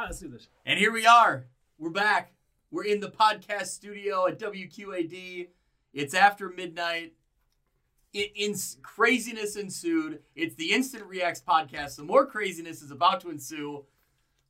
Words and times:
right, 0.00 0.08
let's 0.08 0.20
do 0.20 0.28
this. 0.28 0.48
And 0.64 0.78
here 0.78 0.92
we 0.92 1.06
are. 1.06 1.44
We're 1.78 1.90
back. 1.90 2.32
We're 2.70 2.84
in 2.84 3.00
the 3.00 3.10
podcast 3.10 3.66
studio 3.66 4.26
at 4.26 4.38
WQAD. 4.38 5.48
It's 5.92 6.14
after 6.14 6.48
midnight. 6.48 7.14
It, 8.12 8.32
in 8.34 8.54
craziness 8.82 9.56
ensued. 9.56 10.20
It's 10.34 10.54
the 10.54 10.72
Instant 10.72 11.04
Reax 11.08 11.42
podcast. 11.42 11.90
So 11.90 12.04
more 12.04 12.26
craziness 12.26 12.82
is 12.82 12.90
about 12.90 13.20
to 13.20 13.30
ensue. 13.30 13.84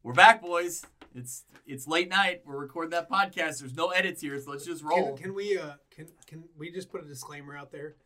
We're 0.03 0.13
back, 0.13 0.41
boys. 0.41 0.85
It's 1.15 1.44
it's 1.67 1.88
late 1.88 2.08
night. 2.08 2.42
We're 2.46 2.56
recording 2.56 2.90
that 2.90 3.10
podcast. 3.10 3.58
There's 3.58 3.74
no 3.74 3.88
edits 3.88 4.22
here, 4.22 4.38
so 4.40 4.53
let's 4.53 4.64
just 4.64 4.85
roll. 4.85 5.14
Can, 5.17 5.24
can 5.24 5.35
we 5.35 5.58
uh 5.58 5.72
can 5.90 6.06
can 6.26 6.44
we 6.56 6.71
just 6.71 6.90
put 6.90 7.03
a 7.03 7.06
disclaimer 7.06 7.56
out 7.56 7.72
there? 7.72 7.96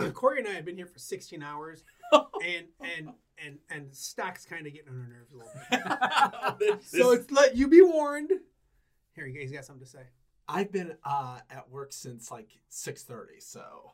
Corey 0.14 0.38
and 0.38 0.48
I 0.48 0.52
have 0.52 0.64
been 0.64 0.76
here 0.76 0.86
for 0.86 0.98
16 0.98 1.42
hours, 1.42 1.84
and 2.12 2.66
and 2.80 3.10
and 3.44 3.58
and 3.70 3.94
Stock's 3.94 4.44
kind 4.44 4.66
of 4.66 4.72
getting 4.72 4.90
on 4.90 5.00
our 5.00 5.08
nerves 5.08 5.32
a 5.32 5.36
little 5.36 6.56
bit. 6.58 6.82
so 6.84 7.12
it's 7.12 7.30
let 7.30 7.56
you 7.56 7.68
be 7.68 7.82
warned. 7.82 8.30
Here, 9.14 9.26
you 9.26 9.40
guys 9.40 9.52
got 9.52 9.64
something 9.64 9.84
to 9.84 9.90
say. 9.90 10.02
I've 10.48 10.72
been 10.72 10.94
uh, 11.04 11.38
at 11.50 11.70
work 11.70 11.92
since 11.92 12.30
like 12.30 12.48
six 12.68 13.02
thirty. 13.02 13.40
So 13.40 13.92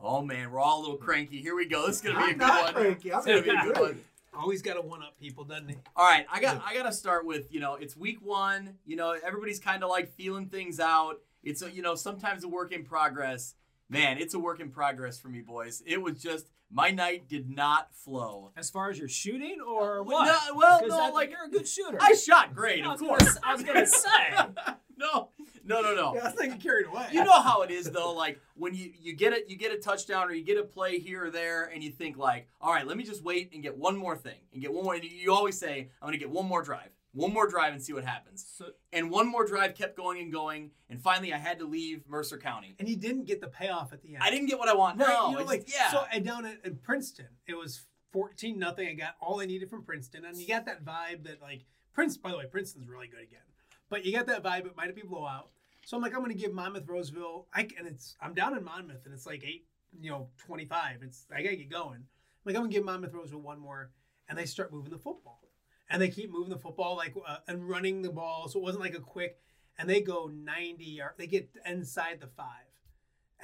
Oh 0.00 0.22
man, 0.22 0.50
we're 0.50 0.60
all 0.60 0.80
a 0.80 0.82
little 0.82 0.96
cranky. 0.96 1.40
Here 1.40 1.54
we 1.54 1.66
go. 1.66 1.86
This 1.86 1.96
is 1.96 2.02
gonna 2.02 2.18
be 2.18 2.22
a 2.22 2.26
I'm 2.26 2.32
good 2.32 2.38
not 2.38 2.64
one. 2.64 2.74
cranky. 2.74 3.12
I'm 3.12 3.18
It's 3.18 3.26
gonna 3.26 3.42
be 3.42 3.50
a 3.50 3.62
good 3.62 3.78
one. 3.78 4.00
Always 4.34 4.62
got 4.62 4.74
to 4.74 4.80
one 4.80 5.02
up 5.02 5.18
people, 5.20 5.44
doesn't 5.44 5.68
he? 5.68 5.76
All 5.94 6.06
right, 6.08 6.24
I 6.32 6.40
got 6.40 6.62
I 6.66 6.74
got 6.74 6.84
to 6.84 6.92
start 6.92 7.26
with 7.26 7.52
you 7.52 7.60
know 7.60 7.74
it's 7.74 7.96
week 7.96 8.18
one. 8.22 8.78
You 8.86 8.96
know 8.96 9.14
everybody's 9.22 9.60
kind 9.60 9.84
of 9.84 9.90
like 9.90 10.08
feeling 10.14 10.46
things 10.46 10.80
out. 10.80 11.16
It's 11.44 11.62
a, 11.62 11.70
you 11.70 11.82
know 11.82 11.94
sometimes 11.94 12.42
a 12.42 12.48
work 12.48 12.72
in 12.72 12.84
progress. 12.84 13.54
Man, 13.92 14.16
it's 14.16 14.32
a 14.32 14.38
work 14.38 14.58
in 14.60 14.70
progress 14.70 15.18
for 15.18 15.28
me, 15.28 15.42
boys. 15.42 15.82
It 15.84 16.00
was 16.00 16.18
just 16.18 16.46
my 16.72 16.90
night 16.90 17.28
did 17.28 17.50
not 17.50 17.94
flow. 17.94 18.50
As 18.56 18.70
far 18.70 18.88
as 18.90 18.98
your 18.98 19.08
shooting 19.08 19.58
uh, 19.60 19.70
or 19.70 20.02
Well, 20.02 20.20
what? 20.20 20.26
no, 20.48 20.56
well, 20.56 20.78
Because 20.80 20.96
no, 20.96 21.04
I- 21.04 21.10
like- 21.10 21.30
you're 21.30 21.44
a 21.44 21.48
good 21.50 21.68
shooter. 21.68 21.98
I 22.00 22.14
shot 22.14 22.54
great, 22.54 22.82
I 22.84 22.86
of 22.92 23.00
was 23.00 23.00
gonna, 23.08 23.18
course. 23.18 23.38
I 23.42 23.54
was 23.54 23.62
gonna 23.62 23.86
say. 23.86 24.72
no, 24.96 25.28
no, 25.64 25.80
no, 25.82 25.94
no. 25.94 26.14
Yeah, 26.14 26.22
I 26.22 26.24
was 26.24 26.34
thinking 26.34 26.60
carried 26.60 26.86
away. 26.86 27.08
You 27.12 27.24
know 27.24 27.40
how 27.42 27.62
it 27.62 27.70
is 27.70 27.90
though. 27.90 28.12
Like 28.14 28.40
when 28.54 28.74
you 28.74 28.90
you 29.00 29.14
get 29.14 29.32
it, 29.32 29.48
you 29.48 29.56
get 29.56 29.72
a 29.72 29.76
touchdown 29.78 30.28
or 30.28 30.32
you 30.32 30.44
get 30.44 30.58
a 30.58 30.62
play 30.64 30.98
here 30.98 31.26
or 31.26 31.30
there, 31.30 31.64
and 31.72 31.82
you 31.82 31.90
think 31.90 32.16
like, 32.16 32.48
all 32.60 32.72
right, 32.72 32.86
let 32.86 32.96
me 32.96 33.04
just 33.04 33.22
wait 33.22 33.52
and 33.52 33.62
get 33.62 33.76
one 33.76 33.96
more 33.96 34.16
thing 34.16 34.38
and 34.52 34.62
get 34.62 34.72
one 34.72 34.84
more. 34.84 34.94
And 34.94 35.04
you 35.04 35.32
always 35.32 35.58
say, 35.58 35.90
I'm 36.00 36.06
gonna 36.08 36.16
get 36.18 36.30
one 36.30 36.46
more 36.46 36.62
drive, 36.62 36.88
one 37.12 37.32
more 37.32 37.48
drive, 37.48 37.72
and 37.74 37.82
see 37.82 37.92
what 37.92 38.04
happens. 38.04 38.44
So, 38.56 38.66
And 38.92 39.10
one 39.10 39.28
more 39.30 39.46
drive 39.46 39.74
kept 39.74 39.96
going 39.96 40.20
and 40.20 40.32
going, 40.32 40.70
and 40.90 41.00
finally 41.00 41.32
I 41.32 41.38
had 41.38 41.58
to 41.60 41.64
leave 41.66 42.02
Mercer 42.08 42.38
County. 42.38 42.74
and 42.78 42.88
you 42.88 42.96
didn't 42.96 43.24
get 43.24 43.40
the 43.40 43.48
payoff 43.48 43.92
at 43.92 44.02
the 44.02 44.14
end. 44.14 44.22
I 44.22 44.30
didn't 44.30 44.46
get 44.48 44.58
what 44.58 44.68
I 44.68 44.74
want. 44.74 44.98
Right, 44.98 45.08
No, 45.08 45.28
you 45.28 45.34
know, 45.34 45.40
it's- 45.42 45.48
like 45.48 45.72
yeah. 45.72 45.90
So 45.90 46.04
and 46.12 46.24
down 46.24 46.44
at, 46.44 46.58
at 46.64 46.82
Princeton, 46.82 47.28
it 47.46 47.54
was 47.54 47.82
fourteen 48.12 48.58
nothing. 48.58 48.88
I 48.88 48.94
got 48.94 49.16
all 49.20 49.40
I 49.40 49.46
needed 49.46 49.70
from 49.70 49.82
Princeton, 49.82 50.24
and 50.24 50.36
you 50.36 50.46
got 50.46 50.66
that 50.66 50.84
vibe 50.84 51.24
that 51.24 51.40
like 51.40 51.64
Prince. 51.92 52.16
By 52.16 52.30
the 52.30 52.38
way, 52.38 52.46
Princeton's 52.46 52.88
really 52.88 53.06
good 53.06 53.22
again, 53.22 53.40
but 53.88 54.04
you 54.04 54.12
got 54.12 54.26
that 54.26 54.42
vibe. 54.42 54.66
It 54.66 54.76
might 54.76 54.94
be 54.94 55.02
blowout. 55.02 55.50
So 55.84 55.96
I'm 55.96 56.02
like, 56.02 56.14
I'm 56.14 56.20
going 56.20 56.30
to 56.30 56.38
give 56.38 56.52
Monmouth 56.52 56.88
Roseville. 56.88 57.46
I 57.52 57.62
and 57.78 57.86
it's 57.86 58.16
I'm 58.20 58.34
down 58.34 58.56
in 58.56 58.64
Monmouth, 58.64 59.04
and 59.04 59.14
it's 59.14 59.26
like 59.26 59.44
eight, 59.44 59.66
you 60.00 60.10
know, 60.10 60.28
twenty 60.38 60.64
five. 60.64 61.02
It's 61.02 61.26
I 61.34 61.42
got 61.42 61.50
to 61.50 61.56
get 61.56 61.70
going. 61.70 61.96
I'm 61.96 62.04
like 62.44 62.54
I'm 62.54 62.62
going 62.62 62.70
to 62.70 62.76
give 62.76 62.84
Monmouth 62.84 63.14
Roseville 63.14 63.40
one 63.40 63.58
more, 63.58 63.90
and 64.28 64.38
they 64.38 64.46
start 64.46 64.72
moving 64.72 64.92
the 64.92 64.98
football, 64.98 65.42
and 65.90 66.00
they 66.00 66.08
keep 66.08 66.30
moving 66.30 66.50
the 66.50 66.58
football 66.58 66.96
like 66.96 67.14
uh, 67.26 67.38
and 67.48 67.68
running 67.68 68.02
the 68.02 68.10
ball. 68.10 68.48
So 68.48 68.60
it 68.60 68.62
wasn't 68.62 68.84
like 68.84 68.94
a 68.94 69.00
quick, 69.00 69.38
and 69.78 69.88
they 69.88 70.00
go 70.00 70.30
90 70.32 70.84
yard. 70.84 71.12
They 71.18 71.26
get 71.26 71.50
inside 71.66 72.20
the 72.20 72.28
five. 72.28 72.71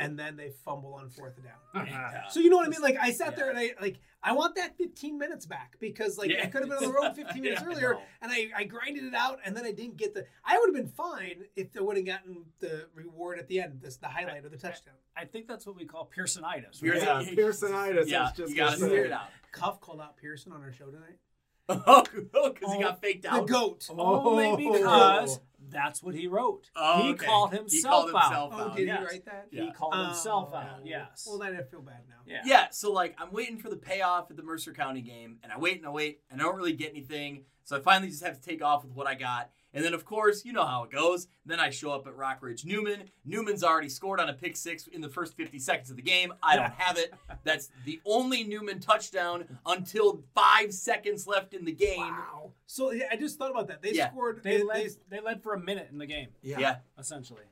And 0.00 0.16
then 0.18 0.36
they 0.36 0.50
fumble 0.64 0.94
on 0.94 1.10
fourth 1.10 1.36
down. 1.42 1.54
Uh-huh. 1.74 1.84
Yeah. 1.88 2.22
Uh, 2.26 2.30
so 2.30 2.38
you 2.40 2.50
know 2.50 2.56
what 2.56 2.66
I 2.66 2.70
mean? 2.70 2.80
Like 2.82 2.96
I 3.00 3.10
sat 3.10 3.34
there 3.36 3.50
and 3.50 3.58
I 3.58 3.72
like 3.80 3.98
I 4.22 4.32
want 4.32 4.54
that 4.54 4.76
15 4.78 5.18
minutes 5.18 5.44
back 5.44 5.76
because 5.80 6.16
like 6.16 6.30
Yeah. 6.30 6.42
I 6.44 6.46
could 6.46 6.60
have 6.60 6.68
been 6.68 6.78
on 6.78 6.84
the 6.84 6.92
road 6.92 7.16
15 7.16 7.42
minutes 7.42 7.60
Yeah, 7.62 7.66
earlier 7.68 7.92
know. 7.94 8.00
and 8.22 8.30
I, 8.32 8.48
I 8.56 8.64
grinded 8.64 9.04
it 9.04 9.14
out 9.14 9.40
and 9.44 9.56
then 9.56 9.64
I 9.64 9.72
didn't 9.72 9.96
get 9.96 10.14
the 10.14 10.24
I 10.44 10.56
would 10.58 10.68
have 10.68 10.74
been 10.76 10.92
fine 10.92 11.44
if 11.56 11.68
I 11.76 11.80
would 11.82 11.96
have 11.96 12.06
gotten 12.06 12.44
the 12.60 12.86
reward 12.94 13.38
at 13.40 13.48
the 13.48 13.60
end, 13.60 13.80
this 13.82 13.96
the 13.96 14.06
highlight 14.08 14.44
of 14.44 14.52
the 14.52 14.56
touchdown. 14.56 14.94
I 15.16 15.24
think 15.24 15.48
that's 15.48 15.66
what 15.66 15.74
we 15.76 15.84
call 15.84 16.08
Pearsonitis. 16.16 16.80
Pearson- 16.80 17.02
yeah, 17.06 17.22
Pearsonitis. 17.34 18.04
I 18.04 18.06
yeah, 18.06 18.22
was 18.22 18.32
just 18.36 18.50
you 18.50 18.56
gotta 18.56 18.76
figure 18.76 19.04
it 19.04 19.12
out. 19.12 19.28
Cuff 19.50 19.80
called 19.80 20.00
out 20.00 20.16
Pearson 20.16 20.52
on 20.52 20.62
our 20.62 20.72
show 20.72 20.86
tonight. 20.86 21.18
Oh, 21.86 22.02
because 22.02 22.72
he 22.72 22.78
Oh, 22.78 22.80
got 22.80 23.00
faked 23.00 23.26
out. 23.26 23.34
The 23.46 23.54
out. 23.56 23.60
goat. 23.60 23.86
Only 23.90 24.46
Oh. 24.46 24.56
because 24.56 25.40
that's 25.70 26.02
what 26.02 26.14
he 26.14 26.26
wrote. 26.26 26.70
Oh, 26.74 27.02
he 27.02 27.10
okay. 27.10 27.26
called 27.26 27.50
He 27.50 27.58
himself 27.58 28.10
called 28.10 28.32
out. 28.32 28.50
Oh, 28.54 28.74
did 28.74 28.86
yes. 28.86 28.98
he 29.00 29.04
write 29.04 29.24
that? 29.26 29.48
He 29.50 29.58
Yeah. 29.58 29.72
called 29.72 29.92
oh, 29.94 30.04
himself 30.06 30.50
Oh. 30.52 30.56
out. 30.56 30.80
Yes. 30.86 31.26
Well 31.28 31.38
then 31.38 31.56
I 31.56 31.62
feel 31.62 31.82
bad 31.82 32.04
now. 32.08 32.14
yeah. 32.26 32.40
Yeah, 32.44 32.68
so 32.70 32.90
like 32.92 33.14
I'm 33.18 33.32
waiting 33.32 33.58
for 33.58 33.68
the 33.68 33.76
payoff 33.76 34.30
at 34.30 34.36
the 34.36 34.42
Mercer 34.42 34.72
County 34.72 35.02
game, 35.02 35.38
and 35.42 35.52
I 35.52 35.58
wait 35.58 35.76
and 35.76 35.86
I 35.86 35.90
wait, 35.90 36.20
and 36.30 36.40
I 36.40 36.44
don't 36.44 36.56
really 36.56 36.72
get 36.72 36.90
anything. 36.90 37.44
So 37.68 37.76
I 37.76 37.80
finally 37.80 38.08
just 38.08 38.24
have 38.24 38.40
to 38.40 38.42
take 38.42 38.62
off 38.64 38.82
with 38.82 38.94
what 38.94 39.06
I 39.06 39.14
got. 39.14 39.50
And 39.74 39.84
then, 39.84 39.92
of 39.92 40.06
course, 40.06 40.42
you 40.42 40.54
know 40.54 40.64
how 40.64 40.84
it 40.84 40.90
goes. 40.90 41.26
Then 41.44 41.60
I 41.60 41.68
show 41.68 41.90
up 41.90 42.06
at 42.06 42.16
Rockridge 42.16 42.64
Newman. 42.64 43.10
Newman's 43.26 43.62
already 43.62 43.90
scored 43.90 44.20
on 44.20 44.30
a 44.30 44.32
pick 44.32 44.56
six 44.56 44.86
in 44.86 45.02
the 45.02 45.08
first 45.10 45.36
50 45.36 45.58
seconds 45.58 45.90
of 45.90 45.96
the 45.96 46.02
game. 46.02 46.32
I 46.42 46.56
don't 46.56 46.72
have 46.72 46.96
it. 46.96 47.12
That's 47.44 47.68
the 47.84 48.00
only 48.06 48.42
Newman 48.44 48.80
touchdown 48.80 49.44
until 49.66 50.22
five 50.34 50.72
seconds 50.72 51.26
left 51.26 51.52
in 51.52 51.66
the 51.66 51.72
game. 51.72 51.98
Wow. 52.00 52.52
So 52.64 52.90
yeah, 52.92 53.04
I 53.12 53.16
just 53.16 53.36
thought 53.38 53.50
about 53.50 53.68
that. 53.68 53.82
They 53.82 53.92
Yeah. 53.92 54.12
scored 54.12 54.42
They 54.42 54.56
they- 54.56 54.64
led. 54.64 54.86
they- 55.10 55.16
They 55.16 55.20
led 55.20 55.42
for 55.42 55.52
a 55.52 55.60
minute 55.60 55.88
in 55.92 55.98
the 55.98 56.06
game, 56.06 56.28
Yeah. 56.40 56.60
Yeah, 56.60 56.76
essentially. 56.98 57.44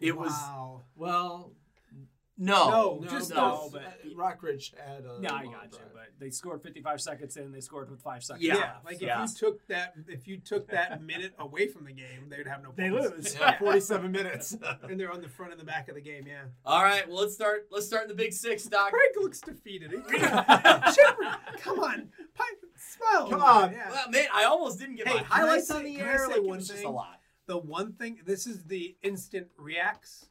it 0.00 0.16
was 0.16 0.32
wow. 0.32 0.80
Well, 0.96 1.52
no, 2.38 2.70
No, 2.70 2.98
no, 3.04 3.10
just 3.10 3.30
no, 3.30 3.68
but 3.72 3.82
but- 3.82 4.10
uh, 4.10 4.14
Rockridge 4.16 4.72
had 4.76 5.04
uh, 5.06 5.14
a. 5.14 5.20
Yeah, 5.22 5.32
I 5.32 5.42
long 5.44 5.52
got 5.52 5.64
you. 5.64 5.70
drive. 5.78 5.88
But 5.92 6.08
they 6.18 6.30
scored 6.30 6.62
55 6.62 7.00
seconds 7.00 7.36
in. 7.36 7.52
They 7.52 7.60
scored 7.60 7.90
with 7.90 8.00
five 8.00 8.24
seconds. 8.24 8.44
Yeah. 8.44 8.56
Yeah, 8.56 8.72
like 8.84 9.00
Yeah. 9.00 9.22
if 9.22 9.30
you 9.30 9.36
took 9.36 9.66
that 9.68 9.94
if 10.08 10.26
you 10.26 10.38
took 10.38 10.68
that 10.70 11.02
minute 11.02 11.34
away 11.38 11.68
from 11.68 11.84
the 11.84 11.92
game, 11.92 12.28
they'd 12.30 12.46
have 12.46 12.62
no 12.62 12.72
They 12.74 12.90
points. 12.90 13.10
lose. 13.10 13.36
Yeah, 13.40 13.58
47 13.58 14.10
minutes. 14.10 14.56
and 14.82 14.98
they're 14.98 15.12
on 15.12 15.20
the 15.20 15.28
front 15.28 15.52
and 15.52 15.60
the 15.60 15.64
back 15.64 15.88
of 15.88 15.94
the 15.94 16.00
game. 16.00 16.24
Yeah, 16.26 16.44
All 16.64 16.82
right, 16.82 17.06
well 17.08 17.20
let's 17.20 17.34
start. 17.34 17.68
Let's 17.70 17.86
start 17.86 18.04
in 18.04 18.08
the 18.08 18.14
Big 18.14 18.32
Six, 18.32 18.64
Doc. 18.64 18.90
Craig 18.90 19.10
looks 19.20 19.40
defeated. 19.40 19.90
Chipper, 20.08 21.36
come 21.58 21.78
on, 21.80 22.08
Pipe, 22.34 22.64
smile. 22.76 23.28
Come 23.28 23.42
on. 23.42 23.72
Yeah. 23.72 23.90
Well, 23.90 24.10
man, 24.10 24.26
I 24.32 24.44
almost 24.44 24.78
didn't 24.78 24.96
get 24.96 25.08
Hey, 25.08 25.14
my 25.14 25.20
can 25.22 25.32
I 25.32 25.34
highlights 25.36 25.68
say- 25.68 25.74
on 25.76 25.84
the 25.84 25.96
can 25.96 26.06
I 26.06 26.10
air. 26.12 26.18
say 26.26 26.32
Like, 26.34 26.42
one 26.42 26.56
was 26.56 26.66
just 26.68 26.80
a 26.80 26.82
thing? 26.84 26.92
lot. 26.94 27.20
The 27.46 27.58
one 27.58 27.92
thing, 27.94 28.20
this 28.24 28.46
is 28.46 28.64
the 28.64 28.96
instant 29.02 29.48
reacts, 29.58 30.28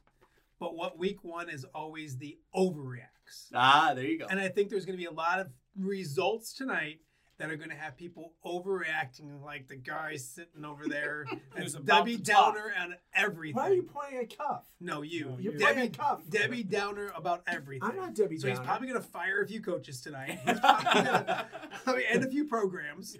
but 0.62 0.76
what 0.76 0.96
week 0.96 1.24
one 1.24 1.50
is 1.50 1.66
always 1.74 2.18
the 2.18 2.38
overreacts. 2.54 3.48
Ah, 3.52 3.94
there 3.96 4.04
you 4.04 4.20
go. 4.20 4.26
And 4.30 4.38
I 4.38 4.46
think 4.46 4.70
there's 4.70 4.86
going 4.86 4.96
to 4.96 5.02
be 5.02 5.08
a 5.08 5.10
lot 5.10 5.40
of 5.40 5.48
results 5.76 6.54
tonight 6.54 7.00
that 7.38 7.50
are 7.50 7.56
going 7.56 7.70
to 7.70 7.74
have 7.74 7.96
people 7.96 8.34
overreacting, 8.46 9.42
like 9.42 9.66
the 9.66 9.74
guy 9.74 10.14
sitting 10.14 10.64
over 10.64 10.86
there. 10.86 11.26
Who's 11.56 11.72
That's 11.72 11.84
Debbie 11.84 12.18
to 12.18 12.22
talk. 12.22 12.54
Downer 12.54 12.72
on 12.80 12.94
everything. 13.12 13.56
Why 13.56 13.70
are 13.70 13.72
you 13.72 13.82
pointing 13.82 14.20
at 14.20 14.38
Cuff? 14.38 14.62
No, 14.78 15.02
you. 15.02 15.30
No, 15.30 15.38
You're 15.40 15.54
you. 15.54 15.58
pointing 15.58 15.90
Debbie, 15.90 15.98
Cuff. 15.98 16.20
Debbie 16.30 16.62
Downer 16.62 17.12
about 17.16 17.42
everything. 17.48 17.88
I'm 17.90 17.96
not 17.96 18.14
Debbie 18.14 18.38
So 18.38 18.46
he's 18.46 18.60
probably 18.60 18.86
going 18.86 19.02
to 19.02 19.08
fire 19.08 19.42
a 19.42 19.48
few 19.48 19.60
coaches 19.60 20.00
tonight. 20.00 20.38
He's 20.46 20.60
probably 20.60 21.02
gonna, 21.02 21.46
I 21.88 21.92
mean, 21.96 22.04
and 22.08 22.24
a 22.24 22.30
few 22.30 22.44
programs. 22.44 23.18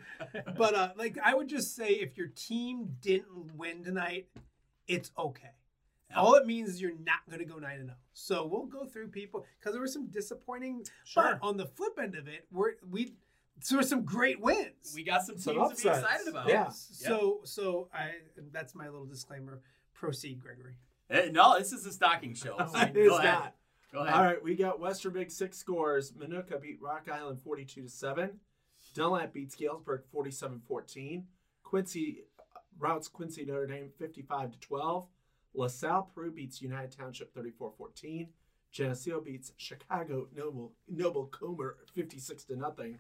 But 0.57 0.75
uh, 0.75 0.91
like 0.95 1.19
I 1.21 1.35
would 1.35 1.49
just 1.49 1.75
say, 1.75 1.89
if 1.89 2.17
your 2.17 2.29
team 2.29 2.95
didn't 3.01 3.57
win 3.57 3.83
tonight, 3.83 4.29
it's 4.87 5.11
okay. 5.19 5.51
All 6.17 6.35
it 6.35 6.47
means 6.47 6.71
is 6.71 6.81
you're 6.81 6.93
not 7.05 7.21
going 7.29 7.39
to 7.41 7.45
go 7.45 7.59
nine 7.59 7.79
and 7.79 7.87
zero. 7.89 7.97
So 8.13 8.47
we'll 8.47 8.67
go 8.67 8.85
through 8.85 9.09
people 9.09 9.45
because 9.59 9.73
there 9.73 9.81
were 9.81 9.87
some 9.89 10.07
disappointing. 10.09 10.85
Sure. 11.05 11.39
But 11.41 11.47
on 11.47 11.57
the 11.57 11.67
flip 11.67 11.99
end 12.03 12.15
of 12.17 12.29
it, 12.29 12.47
we're 12.53 12.73
we 12.91 13.15
there 13.69 13.79
were 13.79 13.85
some 13.85 14.05
great 14.05 14.41
wins. 14.41 14.93
we 14.95 15.05
got 15.05 15.23
some 15.23 15.37
teams 15.37 15.45
Some 15.45 15.55
to 15.57 15.69
be 15.83 15.89
excited 15.89 16.29
about. 16.29 16.49
Yeah. 16.49 16.69
So 16.71 17.41
so 17.45 17.89
I 17.95 18.13
that's 18.53 18.75
my 18.75 18.87
little 18.89 19.07
disclaimer. 19.07 19.61
Proceed, 19.95 20.41
Gregory. 20.41 20.77
Eh, 21.11 21.29
no, 21.31 21.59
this 21.59 21.73
is 21.73 21.87
a 21.87 21.93
stocking 21.93 22.35
show. 22.35 22.57
So 22.73 22.81
It 22.81 22.95
go 22.95 23.01
is 23.01 23.13
ahead. 23.19 23.25
not. 23.25 23.55
Go 23.93 23.99
ahead. 24.01 24.15
All 24.15 24.25
right, 24.25 24.43
we 24.43 24.55
got 24.57 24.81
Western 24.81 25.13
Big 25.13 25.31
Six 25.31 25.59
scores. 25.59 26.11
Minooka 26.13 26.61
beat 26.61 26.81
Rock 26.81 27.09
Island 27.13 27.41
42 27.43 27.83
to 27.83 27.89
7. 27.89 28.31
Dunlap 28.95 29.33
beats 29.33 29.55
Galesburg 29.55 30.03
47 30.11 30.61
14. 30.67 31.25
Quincy 31.63 32.25
uh, 32.39 32.59
routes 32.79 33.07
Quincy 33.09 33.45
Notre 33.45 33.67
Dame 33.67 33.91
55 33.99 34.53
to 34.53 34.59
12. 34.61 35.07
LaSalle 35.55 36.11
Peru 36.15 36.31
beats 36.31 36.63
United 36.63 36.97
Township 36.97 37.35
34 37.35 37.73
14. 37.77 38.29
Geneseo 38.71 39.21
beats 39.21 39.53
Chicago 39.57 40.29
Noble 40.35 40.73
Noble 40.89 41.27
Comer 41.27 41.77
56 41.95 42.45
to 42.45 42.57
nothing. 42.57 42.99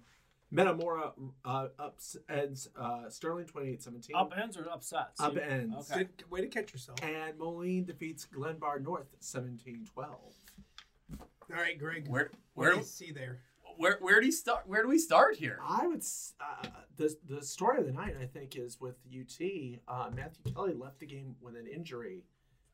Metamora 0.50 1.12
uh, 1.46 1.68
ups 1.78 2.16
ends 2.28 2.68
uh, 2.78 3.08
Sterling 3.08 3.46
28 3.46 3.82
17. 3.82 4.14
Upends 4.16 4.60
or 4.60 4.68
upsets? 4.70 5.18
Up 5.18 5.36
ends. 5.38 5.90
Okay. 5.90 6.08
Good 6.18 6.30
way 6.30 6.42
to 6.42 6.48
catch 6.48 6.72
yourself. 6.74 6.98
And 7.02 7.38
Moline 7.38 7.84
defeats 7.84 8.26
Glenbard 8.26 8.82
North 8.82 9.08
17 9.20 9.86
12. 9.94 10.10
All 10.10 11.18
right, 11.50 11.78
Greg. 11.78 12.06
Where 12.08 12.30
what 12.54 12.64
where 12.64 12.72
do 12.72 12.78
you 12.78 12.84
see 12.84 13.12
there? 13.12 13.40
where 13.76 13.98
where 14.00 14.20
do 14.20 14.26
you 14.26 14.32
start? 14.32 14.64
Where 14.66 14.82
do 14.82 14.88
we 14.88 14.98
start 14.98 15.36
here? 15.36 15.58
I 15.66 15.86
would. 15.86 16.02
Uh, 16.40 16.68
the 16.96 17.16
the 17.28 17.42
story 17.42 17.78
of 17.78 17.86
the 17.86 17.92
night, 17.92 18.14
I 18.20 18.26
think, 18.26 18.56
is 18.56 18.80
with 18.80 18.96
UT. 19.06 19.40
Uh, 19.88 20.10
Matthew 20.14 20.52
Kelly 20.52 20.74
left 20.74 21.00
the 21.00 21.06
game 21.06 21.36
with 21.40 21.56
an 21.56 21.66
injury, 21.66 22.24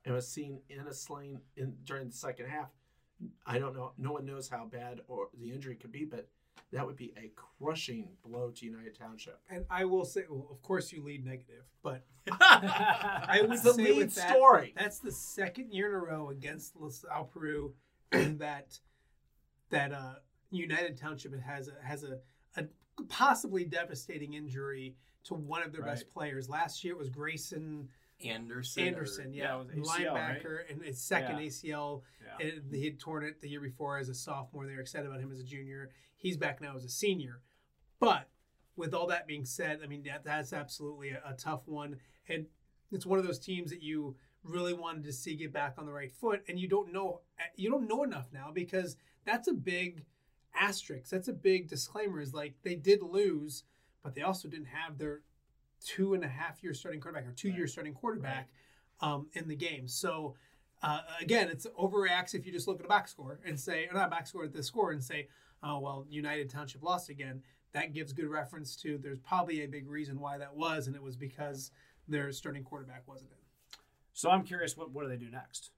and 0.08 0.14
was 0.16 0.26
seen 0.26 0.60
in 0.70 0.81
a 0.81 0.93
sling 0.93 1.38
in 1.56 1.75
during 1.84 2.06
the 2.08 2.14
second 2.14 2.46
half. 2.46 2.70
I 3.46 3.58
don't 3.58 3.76
know. 3.76 3.93
No 3.99 4.12
one 4.12 4.25
knows 4.25 4.49
how 4.49 4.64
bad 4.64 5.02
or 5.06 5.28
the 5.38 5.50
injury 5.50 5.76
could 5.76 5.93
be, 5.93 6.06
but 6.06 6.28
that 6.72 6.87
would 6.87 6.96
be 6.96 7.12
a 7.19 7.31
crushing 7.37 8.08
blow 8.25 8.50
to 8.50 8.64
United 8.64 8.99
Township. 8.99 9.38
And 9.50 9.66
I 9.69 9.84
will 9.84 10.06
say, 10.06 10.22
well, 10.28 10.46
of 10.50 10.62
course, 10.62 10.93
you 10.93 11.05
lead 11.05 11.26
negative, 11.26 11.64
but 11.82 12.06
I 12.31 13.40
would 13.43 13.62
the 13.62 13.75
say 13.75 13.82
lead 13.82 13.96
with 13.99 14.14
that, 14.14 14.31
story. 14.31 14.72
that's 14.76 14.99
the 14.99 15.12
second 15.12 15.72
year 15.72 15.88
in 15.90 15.94
a 15.94 15.99
row 15.99 16.31
against 16.31 16.75
LaSalle 16.76 17.25
Peru 17.25 17.75
that 18.11 18.78
that 19.70 19.93
uh, 19.93 20.14
United 20.50 20.96
Township 20.96 21.38
has 21.38 21.69
a 21.69 21.87
has 21.87 22.02
a, 22.02 22.19
a 22.56 22.64
possibly 23.08 23.64
devastating 23.64 24.32
injury 24.34 24.96
to 25.25 25.34
one 25.34 25.62
of 25.62 25.72
their 25.72 25.82
best 25.82 26.08
players. 26.08 26.49
Last 26.49 26.82
year 26.82 26.94
it 26.94 26.99
was 26.99 27.11
Grayson 27.11 27.88
Anderson. 28.24 28.94
or- 28.94 29.04
yeah, 29.32 29.62
yeah, 29.72 29.80
ACL, 29.80 30.14
right? 30.14 30.42
linebacker, 30.42 30.70
and 30.70 30.82
his 30.82 31.00
second 31.00 31.38
Yeah. 31.38 31.46
ACL. 31.46 32.02
Yeah. 32.40 32.46
And 32.48 32.74
he 32.74 32.84
had 32.84 32.98
torn 32.98 33.24
it 33.24 33.40
the 33.40 33.48
year 33.48 33.60
before 33.60 33.98
as 33.98 34.08
a 34.08 34.14
sophomore. 34.14 34.66
They 34.66 34.74
were 34.74 34.80
excited 34.80 35.06
about 35.06 35.20
him 35.20 35.30
as 35.32 35.40
a 35.40 35.44
junior. 35.44 35.90
He's 36.16 36.36
back 36.36 36.60
now 36.60 36.74
as 36.76 36.84
a 36.84 36.88
senior. 36.88 37.42
But 38.00 38.28
with 38.76 38.94
all 38.94 39.06
that 39.08 39.26
being 39.26 39.44
said, 39.44 39.80
I 39.82 39.86
mean 39.86 40.02
that, 40.04 40.24
that's 40.24 40.52
absolutely 40.52 41.10
a, 41.10 41.22
a 41.24 41.34
tough 41.34 41.66
one, 41.66 41.96
and 42.28 42.46
it's 42.92 43.06
one 43.06 43.18
of 43.18 43.26
those 43.26 43.38
teams 43.38 43.70
that 43.70 43.82
you 43.82 44.16
really 44.44 44.72
wanted 44.72 45.04
to 45.04 45.12
see 45.12 45.34
get 45.36 45.52
back 45.52 45.74
on 45.78 45.86
the 45.86 45.92
right 45.92 46.12
foot, 46.12 46.42
and 46.48 46.58
you 46.58 46.68
don't 46.68 46.92
know 46.92 47.20
you 47.56 47.70
don't 47.70 47.88
know 47.88 48.02
enough 48.04 48.28
now 48.32 48.50
because 48.52 48.96
that's 49.24 49.48
a 49.48 49.52
big 49.52 50.04
asterisk. 50.54 51.10
That's 51.10 51.28
a 51.28 51.32
big 51.32 51.68
disclaimer. 51.68 52.20
Is 52.20 52.32
like 52.34 52.54
they 52.62 52.74
did 52.76 53.02
lose, 53.02 53.64
but 54.02 54.14
they 54.14 54.22
also 54.22 54.48
didn't 54.48 54.66
have 54.68 54.98
their 54.98 55.22
two 55.84 56.14
and 56.14 56.25
a 56.25 56.28
half 56.28 56.62
year 56.62 56.75
starting 56.75 57.00
quarterback 57.00 57.28
or 57.28 57.32
two 57.32 57.50
year 57.50 57.66
starting 57.66 57.94
quarterback 57.94 58.48
um, 59.00 59.28
in 59.34 59.48
the 59.48 59.56
game. 59.56 59.86
So 59.88 60.34
uh, 60.82 61.00
again, 61.20 61.48
it's 61.48 61.66
overreacts 61.78 62.34
if 62.34 62.46
you 62.46 62.52
just 62.52 62.69
look 62.69 62.78
at 62.78 62.84
a 62.84 62.88
box 62.88 63.10
score 63.10 63.40
and 63.44 63.58
say, 63.58 63.86
or 63.86 63.94
not 63.94 64.06
a 64.08 64.10
box 64.10 64.30
score 64.30 64.44
at 64.44 64.52
the 64.52 64.62
score 64.62 64.92
and 64.92 65.02
say, 65.02 65.28
oh 65.62 65.78
well, 65.80 66.06
United 66.08 66.50
Township 66.50 66.82
lost 66.82 67.08
again. 67.10 67.42
That 67.72 67.92
gives 67.92 68.12
good 68.12 68.28
reference 68.28 68.76
to 68.76 68.96
there's 68.98 69.19
probably 69.19 69.62
a 69.62 69.66
big 69.69 69.88
reason 69.88 70.19
why 70.19 70.38
that 70.38 70.54
was, 70.56 70.86
and 70.86 70.96
it 70.96 71.02
was 71.02 71.16
because 71.16 71.70
their 72.06 72.32
starting 72.32 72.64
quarterback 72.64 73.02
wasn't 73.06 73.30
in. 73.32 73.36
So 74.14 74.30
I'm 74.30 74.42
curious, 74.42 74.76
what 74.76 74.90
what 74.90 75.02
do 75.02 75.08
they 75.08 75.16
do 75.16 75.30
next? 75.30 75.70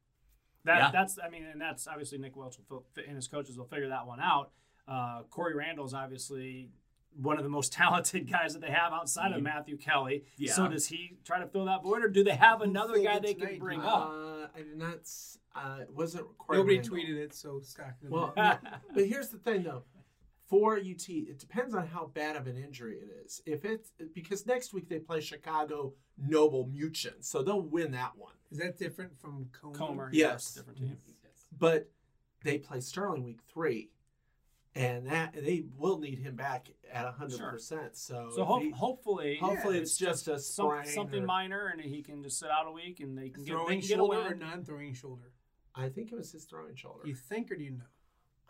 That 0.65 0.79
Yeah. 0.79 0.91
that's 0.93 1.19
I 1.19 1.29
mean, 1.31 1.45
and 1.45 1.61
that's 1.61 1.87
obviously 1.89 2.19
Nick 2.19 2.37
Welch 2.37 2.57
will, 2.69 2.85
fi- 2.95 3.05
and 3.07 3.17
his 3.17 3.27
coaches 3.29 3.59
will 3.59 3.67
figure 3.67 3.89
that 3.89 4.07
one 4.07 4.21
out. 4.21 4.53
Uh, 4.87 5.23
Corey 5.31 5.55
Randall's 5.55 5.95
obviously 5.95 6.71
one 7.17 7.37
of 7.39 7.45
the 7.45 7.51
most 7.51 7.73
talented 7.81 8.31
guys 8.31 8.53
that 8.55 8.61
they 8.63 8.71
have 8.71 8.93
outside 8.93 9.33
of 9.33 9.43
Matthew 9.43 9.77
Kelly. 9.77 10.25
Yeah. 10.37 10.53
So 10.53 10.69
does 10.69 10.87
he 10.87 11.19
try 11.25 11.39
to 11.41 11.47
fill 11.47 11.65
that 11.67 11.83
void, 11.83 12.05
or 12.05 12.09
do 12.09 12.23
they 12.25 12.35
have 12.37 12.63
another 12.63 12.99
guy 12.99 13.17
it 13.17 13.23
they 13.23 13.35
can 13.35 13.59
bring 13.59 13.81
huh? 13.81 13.89
up? 13.89 14.09
Uh, 14.11 14.47
I 14.55 14.63
did 14.63 14.77
not. 14.79 15.01
s- 15.01 15.39
Uh, 15.55 15.79
it 15.83 15.91
wasn't 15.93 16.27
Corey 16.39 16.59
Nobody 16.59 16.77
Randall. 16.79 16.97
tweeted 16.97 17.17
it, 17.17 17.35
so 17.35 17.61
Scott. 17.61 17.95
Well, 18.09 18.33
no, 18.37 18.57
but 18.95 19.07
here's 19.07 19.29
the 19.31 19.39
thing, 19.39 19.65
though. 19.65 19.83
For 20.49 20.77
UT, 20.79 21.09
it 21.09 21.39
depends 21.39 21.75
on 21.77 21.87
how 21.87 22.07
bad 22.07 22.35
of 22.35 22.49
an 22.49 22.57
injury 22.57 22.97
it 22.97 23.09
is. 23.25 23.41
If 23.47 23.65
it's 23.65 23.93
because 24.15 24.47
next 24.47 24.73
week 24.73 24.89
they 24.89 24.99
play 24.99 25.21
Chicago 25.21 25.93
Noble 26.19 26.67
Muchin, 26.67 27.23
so 27.25 27.43
they'll 27.43 27.61
win 27.63 27.93
that 27.93 28.13
one. 28.17 28.33
is 28.51 28.59
that 28.59 28.77
different 28.77 29.17
from 29.21 29.49
Comer? 29.53 29.75
Comer, 29.77 30.11
Yes. 30.13 30.55
different 30.55 30.79
team. 30.81 30.97
Yes. 31.23 31.47
But 31.57 31.89
they 32.43 32.59
play 32.59 32.81
Sterling 32.81 33.23
week 33.23 33.39
three, 33.53 33.91
and 34.75 35.07
that 35.09 35.35
they 35.35 35.65
will 35.77 35.99
need 35.99 36.19
him 36.19 36.37
back 36.37 36.69
at 36.93 37.07
hundred 37.15 37.41
percent. 37.41 37.97
So, 37.97 38.31
So 38.35 38.43
if 38.43 38.49
hope, 38.49 38.63
he- 38.63 38.71
hopefully, 38.71 39.39
hopefully 39.41 39.77
yeah, 39.77 39.83
it's 39.83 39.97
just 39.97 40.29
a 40.29 40.39
some, 40.39 40.85
something 40.85 41.23
or- 41.23 41.27
minor, 41.27 41.67
and 41.69 41.81
he 41.81 42.03
can 42.03 42.23
just 42.23 42.39
sit 42.39 42.51
out 42.51 42.67
a 42.67 42.73
week, 42.73 43.01
and 43.01 43.17
they 43.17 43.31
can 43.31 43.43
get, 43.45 43.51
they 43.51 43.53
Throwing 43.53 43.81
can 43.81 43.89
get 43.89 43.95
a 43.95 43.99
shoulder 43.99 44.27
or 44.31 44.35
non-throwing 44.35 44.95
shoulder? 44.95 45.33
I 45.75 45.89
think 45.89 46.13
it 46.13 46.17
was 46.17 46.33
his 46.33 46.45
throwing 46.45 46.75
shoulder. 46.75 47.07
You 47.07 47.15
think 47.15 47.51
or 47.51 47.57
do 47.57 47.65
you 47.65 47.71
know? 47.73 47.85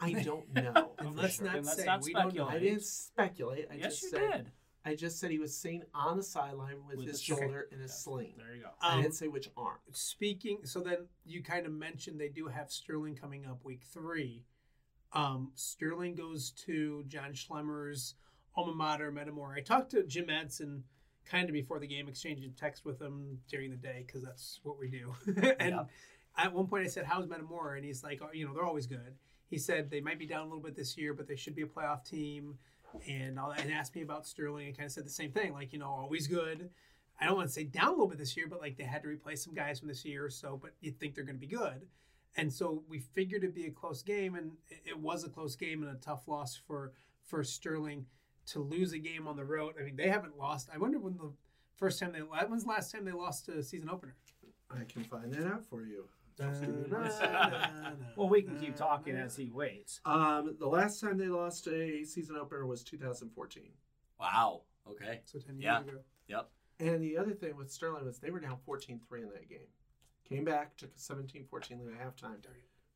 I 0.01 0.13
don't 0.23 0.53
know. 0.55 0.93
And 0.99 1.17
let's 1.17 1.37
sure. 1.37 1.45
not 1.47 1.55
Then 1.55 1.65
let's 1.65 1.77
say 1.77 1.85
not 1.85 2.03
we 2.03 2.13
don't 2.15 2.35
know. 2.35 2.47
I 2.49 2.59
didn't 2.59 2.83
speculate. 2.83 3.67
I 3.71 3.75
yes, 3.75 3.85
just 4.01 4.03
you 4.05 4.09
said 4.11 4.31
did. 4.33 4.51
I 4.83 4.95
just 4.95 5.21
said 5.21 5.31
he 5.31 5.39
was 5.39 5.55
seen 5.55 5.85
on 5.95 6.17
the 6.17 6.23
sideline 6.23 6.77
with, 6.89 6.97
With 6.97 7.07
his 7.07 7.17
his 7.17 7.23
shoulder. 7.23 7.43
shoulder 7.43 7.69
in 7.71 7.81
his 7.81 7.93
sling. 7.93 8.33
There 8.39 8.55
you 8.57 8.63
go. 8.63 8.71
I 8.81 8.95
Um, 8.95 9.03
didn't 9.03 9.15
say 9.15 9.29
which 9.29 9.51
arm. 9.59 9.77
Speaking, 9.93 10.61
so 10.65 10.81
then 10.81 11.07
you 11.27 11.43
kind 11.43 11.67
of 11.67 11.73
mentioned 11.73 12.19
they 12.19 12.31
do 12.31 12.47
have 12.47 12.71
Sterling 12.71 13.15
coming 13.15 13.45
up 13.45 13.63
week 13.63 13.83
three. 13.93 14.43
Um, 15.13 15.51
Sterling 15.55 16.15
goes 16.15 16.51
to 16.67 17.05
John 17.09 17.33
Schlemmer's 17.33 18.15
alma 18.57 18.73
mater, 18.75 19.11
Metamora. 19.11 19.59
I 19.59 19.61
talked 19.61 19.91
to 19.93 20.03
Jim 20.05 20.31
Edson 20.31 20.85
kind 21.25 21.49
of 21.49 21.53
before 21.53 21.79
the 21.79 21.87
game, 21.87 22.09
exchanging 22.09 22.53
text 22.59 22.85
with 22.85 23.01
him 23.01 23.39
during 23.49 23.71
the 23.71 23.77
day 23.77 24.05
because 24.07 24.23
that's 24.23 24.61
what 24.63 24.79
we 24.79 24.89
do. 24.89 25.15
and 25.59 25.71
Yeah. 25.71 25.85
at 26.37 26.53
one 26.53 26.67
point, 26.67 26.85
I 26.85 26.89
said, 26.89 27.05
"How's 27.07 27.27
Metamora?" 27.29 27.77
And 27.77 27.85
he's 27.85 28.03
like, 28.03 28.21
oh, 28.23 28.31
"You 28.33 28.47
know, 28.47 28.55
they're 28.55 28.65
always 28.65 28.87
good." 28.87 29.15
He 29.49 29.59
said 29.59 29.91
they 29.91 30.01
might 30.01 30.19
be 30.19 30.27
down 30.27 30.43
a 30.43 30.45
little 30.45 30.61
bit 30.63 30.77
this 30.77 30.97
year, 30.97 31.13
but 31.13 31.27
they 31.27 31.37
should 31.37 31.55
be 31.57 31.63
a 31.63 31.67
playoff 31.67 32.05
team. 32.05 32.59
And 33.09 33.39
all 33.39 33.51
that, 33.51 33.61
and 33.61 33.73
asked 33.73 33.95
me 33.95 34.03
about 34.03 34.27
Sterling 34.27 34.67
and 34.67 34.77
kind 34.77 34.87
of 34.87 34.93
said 34.93 35.07
the 35.07 35.11
same 35.11 35.31
thing, 35.31 35.53
like 35.53 35.73
you 35.73 35.79
know, 35.79 35.87
always 35.89 36.27
good. 36.27 36.71
I 37.21 37.27
don't 37.27 37.37
want 37.37 37.49
to 37.49 37.53
say 37.53 37.63
down 37.65 37.89
a 37.89 37.91
little 37.91 38.09
bit 38.09 38.19
this 38.19 38.37
year, 38.37 38.49
but 38.49 38.61
like 38.61 38.77
they 38.77 38.83
had 38.85 39.03
to 39.03 39.09
replace 39.09 39.45
some 39.45 39.55
guys 39.55 39.79
from 39.79 39.87
this 39.89 40.05
year 40.05 40.25
or 40.25 40.31
so, 40.31 40.59
but 40.61 40.73
you 40.81 40.91
think 40.91 41.15
they're 41.15 41.23
going 41.25 41.37
to 41.39 41.47
be 41.47 41.47
good. 41.55 41.87
And 42.37 42.53
so 42.53 42.85
we 42.89 43.01
figured 43.01 43.43
it'd 43.43 43.55
be 43.55 43.67
a 43.67 43.71
close 43.71 44.03
game, 44.03 44.35
and 44.37 44.57
it- 44.69 44.83
it 44.91 44.99
was 44.99 45.25
a 45.25 45.29
close 45.29 45.57
game 45.57 45.83
and 45.83 45.97
a 45.97 46.01
tough 46.01 46.27
loss 46.29 46.57
for 46.57 46.93
for 47.25 47.45
Sterling 47.45 48.07
to 48.47 48.61
lose 48.61 48.93
a 48.93 48.99
game 48.99 49.29
on 49.29 49.37
the 49.37 49.45
road. 49.45 49.77
I 49.79 49.85
mean, 49.85 49.95
they 49.97 50.09
haven't 50.09 50.37
lost. 50.37 50.69
I 50.73 50.79
wonder 50.79 50.99
when 50.99 51.17
the 51.17 51.33
first 51.77 51.99
time 52.01 52.13
they 52.13 52.21
when's 52.21 52.65
the 52.65 52.69
last 52.71 52.91
time 52.93 53.05
they 53.05 53.13
lost 53.13 53.49
a 53.49 53.63
season 53.63 53.89
opener. 53.91 54.17
I 54.71 54.85
can 54.85 55.05
find 55.05 55.33
that 55.35 55.47
out 55.47 55.65
for 55.67 55.83
you. 55.85 56.09
Well, 58.17 58.29
we 58.29 58.43
can 58.43 58.59
keep 58.59 58.75
talking 58.77 59.15
as 59.17 59.37
he 59.37 59.51
waits. 59.51 60.01
Um, 60.05 60.57
the 60.59 60.67
last 60.67 61.01
time 61.01 61.19
they 61.19 61.29
lost 61.29 61.67
a 61.69 62.05
season 62.05 62.37
opener 62.37 62.67
was 62.67 62.83
2014. 62.85 63.73
Wow. 64.19 64.63
Okay. 64.89 65.21
So 65.25 65.39
ten 65.39 65.57
years 65.59 65.65
Yeah. 65.65 65.81
ago. 65.81 65.99
Yep. 66.29 66.51
And 66.81 67.03
the 67.03 67.17
other 67.19 67.33
thing 67.35 67.57
with 67.57 67.71
Sterling 67.71 68.05
was 68.07 68.19
they 68.19 68.31
were 68.31 68.41
down 68.41 68.59
14-3 68.67 69.23
in 69.23 69.29
that 69.31 69.49
game. 69.49 69.69
Came 70.31 70.45
back, 70.45 70.77
took 70.77 70.91
a 70.97 70.99
17-14 70.99 71.85
lead 71.85 71.95
at 72.01 72.07
halftime. 72.07 72.37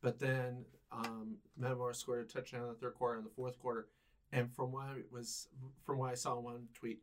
But 0.00 0.20
then 0.20 0.64
um, 0.92 1.36
Metamora 1.58 1.94
scored 1.94 2.20
a 2.20 2.24
touchdown 2.24 2.62
in 2.62 2.68
the 2.68 2.74
third 2.74 2.94
quarter 2.94 3.16
and 3.16 3.26
the 3.26 3.30
fourth 3.34 3.58
quarter. 3.58 3.88
And 4.32 4.52
from 4.54 4.70
what 4.70 4.86
I 4.86 4.94
was 5.10 5.48
from 5.84 5.98
what 5.98 6.10
I 6.10 6.14
saw 6.14 6.38
in 6.38 6.44
one 6.44 6.68
tweet, 6.74 7.00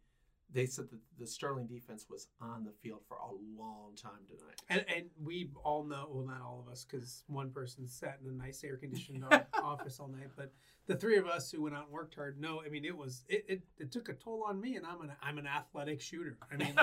they 0.53 0.65
said 0.65 0.89
that 0.92 1.00
the 1.18 1.25
Sterling 1.27 1.68
defense 1.68 2.07
was 2.09 2.27
on 2.42 2.63
the 2.65 2.71
field 2.83 3.01
for 3.07 3.18
a 3.18 3.31
long 3.62 3.95
time 3.95 4.12
tonight. 4.27 4.62
And, 4.69 4.86
and 4.94 5.06
we 5.24 5.50
all 5.63 5.83
know, 5.83 6.07
well, 6.12 6.25
not 6.25 6.42
all 6.42 6.63
of 6.65 6.71
us, 6.71 6.86
because 6.89 7.24
one 7.27 7.51
person 7.51 7.88
sat 7.88 8.19
in 8.24 8.30
a 8.30 8.33
nice 8.33 8.63
air 8.63 8.77
conditioned 8.77 9.24
office 9.63 10.00
all 10.00 10.09
night. 10.09 10.30
But 10.36 10.51
the 10.88 10.95
three 10.95 11.18
of 11.18 11.27
us 11.27 11.51
who 11.51 11.62
went 11.62 11.75
out 11.75 11.83
and 11.86 11.92
worked 11.94 12.15
hard 12.15 12.39
know. 12.42 12.62
I 12.65 12.69
mean, 12.69 12.83
it 12.83 12.98
was 12.98 13.24
it, 13.30 13.45
it, 13.48 13.62
it 13.77 13.92
took 13.92 14.09
a 14.09 14.13
toll 14.13 14.44
on 14.48 14.59
me, 14.59 14.75
and 14.75 14.86
I'm 14.86 15.00
an 15.01 15.12
I'm 15.21 15.38
an 15.38 15.48
athletic 15.48 16.01
shooter. 16.01 16.38
I 16.51 16.57
mean, 16.57 16.74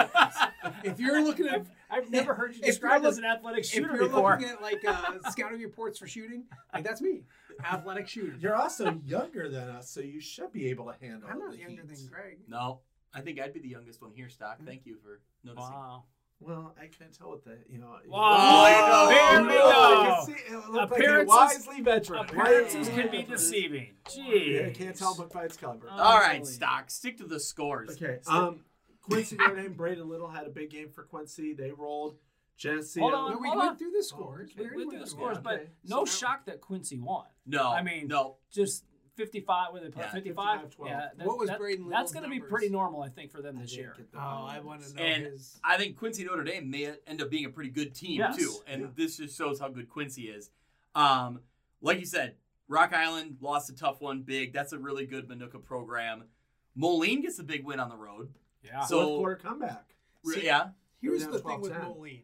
if 0.85 0.99
you're 1.01 1.23
looking 1.23 1.47
at 1.47 1.55
I've, 1.61 1.71
I've 1.91 2.11
never 2.11 2.33
heard 2.35 2.55
you 2.55 2.63
described 2.63 3.05
look- 3.05 3.13
as 3.13 3.19
an 3.19 3.25
athletic 3.25 3.65
shooter 3.65 3.87
if 3.87 3.91
shooter 3.91 3.97
you're 4.03 4.09
before. 4.09 4.31
looking 4.33 4.49
at 4.49 4.63
like 4.63 4.85
uh, 4.87 5.13
scouting 5.31 5.61
reports 5.61 5.99
for 5.99 6.07
shooting, 6.07 6.45
like 6.73 6.85
that's 6.85 7.01
me, 7.03 7.23
athletic 7.65 8.09
shooter. 8.09 8.37
You're 8.39 8.55
also 8.57 8.99
younger 9.05 9.49
than 9.49 9.69
us, 9.69 9.91
so 9.91 10.01
you 10.01 10.21
should 10.21 10.53
be 10.53 10.69
able 10.71 10.87
to 10.87 10.95
handle 11.05 11.29
I'm 11.31 11.41
the 11.41 11.45
not 11.47 11.59
younger 11.59 11.83
heat. 11.83 11.89
than 11.89 12.07
Greg. 12.11 12.39
No, 12.49 12.81
I 13.15 13.21
think 13.21 13.41
I'd 13.41 13.53
be 13.53 13.61
the 13.61 13.69
youngest 13.69 14.01
one 14.03 14.13
here, 14.13 14.29
Stock. 14.29 14.59
Thank 14.65 14.87
you 14.87 14.97
for 15.03 15.21
noticing. 15.45 15.71
Wow. 15.73 16.05
Well, 16.41 16.73
I 16.81 16.87
can't 16.87 17.13
tell 17.13 17.31
what 17.31 17.43
the 17.45 17.59
you 17.69 17.79
know. 17.79 17.97
Wow. 18.07 19.07
There 19.09 19.43
we 19.43 19.49
go. 19.49 20.05
can 20.07 20.27
see, 20.27 20.33
it 20.55 20.57
looked 20.71 20.73
like 20.73 20.91
a 20.91 20.95
Appearances- 20.95 21.27
wisely 21.67 21.81
veteran. 21.83 22.21
Appearances 22.27 22.89
can 22.91 23.11
be 23.11 23.23
deceiving. 23.25 23.95
Jeez. 24.05 24.55
Yeah, 24.61 24.71
can't 24.71 24.95
tell 24.97 25.17
but 25.17 25.33
by 25.33 25.45
its 25.47 25.57
cover. 25.57 25.89
Oh. 25.91 25.97
All 26.01 26.19
right, 26.19 26.37
Unbelievable. 26.37 26.47
Stock. 26.47 26.91
Stick 26.91 27.19
to 27.19 27.25
the 27.27 27.41
scores. 27.41 27.91
Okay. 27.91 28.19
Stick- 28.23 28.33
Um, 28.33 28.65
Quincy 29.01 29.37
Notre 29.37 29.57
Dame, 29.57 29.73
Braden 29.73 30.09
Little 30.09 30.29
had 30.29 30.47
a 30.47 30.51
big 30.51 30.71
game 30.71 30.91
for 30.91 31.03
Quincy. 31.03 31.55
They 31.55 31.73
rolled. 31.73 32.17
Jesse, 32.57 33.01
Hold 33.01 33.15
on. 33.15 33.31
No, 33.33 33.39
we 33.39 33.47
hold 33.49 33.59
went 33.59 33.71
on. 33.71 33.77
through 33.79 33.93
the 33.93 34.03
scores. 34.03 34.51
okay. 34.51 34.61
already 34.63 34.77
We 34.77 34.83
went 34.85 34.91
through 34.91 34.99
the 35.01 35.07
through 35.07 35.11
scores, 35.19 35.39
it. 35.39 35.45
but 35.45 35.55
Okay. 35.55 35.71
no 35.85 36.05
So- 36.05 36.19
shock 36.19 36.45
that 36.47 36.61
Quincy 36.61 36.99
won. 36.99 37.25
no, 37.47 37.69
I 37.71 37.83
mean, 37.83 38.09
no. 38.09 38.37
Just 38.51 38.85
55, 39.19 39.73
were 39.73 39.81
they 39.81 39.89
play 39.91 40.05
Yeah, 40.05 40.13
55? 40.13 40.61
55-12. 40.71 40.87
Yeah, 40.89 41.09
that- 41.17 41.27
What 41.27 41.39
was 41.39 41.49
that- 41.49 41.59
Braden 41.59 41.89
That's 41.89 42.13
going 42.13 42.23
to 42.23 42.31
be 42.31 42.39
pretty 42.41 42.69
normal, 42.69 43.03
I 43.03 43.09
think, 43.09 43.31
for 43.33 43.43
them 43.43 43.59
this 43.59 43.77
year. 43.77 43.95
the 43.99 44.07
Oh, 44.17 44.47
I 44.49 44.61
want 44.61 44.83
to 44.83 44.95
know 44.95 45.03
And 45.03 45.27
his. 45.27 45.61
I 45.65 45.77
think 45.77 45.97
Quincy 45.99 46.25
Notre 46.25 46.45
Dame 46.45 46.71
may 46.71 46.95
end 47.07 47.21
up 47.21 47.29
being 47.29 47.45
a 47.45 47.51
pretty 47.51 47.71
good 47.71 47.95
team 47.95 48.19
Yes. 48.21 48.37
too, 48.37 48.55
and 48.67 48.83
Yeah. 48.83 48.89
this 48.95 49.17
just 49.19 49.37
shows 49.37 49.59
how 49.61 49.69
good 49.69 49.89
Quincy 49.89 50.29
is. 50.31 50.51
Um, 50.95 51.43
like 51.81 51.99
you 51.99 52.07
said, 52.07 52.37
Rock 52.69 52.93
Island 52.93 53.39
lost 53.41 53.69
a 53.71 53.75
tough 53.75 54.01
one, 54.01 54.23
big. 54.23 54.53
That's 54.53 54.73
a 54.73 54.79
really 54.79 55.05
good 55.07 55.29
Minooka 55.29 55.63
program. 55.63 56.29
Moline 56.77 57.21
gets 57.23 57.39
a 57.41 57.45
big 57.45 57.65
win 57.65 57.81
on 57.81 57.89
the 57.89 57.97
road. 57.97 58.33
Yeah. 58.63 58.85
So- 58.85 59.01
Fourth 59.01 59.19
quarter 59.19 59.37
comeback. 59.37 59.95
Re- 60.25 60.35
See- 60.37 60.45
yeah, 60.47 60.71
Here's 61.01 61.23
down 61.23 61.33
the 61.33 61.39
thing 61.41 61.61
with 61.61 61.73
12-10. 61.73 61.89
Moline. 61.89 62.23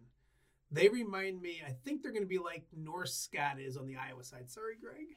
They 0.71 0.89
remind 0.89 1.41
me, 1.41 1.63
I 1.65 1.71
think 1.73 2.03
they're 2.03 2.11
going 2.13 2.25
to 2.25 2.29
be 2.29 2.39
like 2.39 2.67
North 2.73 3.11
Scott 3.11 3.61
is 3.61 3.77
on 3.77 3.87
the 3.87 3.97
Iowa 3.97 4.25
side. 4.25 4.51
Sorry, 4.51 4.77
Greg. 4.77 5.17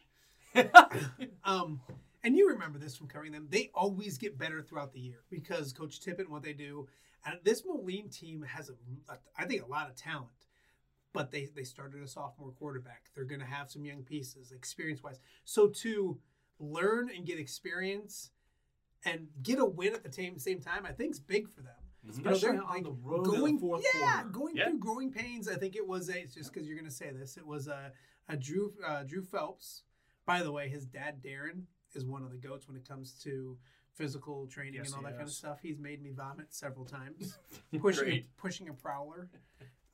um, 1.43 1.81
and 2.23 2.35
you 2.35 2.49
remember 2.49 2.79
this 2.79 2.95
from 2.95 3.07
covering 3.07 3.31
them. 3.31 3.47
They 3.49 3.69
always 3.73 4.17
get 4.17 4.37
better 4.37 4.61
throughout 4.61 4.93
the 4.93 4.99
year 4.99 5.23
because 5.29 5.73
Coach 5.73 5.99
Tippett 6.01 6.19
and 6.21 6.29
what 6.29 6.43
they 6.43 6.53
do. 6.53 6.87
And 7.25 7.39
this 7.43 7.63
Moline 7.65 8.09
team 8.09 8.43
has, 8.43 8.69
a, 8.69 8.73
I 9.37 9.45
think, 9.45 9.63
a 9.63 9.67
lot 9.67 9.89
of 9.89 9.95
talent. 9.95 10.29
But 11.13 11.31
they, 11.31 11.49
they 11.55 11.63
started 11.63 12.03
a 12.03 12.07
sophomore 12.07 12.51
quarterback. 12.51 13.05
They're 13.15 13.25
going 13.25 13.39
to 13.39 13.45
have 13.47 13.71
some 13.71 13.83
young 13.85 14.03
pieces, 14.03 14.51
experience 14.51 15.01
wise. 15.01 15.19
So, 15.45 15.67
too, 15.67 16.19
learn 16.59 17.09
and 17.15 17.25
get 17.25 17.39
experience 17.39 18.31
and 19.05 19.27
get 19.41 19.59
a 19.59 19.65
win 19.65 19.93
at 19.93 20.03
the 20.03 20.11
same 20.11 20.37
same 20.37 20.59
time, 20.59 20.85
I 20.85 20.91
think 20.91 21.11
is 21.11 21.19
big 21.19 21.49
for 21.49 21.61
them. 21.61 21.73
You 22.03 22.23
know, 22.23 22.31
Especially 22.31 22.57
on 22.57 22.65
like, 22.69 22.83
the 22.83 22.91
road 22.91 23.25
going 23.25 23.55
the 23.55 23.61
fourth 23.61 23.85
yeah, 23.95 24.13
quarter. 24.21 24.29
going 24.29 24.55
Yeah. 24.57 24.65
through 24.69 24.79
growing 24.79 25.11
pains. 25.11 25.47
I 25.47 25.55
think 25.55 25.75
it 25.75 25.87
was 25.87 26.09
a 26.09 26.19
it's 26.19 26.35
just 26.35 26.53
because 26.53 26.67
you're 26.67 26.77
going 26.77 26.89
to 26.89 26.95
say 26.95 27.11
this. 27.11 27.37
It 27.37 27.45
was 27.45 27.67
a 27.67 27.91
a 28.29 28.35
Drew 28.37 28.73
uh, 28.85 29.03
Drew 29.03 29.23
Phelps. 29.23 29.83
By 30.27 30.43
the 30.43 30.51
way, 30.51 30.67
his 30.69 30.85
dad 30.85 31.23
Darren 31.23 31.61
is 31.95 32.05
one 32.05 32.21
of 32.21 32.29
the 32.29 32.37
goats 32.37 32.67
when 32.67 32.77
it 32.77 32.87
comes 32.87 33.13
to 33.23 33.57
physical 33.95 34.45
training 34.45 34.75
Yes, 34.75 34.87
and 34.87 34.97
all 34.97 35.01
that 35.03 35.13
kind 35.17 35.27
of 35.27 35.33
stuff. 35.33 35.57
He's 35.63 35.79
made 35.79 36.03
me 36.03 36.11
vomit 36.11 36.53
several 36.53 36.85
times 36.85 37.39
pushing 37.79 38.03
Great. 38.03 38.37
pushing 38.37 38.69
a 38.69 38.73
prowler. 38.73 39.29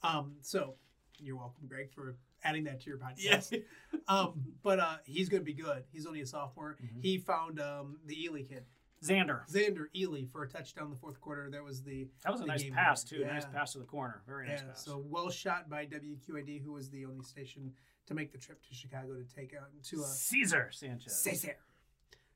Um, 0.02 0.34
so 0.42 0.74
you're 1.20 1.38
welcome, 1.38 1.68
Greg, 1.68 1.94
for 1.94 2.18
adding 2.44 2.63
that 2.66 2.82
to 2.82 2.90
your 2.90 2.98
podcast. 2.98 3.13
Yes. 3.20 3.54
Um, 4.10 4.44
but 4.63 4.80
uh, 4.82 4.98
he's 5.06 5.30
going 5.30 5.40
to 5.42 5.46
be 5.46 5.54
good. 5.54 5.84
He's 5.94 6.06
only 6.06 6.20
a 6.20 6.25
sophomore. 6.25 6.75
Mhm. 6.84 7.02
He 7.02 7.18
found 7.20 7.62
um, 7.62 8.00
the 8.06 8.22
Ely 8.22 8.42
kid, 8.42 8.66
Xander. 9.02 9.48
Xander 9.50 9.86
Ely, 9.96 10.25
for 10.30 10.44
a 10.44 10.50
touchdown 10.50 10.86
in 10.86 10.90
the 10.90 10.98
fourth 10.98 11.22
quarter. 11.22 11.50
That 11.50 11.63
was 11.63 11.84
the 11.84 12.08
That 12.24 12.34
was 12.34 12.42
a 12.42 12.46
nice 12.46 12.66
pass 12.70 13.10
winner. 13.10 13.24
too. 13.25 13.32
Nice 13.34 13.46
pass 13.46 13.72
to 13.74 13.80
the 13.80 13.86
corner. 13.86 14.24
Very 14.28 14.48
nice 14.50 14.60
yeah. 14.62 14.70
pass. 14.72 14.84
So 14.84 15.02
well 15.08 15.30
shot 15.30 15.70
by 15.70 15.86
WQAD, 15.86 16.62
who 16.63 16.74
was 16.74 16.90
the 16.90 17.06
only 17.06 17.24
station 17.24 17.72
to 18.08 18.14
make 18.14 18.32
the 18.32 18.38
trip 18.38 18.62
to 18.68 18.74
Chicago 18.74 19.14
to 19.16 19.36
take 19.36 19.54
out 19.56 19.70
to 19.86 20.02
a 20.02 20.06
Caesar 20.06 20.70
Sanchez. 20.72 21.16
Caesar. 21.22 21.56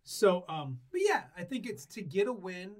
So, 0.03 0.45
um, 0.47 0.79
but 0.91 1.01
yeah, 1.03 1.23
I 1.37 1.43
think 1.43 1.65
it's 1.67 1.85
to 1.87 2.01
get 2.01 2.27
a 2.27 2.33
win 2.33 2.71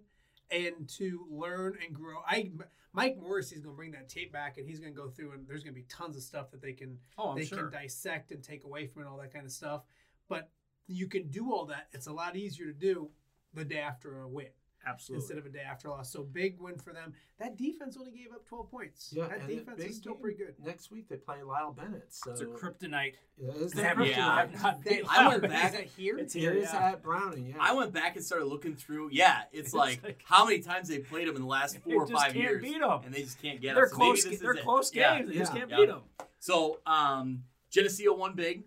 and 0.49 0.87
to 0.97 1.25
learn 1.29 1.77
and 1.85 1.93
grow. 1.93 2.19
I 2.25 2.51
Mike 2.93 3.17
Morrissey's 3.21 3.59
going 3.59 3.73
to 3.75 3.77
bring 3.77 3.91
that 3.91 4.09
tape 4.09 4.31
back, 4.31 4.57
and 4.57 4.67
he's 4.67 4.79
going 4.79 4.93
to 4.93 4.99
go 4.99 5.09
through, 5.09 5.33
and 5.33 5.47
there's 5.47 5.63
going 5.63 5.73
to 5.73 5.79
be 5.79 5.85
tons 5.89 6.15
of 6.15 6.23
stuff 6.23 6.49
that 6.51 6.61
they 6.61 6.73
can 6.73 6.97
Oh, 7.17 7.35
they 7.35 7.45
sure. 7.45 7.69
can 7.69 7.81
dissect 7.81 8.31
and 8.31 8.41
take 8.43 8.63
away 8.63 8.87
from 8.87 9.03
it, 9.03 9.07
all 9.07 9.17
that 9.17 9.31
kind 9.33 9.45
of 9.45 9.51
stuff. 9.51 9.83
But 10.29 10.49
you 10.87 11.07
can 11.07 11.27
do 11.27 11.51
all 11.53 11.65
that. 11.65 11.89
It's 11.91 12.07
a 12.07 12.13
lot 12.13 12.35
easier 12.35 12.67
to 12.67 12.73
do 12.73 13.09
the 13.53 13.65
day 13.65 13.79
after 13.79 14.21
a 14.21 14.27
win 14.27 14.47
Absolutely. 14.87 15.23
instead 15.23 15.37
of 15.37 15.45
a 15.45 15.49
day 15.49 15.61
after 15.69 15.89
loss. 15.89 16.11
So 16.11 16.23
big 16.23 16.59
win 16.59 16.77
for 16.77 16.93
them. 16.93 17.13
That 17.39 17.57
defense 17.57 17.97
only 17.97 18.11
gave 18.11 18.31
up 18.31 18.45
12 18.47 18.71
points. 18.71 19.13
Yeah, 19.15 19.27
that 19.27 19.47
defense 19.47 19.81
is 19.83 19.97
still 19.97 20.13
game 20.13 20.21
pretty 20.21 20.37
good. 20.37 20.55
Next 20.63 20.91
week 20.91 21.09
they 21.09 21.17
play 21.17 21.43
Lyle 21.43 21.71
Bennett. 21.71 22.05
So 22.13 22.31
it's 22.31 22.41
a 22.41 22.45
kryptonite. 22.45 23.13
Yeah, 23.37 23.51
it's 23.55 23.73
They 23.73 23.83
kryptonite. 23.95 24.07
Yeah. 24.09 24.35
have 24.39 24.53
not 24.63 24.83
That- 24.83 25.01
I 25.09 25.27
went 25.27 25.41
Lyle. 25.43 25.51
back- 25.51 25.65
Is 25.73 25.77
that 25.79 25.85
here? 25.85 26.17
It's 26.17 26.35
It 26.35 26.39
here. 26.39 26.53
is 26.53 26.69
yeah. 26.73 26.89
at 26.91 27.03
Browning. 27.03 27.47
Yeah, 27.47 27.55
I 27.59 27.73
went 27.73 27.93
back 27.93 28.15
and 28.15 28.23
started 28.25 28.45
looking 28.45 28.75
through. 28.75 29.09
Yeah, 29.11 29.41
it's 29.51 29.67
It's 29.67 29.73
like, 29.73 30.03
like- 30.03 30.21
how 30.25 30.45
many 30.45 30.59
times 30.59 30.87
they 30.87 30.99
played 30.99 31.27
them 31.27 31.35
in 31.35 31.41
the 31.41 31.47
last 31.47 31.77
four 31.79 32.03
or 32.03 32.07
just 32.07 32.13
five 32.13 32.33
can't 32.33 32.43
years, 32.43 32.61
beat 32.63 32.81
'em. 32.81 33.01
and 33.05 33.13
they 33.13 33.23
just 33.23 33.41
can't 33.41 33.59
get 33.61 33.75
They're 33.75 33.85
them. 33.85 33.91
So 33.91 33.95
close. 33.97 34.23
this 34.23 34.39
They're 34.39 34.53
is 34.53 34.59
it. 34.59 34.63
close 34.63 34.93
Yeah. 34.95 35.17
games. 35.19 35.29
They 35.29 35.37
just 35.37 35.53
Yeah. 35.53 35.59
can't 35.59 35.71
Yeah. 35.71 35.77
beat 35.77 35.85
them. 35.87 36.01
So, 36.39 36.79
um, 36.85 37.43
Geneseo 37.69 38.15
won 38.15 38.33
big. 38.35 38.63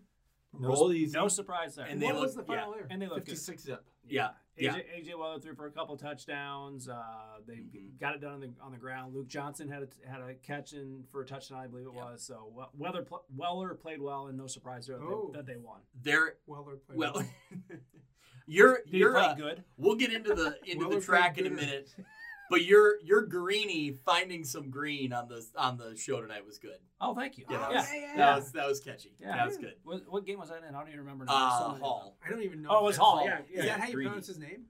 roll 0.52 0.92
easy. 0.92 1.16
No 1.16 1.28
surprise 1.28 1.76
there. 1.76 1.86
And 1.86 2.02
they 2.02 2.06
what 2.06 2.16
look- 2.16 2.22
was 2.24 2.34
the 2.34 2.42
final 2.42 2.72
there? 2.72 2.86
and 2.90 3.00
they 3.00 3.06
look 3.06 3.18
good. 3.18 3.26
Fifty-six 3.26 3.62
zip. 3.62 3.84
Yeah, 4.10 4.30
yeah. 4.56 4.74
AJ, 4.74 5.06
AJ 5.08 5.18
Weller 5.18 5.38
threw 5.40 5.54
for 5.54 5.66
a 5.66 5.70
couple 5.70 5.96
touchdowns. 5.96 6.88
Uh, 6.88 7.38
they 7.46 7.54
Mhm. 7.56 7.98
got 7.98 8.14
it 8.14 8.20
done 8.20 8.32
on 8.34 8.40
the 8.40 8.50
on 8.60 8.72
the 8.72 8.78
ground. 8.78 9.14
Luke 9.14 9.28
Johnson 9.28 9.68
had 9.68 9.82
a, 9.82 10.08
had 10.10 10.20
a 10.20 10.34
catch 10.34 10.72
in 10.72 11.04
for 11.10 11.22
a 11.22 11.26
touchdown, 11.26 11.58
I 11.60 11.66
believe 11.66 11.86
it 11.86 11.94
Yep. 11.94 12.04
was. 12.04 12.22
So 12.22 12.52
We- 12.54 12.64
Weller 12.80 13.02
pl- 13.04 13.24
Weller 13.34 13.74
played 13.74 14.00
well, 14.02 14.26
and 14.26 14.36
no 14.36 14.46
surprise 14.46 14.86
there 14.86 14.98
that, 14.98 15.04
Oh. 15.04 15.30
they, 15.32 15.38
that 15.38 15.46
they 15.46 15.56
won. 15.56 15.80
They're 16.02 16.36
Weller 16.46 16.76
played 16.76 16.98
well. 16.98 17.22
you're 18.46 18.78
Did 18.78 18.86
he 18.88 18.98
you're 18.98 19.12
play 19.12 19.22
uh, 19.24 19.34
good? 19.34 19.64
We'll 19.76 19.96
get 19.96 20.12
into 20.12 20.34
the 20.34 20.58
into 20.70 20.86
Weller 20.88 21.00
the 21.00 21.06
TRAC 21.06 21.38
in 21.38 21.46
a 21.46 21.50
minute. 21.50 21.94
But 22.50 22.64
your 22.64 23.00
your 23.00 23.22
greeny 23.22 23.92
finding 23.92 24.42
some 24.44 24.70
green 24.70 25.12
on 25.12 25.28
the 25.28 25.46
on 25.56 25.78
the 25.78 25.96
show 25.96 26.20
tonight 26.20 26.44
was 26.44 26.58
good. 26.58 26.78
Oh, 27.00 27.14
thank 27.14 27.38
you. 27.38 27.44
Yeah, 27.48 27.58
that 27.58 27.70
yeah. 27.70 27.76
was 27.78 27.88
yeah, 27.94 28.16
that 28.16 28.36
was 28.36 28.52
that 28.52 28.66
was 28.66 28.80
catchy. 28.80 29.14
Yeah. 29.20 29.36
That 29.36 29.46
was 29.46 29.56
good. 29.56 29.74
What, 29.84 30.02
what 30.08 30.26
game 30.26 30.40
was 30.40 30.48
that 30.48 30.64
in? 30.68 30.74
I 30.74 30.78
don't 30.80 30.88
even 30.88 31.00
remember. 31.00 31.26
now. 31.26 31.32
Uh, 31.32 31.78
Hall. 31.78 32.16
I 32.26 32.28
don't 32.28 32.42
even 32.42 32.62
know. 32.62 32.70
Oh, 32.72 32.76
if 32.78 32.82
it 32.82 32.86
was 32.86 32.96
Hall. 32.96 33.18
Hall. 33.18 33.26
Yeah, 33.26 33.60
Is 33.60 33.64
that 33.66 33.80
how 33.80 33.86
you 33.86 33.92
Greedy. 33.94 34.08
pronounce 34.08 34.26
his 34.26 34.38
name? 34.38 34.64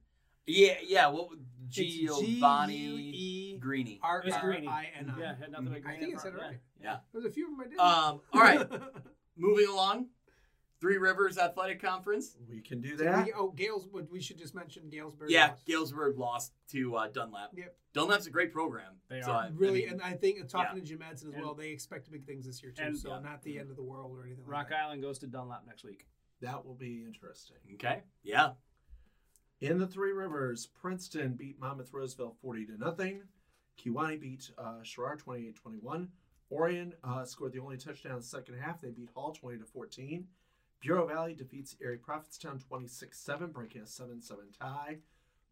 Yeah, 0.46 0.75
yeah. 0.87 1.06
What 1.08 1.30
would 1.30 1.44
Giovanni 1.68 3.56
Greeny? 3.58 3.99
R 4.02 4.20
It 4.20 4.26
was 4.26 4.34
R 4.34 4.40
Greeny. 4.42 4.68
I 4.68 4.88
N 4.99 5.14
I. 5.16 5.20
Yeah, 5.20 5.34
had 5.40 5.50
nothing 5.52 5.68
but 5.68 5.90
I 5.90 5.96
think 5.96 6.12
in 6.12 6.18
I 6.18 6.22
said 6.22 6.34
it 6.34 6.38
right. 6.38 6.58
Yeah. 6.82 6.96
There's 7.12 7.25
a 7.25 7.30
few 7.30 7.50
of 7.50 7.56
them 7.56 7.66
I 7.66 7.68
did. 7.70 7.78
Um. 7.78 8.20
All 8.34 8.40
right. 8.40 8.68
Moving 9.38 9.68
along. 9.68 10.08
Three 10.80 10.96
Rivers 10.96 11.37
Athletic 11.37 11.80
Conference. 11.82 12.37
We 12.49 12.60
can 12.62 12.80
do 12.80 12.96
that. 12.96 13.26
we- 13.26 13.32
oh, 13.34 13.50
Gales. 13.50 13.87
We 14.10 14.20
should 14.20 14.38
just 14.38 14.54
mention 14.54 14.88
Galesburg. 14.88 15.30
Yeah, 15.30 15.49
lost. 15.49 15.66
Galesburg 15.66 16.18
lost 16.18 16.52
to 16.70 16.96
uh, 16.96 17.08
Dunlap. 17.08 17.50
Yep. 17.54 17.76
Dunlap's 17.92 18.26
a 18.26 18.30
great 18.30 18.50
program. 18.52 18.92
They 19.10 19.20
So 19.20 19.32
are. 19.32 19.37
I- 19.42 19.46
I 19.46 19.50
Really, 19.52 19.80
mean, 19.82 19.90
and 19.94 20.02
I 20.02 20.14
think 20.14 20.49
talking 20.49 20.76
yeah. 20.78 20.82
to 20.82 20.88
Jim 20.88 20.99
Madsen 21.00 21.12
as 21.28 21.34
And- 21.34 21.42
well, 21.42 21.54
they 21.54 21.68
expect 21.70 22.10
big 22.10 22.25
things 22.25 22.46
this 22.46 22.62
year 22.62 22.72
too. 22.72 22.82
and- 22.82 22.96
so 22.99 23.10
Yeah. 23.10 23.20
not 23.20 23.42
the 23.42 23.58
end 23.58 23.70
of 23.70 23.76
the 23.76 23.82
world 23.82 24.16
or 24.16 24.25
anything 24.25 24.46
Rock 24.46 24.64
like 24.64 24.68
that. 24.70 24.84
Island 24.84 25.02
goes 25.02 25.18
to 25.18 25.26
Dunlap 25.26 25.66
next 25.66 25.84
week. 25.84 26.06
That 26.40 26.64
will 26.64 26.75
be 26.76 27.04
interesting. 27.04 27.58
okay. 27.75 28.02
Yeah. 28.22 28.54
In 29.60 29.76
the 29.76 29.87
Three 29.87 30.12
Rivers, 30.12 30.66
Princeton 30.66 31.34
beat 31.34 31.58
Monmouth 31.60 31.92
Roseville 31.92 32.32
40 32.40 32.64
to 32.66 32.78
nothing. 32.78 33.25
Kewanee 33.78 34.18
beat 34.18 34.50
uh, 34.56 34.82
Sherrard 34.82 35.18
28 35.18 35.54
21. 35.56 36.10
Orion 36.50 36.94
uh, 37.04 37.25
scored 37.25 37.52
the 37.52 37.58
only 37.58 37.76
touchdown 37.76 38.12
in 38.12 38.18
the 38.18 38.25
second 38.25 38.54
half. 38.58 38.80
They 38.80 38.90
beat 38.90 39.10
Hall 39.14 39.32
20 39.32 39.58
to 39.58 39.64
14. 39.66 40.26
Bureau 40.80 41.06
Valley 41.06 41.34
defeats 41.34 41.76
Erie 41.80 41.99
Prophetstown 41.99 42.66
26 42.66 43.18
7, 43.18 43.50
breaking 43.50 43.82
a 43.82 43.87
7 43.87 44.20
7 44.22 44.44
tie. 44.58 44.99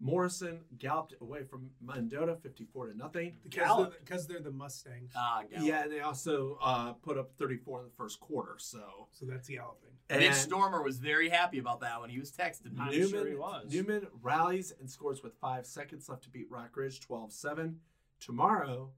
Morrison 0.00 0.60
galloped 0.78 1.14
away 1.20 1.42
from 1.42 1.70
Mendota 1.80 2.36
54 2.40 2.86
to 2.86 2.96
nothing. 2.96 3.34
Because 3.42 3.56
they're, 3.56 3.64
Gallop. 3.66 4.28
they're 4.28 4.40
the 4.40 4.50
Mustangs. 4.52 5.10
Ah, 5.16 5.42
Gallup. 5.50 5.66
Yeah, 5.66 5.82
and 5.82 5.92
they 5.92 6.00
also 6.00 6.56
uh, 6.62 6.92
put 6.92 7.18
up 7.18 7.32
34 7.36 7.80
in 7.80 7.84
the 7.86 7.90
first 7.96 8.20
quarter. 8.20 8.54
So 8.58 9.08
so 9.10 9.26
that's 9.26 9.48
galloping. 9.48 9.90
Mitch 10.08 10.22
And- 10.22 10.34
Stormer 10.36 10.82
was 10.82 10.98
very 10.98 11.28
happy 11.28 11.58
about 11.58 11.80
that 11.80 12.00
when 12.00 12.10
he 12.10 12.18
was 12.20 12.30
texting 12.30 12.72
me. 12.74 12.78
I'm 12.80 12.90
Newman, 12.92 13.08
sure 13.10 13.26
he 13.26 13.34
was. 13.34 13.72
Newman 13.72 14.06
rallies 14.22 14.72
and 14.78 14.88
scores 14.88 15.22
with 15.22 15.34
five 15.40 15.66
seconds 15.66 16.08
left 16.08 16.22
to 16.24 16.30
beat 16.30 16.48
Rockridge 16.50 17.00
12 17.00 17.32
7. 17.32 17.80
Tomorrow, 18.20 18.90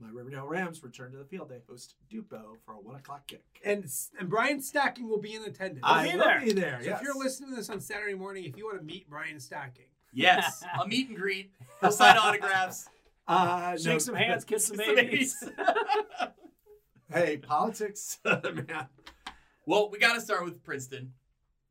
my 0.00 0.08
Riverdale 0.10 0.46
Rams 0.46 0.82
return 0.82 1.10
to 1.12 1.18
the 1.18 1.24
field. 1.24 1.48
They 1.48 1.60
host 1.68 1.94
Dupo 2.12 2.56
for 2.64 2.74
a 2.74 2.80
1 2.80 2.96
o'clock 2.96 3.26
kick. 3.26 3.44
And 3.64 3.84
and 4.18 4.28
Brian 4.28 4.60
Stacking 4.60 5.08
will 5.08 5.18
be 5.20 5.34
in 5.34 5.42
attendance. 5.44 5.80
I- 5.82 6.00
I 6.08 6.12
be 6.12 6.16
will 6.18 6.24
there. 6.24 6.40
be 6.40 6.52
there. 6.52 6.78
so 6.80 6.86
yes. 6.90 7.00
if 7.00 7.04
you're 7.04 7.16
listening 7.18 7.50
to 7.50 7.56
this 7.56 7.68
on 7.70 7.80
Saturday 7.80 8.14
morning, 8.14 8.44
if 8.44 8.56
you 8.56 8.64
want 8.66 8.78
to 8.78 8.84
meet 8.84 9.08
Brian 9.10 9.40
Stacking, 9.40 9.86
Yes, 10.12 10.62
a 10.82 10.86
meet 10.88 11.08
and 11.08 11.18
greet. 11.18 11.52
He'll 11.80 11.92
sign 11.92 12.16
autographs. 12.16 12.88
uh, 13.28 13.76
Shake 13.76 13.86
no, 13.86 13.98
some 13.98 14.14
hands, 14.14 14.44
kiss 14.44 14.66
some 14.66 14.76
Kiss 14.78 14.86
some 14.86 14.94
babies. 14.96 15.44
Hey, 17.12 17.38
politics, 17.38 18.18
man. 18.24 18.86
well, 19.66 19.90
we 19.90 19.98
got 19.98 20.14
to 20.14 20.20
start 20.20 20.44
with 20.44 20.62
Princeton. 20.62 21.12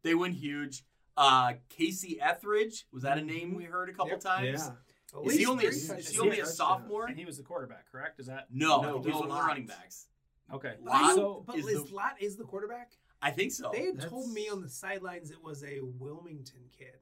They 0.03 0.15
win 0.15 0.31
huge. 0.33 0.83
Uh, 1.15 1.53
Casey 1.69 2.19
Etheridge 2.21 2.85
was 2.91 3.03
that 3.03 3.17
a 3.17 3.21
name 3.21 3.55
we 3.55 3.63
heard 3.63 3.89
a 3.89 3.93
couple 3.93 4.09
Yep. 4.11 4.19
times? 4.19 4.61
Yeah. 4.67 4.71
At 5.15 5.25
Is 5.25 5.37
he 5.37 5.45
only 5.45 5.65
a, 5.65 5.69
is 5.69 6.09
he 6.09 6.19
only 6.19 6.39
a 6.39 6.45
sophomore? 6.45 7.05
and 7.07 7.17
he 7.17 7.25
was 7.25 7.37
the 7.37 7.43
quarterback, 7.43 7.89
correct? 7.91 8.19
Is 8.19 8.27
that 8.27 8.47
No, 8.51 8.81
No, 8.81 9.01
he 9.01 9.07
was 9.09 9.15
one 9.21 9.29
of 9.31 9.35
the 9.37 9.41
running 9.43 9.65
backs. 9.67 10.07
okay? 10.53 10.75
But 10.83 10.91
I 10.93 11.01
Lott 11.01 11.15
don't- 11.15 11.45
but 11.45 11.55
is 11.57 11.65
Liz 11.65 11.83
the- 11.85 11.95
Lott 11.95 12.21
is 12.21 12.35
the 12.37 12.43
quarterback. 12.43 12.91
I 13.21 13.31
think 13.31 13.51
so. 13.51 13.71
They 13.73 13.85
had 13.85 13.95
That's- 13.95 14.09
told 14.11 14.31
me 14.31 14.47
on 14.49 14.61
the 14.61 14.69
sidelines 14.69 15.31
it 15.31 15.41
was 15.41 15.63
a 15.63 15.79
Wilmington 15.81 16.69
kid. 16.77 16.99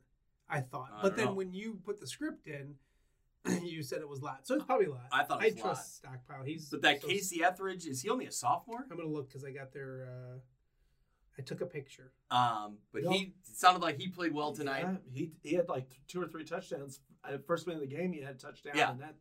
I 0.47 0.61
thought, 0.61 0.89
I 0.93 1.01
but 1.01 1.15
then 1.17 1.25
know. 1.25 1.33
when 1.33 1.51
you 1.51 1.79
put 1.83 1.99
the 1.99 2.07
script 2.07 2.47
in, 2.47 2.75
you 3.63 3.81
said 3.83 3.99
it 4.01 4.07
was 4.07 4.21
Lott. 4.21 4.45
So 4.47 4.55
it's 4.55 4.63
probably 4.63 4.85
Lott. 4.87 5.07
I 5.11 5.23
thought 5.23 5.41
I 5.41 5.47
it 5.47 5.53
was 5.55 5.61
trust 5.61 5.95
Stockpile. 5.97 6.43
He's 6.43 6.69
But 6.69 6.81
that 6.83 7.01
so- 7.01 7.07
Casey 7.07 7.43
Etheridge 7.43 7.85
is 7.85 8.01
he 8.01 8.09
only 8.09 8.27
a 8.27 8.31
sophomore? 8.31 8.85
I'm 8.89 8.97
gonna 8.97 9.09
look 9.09 9.27
because 9.27 9.43
I 9.43 9.51
got 9.51 9.71
their. 9.73 10.07
Uh, 10.07 10.39
I 11.37 11.41
took 11.41 11.59
a 11.59 11.65
picture. 11.65 12.13
Um, 12.31 12.77
but 12.93 13.03
Yeah. 13.03 13.09
he 13.11 13.35
sounded 13.43 13.81
like 13.81 13.97
he 13.99 14.07
played 14.07 14.33
well 14.33 14.53
tonight. 14.53 14.83
Yeah, 14.83 14.97
he, 15.11 15.31
he 15.43 15.55
had 15.55 15.67
like 15.67 15.99
two 16.07 16.21
or 16.21 16.27
three 16.27 16.45
touchdowns. 16.45 17.01
At 17.31 17.45
first 17.45 17.67
minute 17.67 17.83
of 17.83 17.89
the 17.89 17.95
game, 17.95 18.13
he 18.13 18.21
had 18.21 18.35
a 18.35 18.37
touchdown. 18.37 18.73
Yeah. 18.75 18.91
And 18.91 18.99
that, 19.01 19.15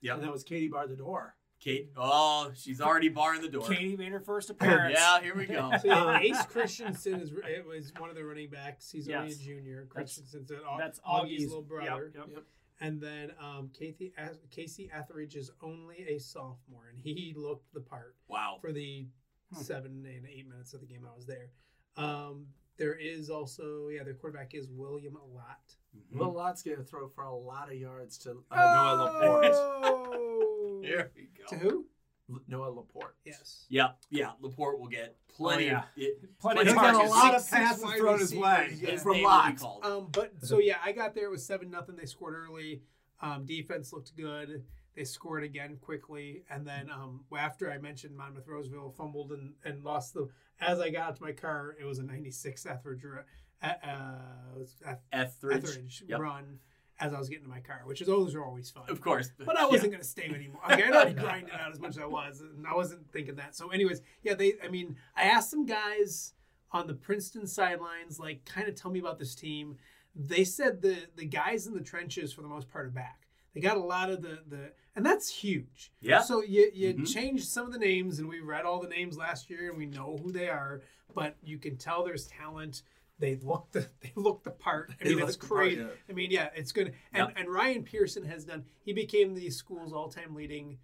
Yep. 0.00 0.14
and 0.16 0.24
that 0.24 0.32
was 0.32 0.44
Katie 0.44 0.68
Bar 0.68 0.86
the 0.86 0.96
door. 0.96 1.36
Kate, 1.60 1.90
oh, 1.96 2.50
she's 2.54 2.80
already 2.80 3.08
barring 3.08 3.40
the 3.40 3.48
door. 3.48 3.66
Katie 3.66 3.96
made 3.96 4.12
her 4.12 4.20
first 4.20 4.50
appearance. 4.50 4.96
Yeah, 4.98 5.20
here 5.22 5.34
we 5.34 5.46
go. 5.46 5.70
So 5.80 5.88
yeah, 5.88 6.18
Ace 6.18 6.42
Christensen 6.50 7.20
is 7.20 7.32
it 7.32 7.64
was 7.66 7.90
one 7.98 8.10
of 8.10 8.16
the 8.16 8.24
running 8.24 8.50
backs. 8.50 8.90
He's 8.90 9.08
only 9.08 9.28
a 9.28 9.30
Yes. 9.30 9.38
junior. 9.38 9.88
That's- 9.94 10.16
Christensen's 10.16 10.50
an 10.50 10.58
Au- 10.68 10.76
That's 10.78 10.98
Augie's 11.00 11.42
Augie's 11.42 11.46
little 11.48 11.62
brother. 11.62 12.12
Yep, 12.14 12.26
yep. 12.34 12.44
And 12.80 13.00
then 13.00 13.32
um, 13.40 13.70
Casey 13.72 14.12
Casey 14.50 14.90
Etheridge 14.92 15.36
is 15.36 15.50
only 15.62 16.04
a 16.08 16.18
sophomore, 16.18 16.88
and 16.90 16.98
he 16.98 17.32
looked 17.36 17.72
the 17.72 17.80
part 17.80 18.16
Wow. 18.28 18.58
for 18.60 18.72
the 18.72 19.06
Hmm. 19.54 19.60
seven 19.62 20.04
and 20.06 20.26
eight 20.26 20.48
minutes 20.48 20.74
of 20.74 20.80
the 20.80 20.86
game 20.86 21.06
I 21.10 21.14
was 21.14 21.24
there. 21.26 21.50
Um, 21.96 22.46
there 22.76 22.94
is 22.94 23.30
also 23.30 23.88
yeah, 23.88 24.02
their 24.02 24.14
quarterback 24.14 24.52
is 24.54 24.68
William 24.68 25.16
Lott. 25.32 25.76
Mhm. 25.96 26.18
Will 26.18 26.32
Lott's 26.32 26.62
going 26.62 26.76
to 26.76 26.84
throw 26.84 27.08
for 27.08 27.24
a 27.24 27.34
lot 27.34 27.68
of 27.70 27.74
yards 27.78 28.18
to 28.18 28.42
uh, 28.50 28.56
Noah 28.56 29.02
Laporte. 29.04 29.44
Oh! 29.54 30.80
Here 30.84 31.10
we 31.16 31.28
go. 31.38 31.46
to 31.50 31.56
who? 31.56 31.86
L- 32.30 32.40
Noah 32.48 32.70
Laporte. 32.70 33.16
Yes. 33.24 33.66
Yeah, 33.68 33.90
yeah. 34.10 34.32
Laporte 34.40 34.78
will 34.80 34.88
get 34.88 35.16
plenty 35.28 35.66
Oh, 35.66 35.72
yeah. 35.72 35.78
of 35.78 35.84
it. 35.96 36.38
Plenty 36.40 36.62
He's 36.62 36.70
of 36.72 36.76
got 36.76 36.94
a 36.94 37.08
lot 37.08 37.34
of 37.34 37.48
passes 37.50 37.82
six 37.82 37.98
thrown 37.98 38.18
his 38.18 38.34
way 38.34 38.60
receivers, 38.62 38.82
yeah. 38.82 38.90
His 38.92 39.02
from 39.02 39.12
name 39.12 39.24
Lott. 39.24 39.62
Um, 39.82 40.08
but 40.10 40.32
so 40.42 40.58
yeah, 40.58 40.78
I 40.84 40.92
got 40.92 41.14
there. 41.14 41.26
It 41.26 41.30
was 41.30 41.44
seven 41.46 41.70
nothing. 41.70 41.96
They 41.96 42.06
scored 42.06 42.34
early. 42.34 42.82
Um, 43.22 43.44
defense 43.44 43.92
looked 43.92 44.16
good. 44.16 44.64
They 44.96 45.04
scored 45.04 45.42
again 45.42 45.76
quickly, 45.80 46.44
and 46.48 46.64
then 46.66 46.88
um, 46.90 47.24
after 47.36 47.70
I 47.70 47.78
mentioned 47.78 48.16
Monmouth 48.16 48.46
Roseville 48.46 48.94
fumbled 48.96 49.32
and, 49.32 49.54
and 49.64 49.82
lost 49.84 50.14
the. 50.14 50.28
As 50.60 50.78
I 50.78 50.90
got 50.90 51.08
out 51.08 51.16
to 51.16 51.22
my 51.22 51.32
car, 51.32 51.74
it 51.80 51.84
was 51.84 51.98
a 51.98 52.04
'96 52.04 52.64
Etheridge 52.64 53.02
at, 53.04 53.24
uh, 53.62 54.94
Etheridge. 55.12 55.64
Etheridge 55.64 56.04
Yep. 56.08 56.20
run 56.20 56.58
as 57.00 57.12
I 57.12 57.18
was 57.18 57.28
getting 57.28 57.44
to 57.44 57.50
my 57.50 57.60
car, 57.60 57.82
which 57.84 58.00
is 58.00 58.06
those 58.06 58.34
are 58.34 58.44
always 58.44 58.70
fun. 58.70 58.84
Of 58.88 59.00
course. 59.00 59.30
But 59.38 59.58
I 59.58 59.66
wasn't 59.66 59.90
going 59.92 60.02
to 60.02 60.06
stay 60.08 60.24
anymore. 60.32 60.62
Okay, 60.70 60.84
I'd 60.84 60.92
already 60.92 61.14
grinded 61.20 61.52
out 61.54 61.72
as 61.72 61.80
much 61.80 61.90
as 61.90 61.98
I 61.98 62.06
was, 62.06 62.40
and 62.40 62.66
I 62.66 62.74
wasn't 62.74 63.10
thinking 63.12 63.34
that. 63.36 63.56
So, 63.56 63.70
anyways, 63.70 64.00
yeah, 64.22 64.34
they. 64.34 64.54
I 64.62 64.68
mean, 64.68 64.96
I 65.16 65.24
asked 65.24 65.50
some 65.50 65.66
guys 65.66 66.34
on 66.72 66.86
the 66.86 66.94
Princeton 66.94 67.46
sidelines, 67.46 68.18
like, 68.20 68.44
kind 68.44 68.68
of 68.68 68.74
tell 68.74 68.90
me 68.90 69.00
about 69.00 69.18
this 69.18 69.34
team. 69.34 69.76
They 70.14 70.44
said 70.44 70.82
the 70.82 70.96
the 71.16 71.24
guys 71.26 71.66
in 71.66 71.74
the 71.74 71.80
trenches 71.80 72.32
for 72.32 72.42
the 72.42 72.48
most 72.48 72.70
part 72.70 72.86
are 72.86 72.90
back. 72.90 73.26
They 73.54 73.60
got 73.60 73.76
a 73.76 73.80
lot 73.80 74.10
of 74.10 74.22
the 74.22 74.38
the, 74.48 74.72
and 74.94 75.04
that's 75.04 75.28
huge. 75.28 75.90
Yeah. 76.00 76.20
So 76.20 76.42
you 76.42 76.70
you 76.72 76.94
Mhm. 76.94 77.12
changed 77.12 77.46
some 77.48 77.66
of 77.66 77.72
the 77.72 77.78
names, 77.80 78.20
and 78.20 78.28
we 78.28 78.38
read 78.40 78.64
all 78.64 78.80
the 78.80 78.88
names 78.88 79.16
last 79.16 79.50
year, 79.50 79.68
and 79.68 79.76
we 79.78 79.86
know 79.86 80.16
who 80.22 80.30
they 80.30 80.48
are. 80.48 80.82
But 81.12 81.36
you 81.42 81.58
can 81.58 81.76
tell 81.76 82.04
there's 82.04 82.28
talent. 82.28 82.82
They 83.18 83.36
look 83.36 83.68
the 83.72 83.86
they 84.00 84.12
look 84.16 84.42
the 84.44 84.50
part. 84.50 84.90
I 85.00 85.04
mean, 85.04 85.18
look 85.18 85.28
it's 85.28 85.36
the 85.36 85.46
part, 85.46 85.60
crazy. 85.60 85.80
yeah. 85.82 85.86
I 86.08 86.12
mean, 86.12 86.30
yeah, 86.30 86.48
it's 86.54 86.72
good. 86.72 86.94
And 87.12 87.32
and 87.36 87.48
Ryan 87.48 87.82
Pearson 87.84 88.24
has 88.24 88.44
done. 88.44 88.64
He 88.84 88.92
became 88.92 89.34
the 89.34 89.50
school's 89.50 89.92
all-time 89.92 90.34
leading, 90.34 90.78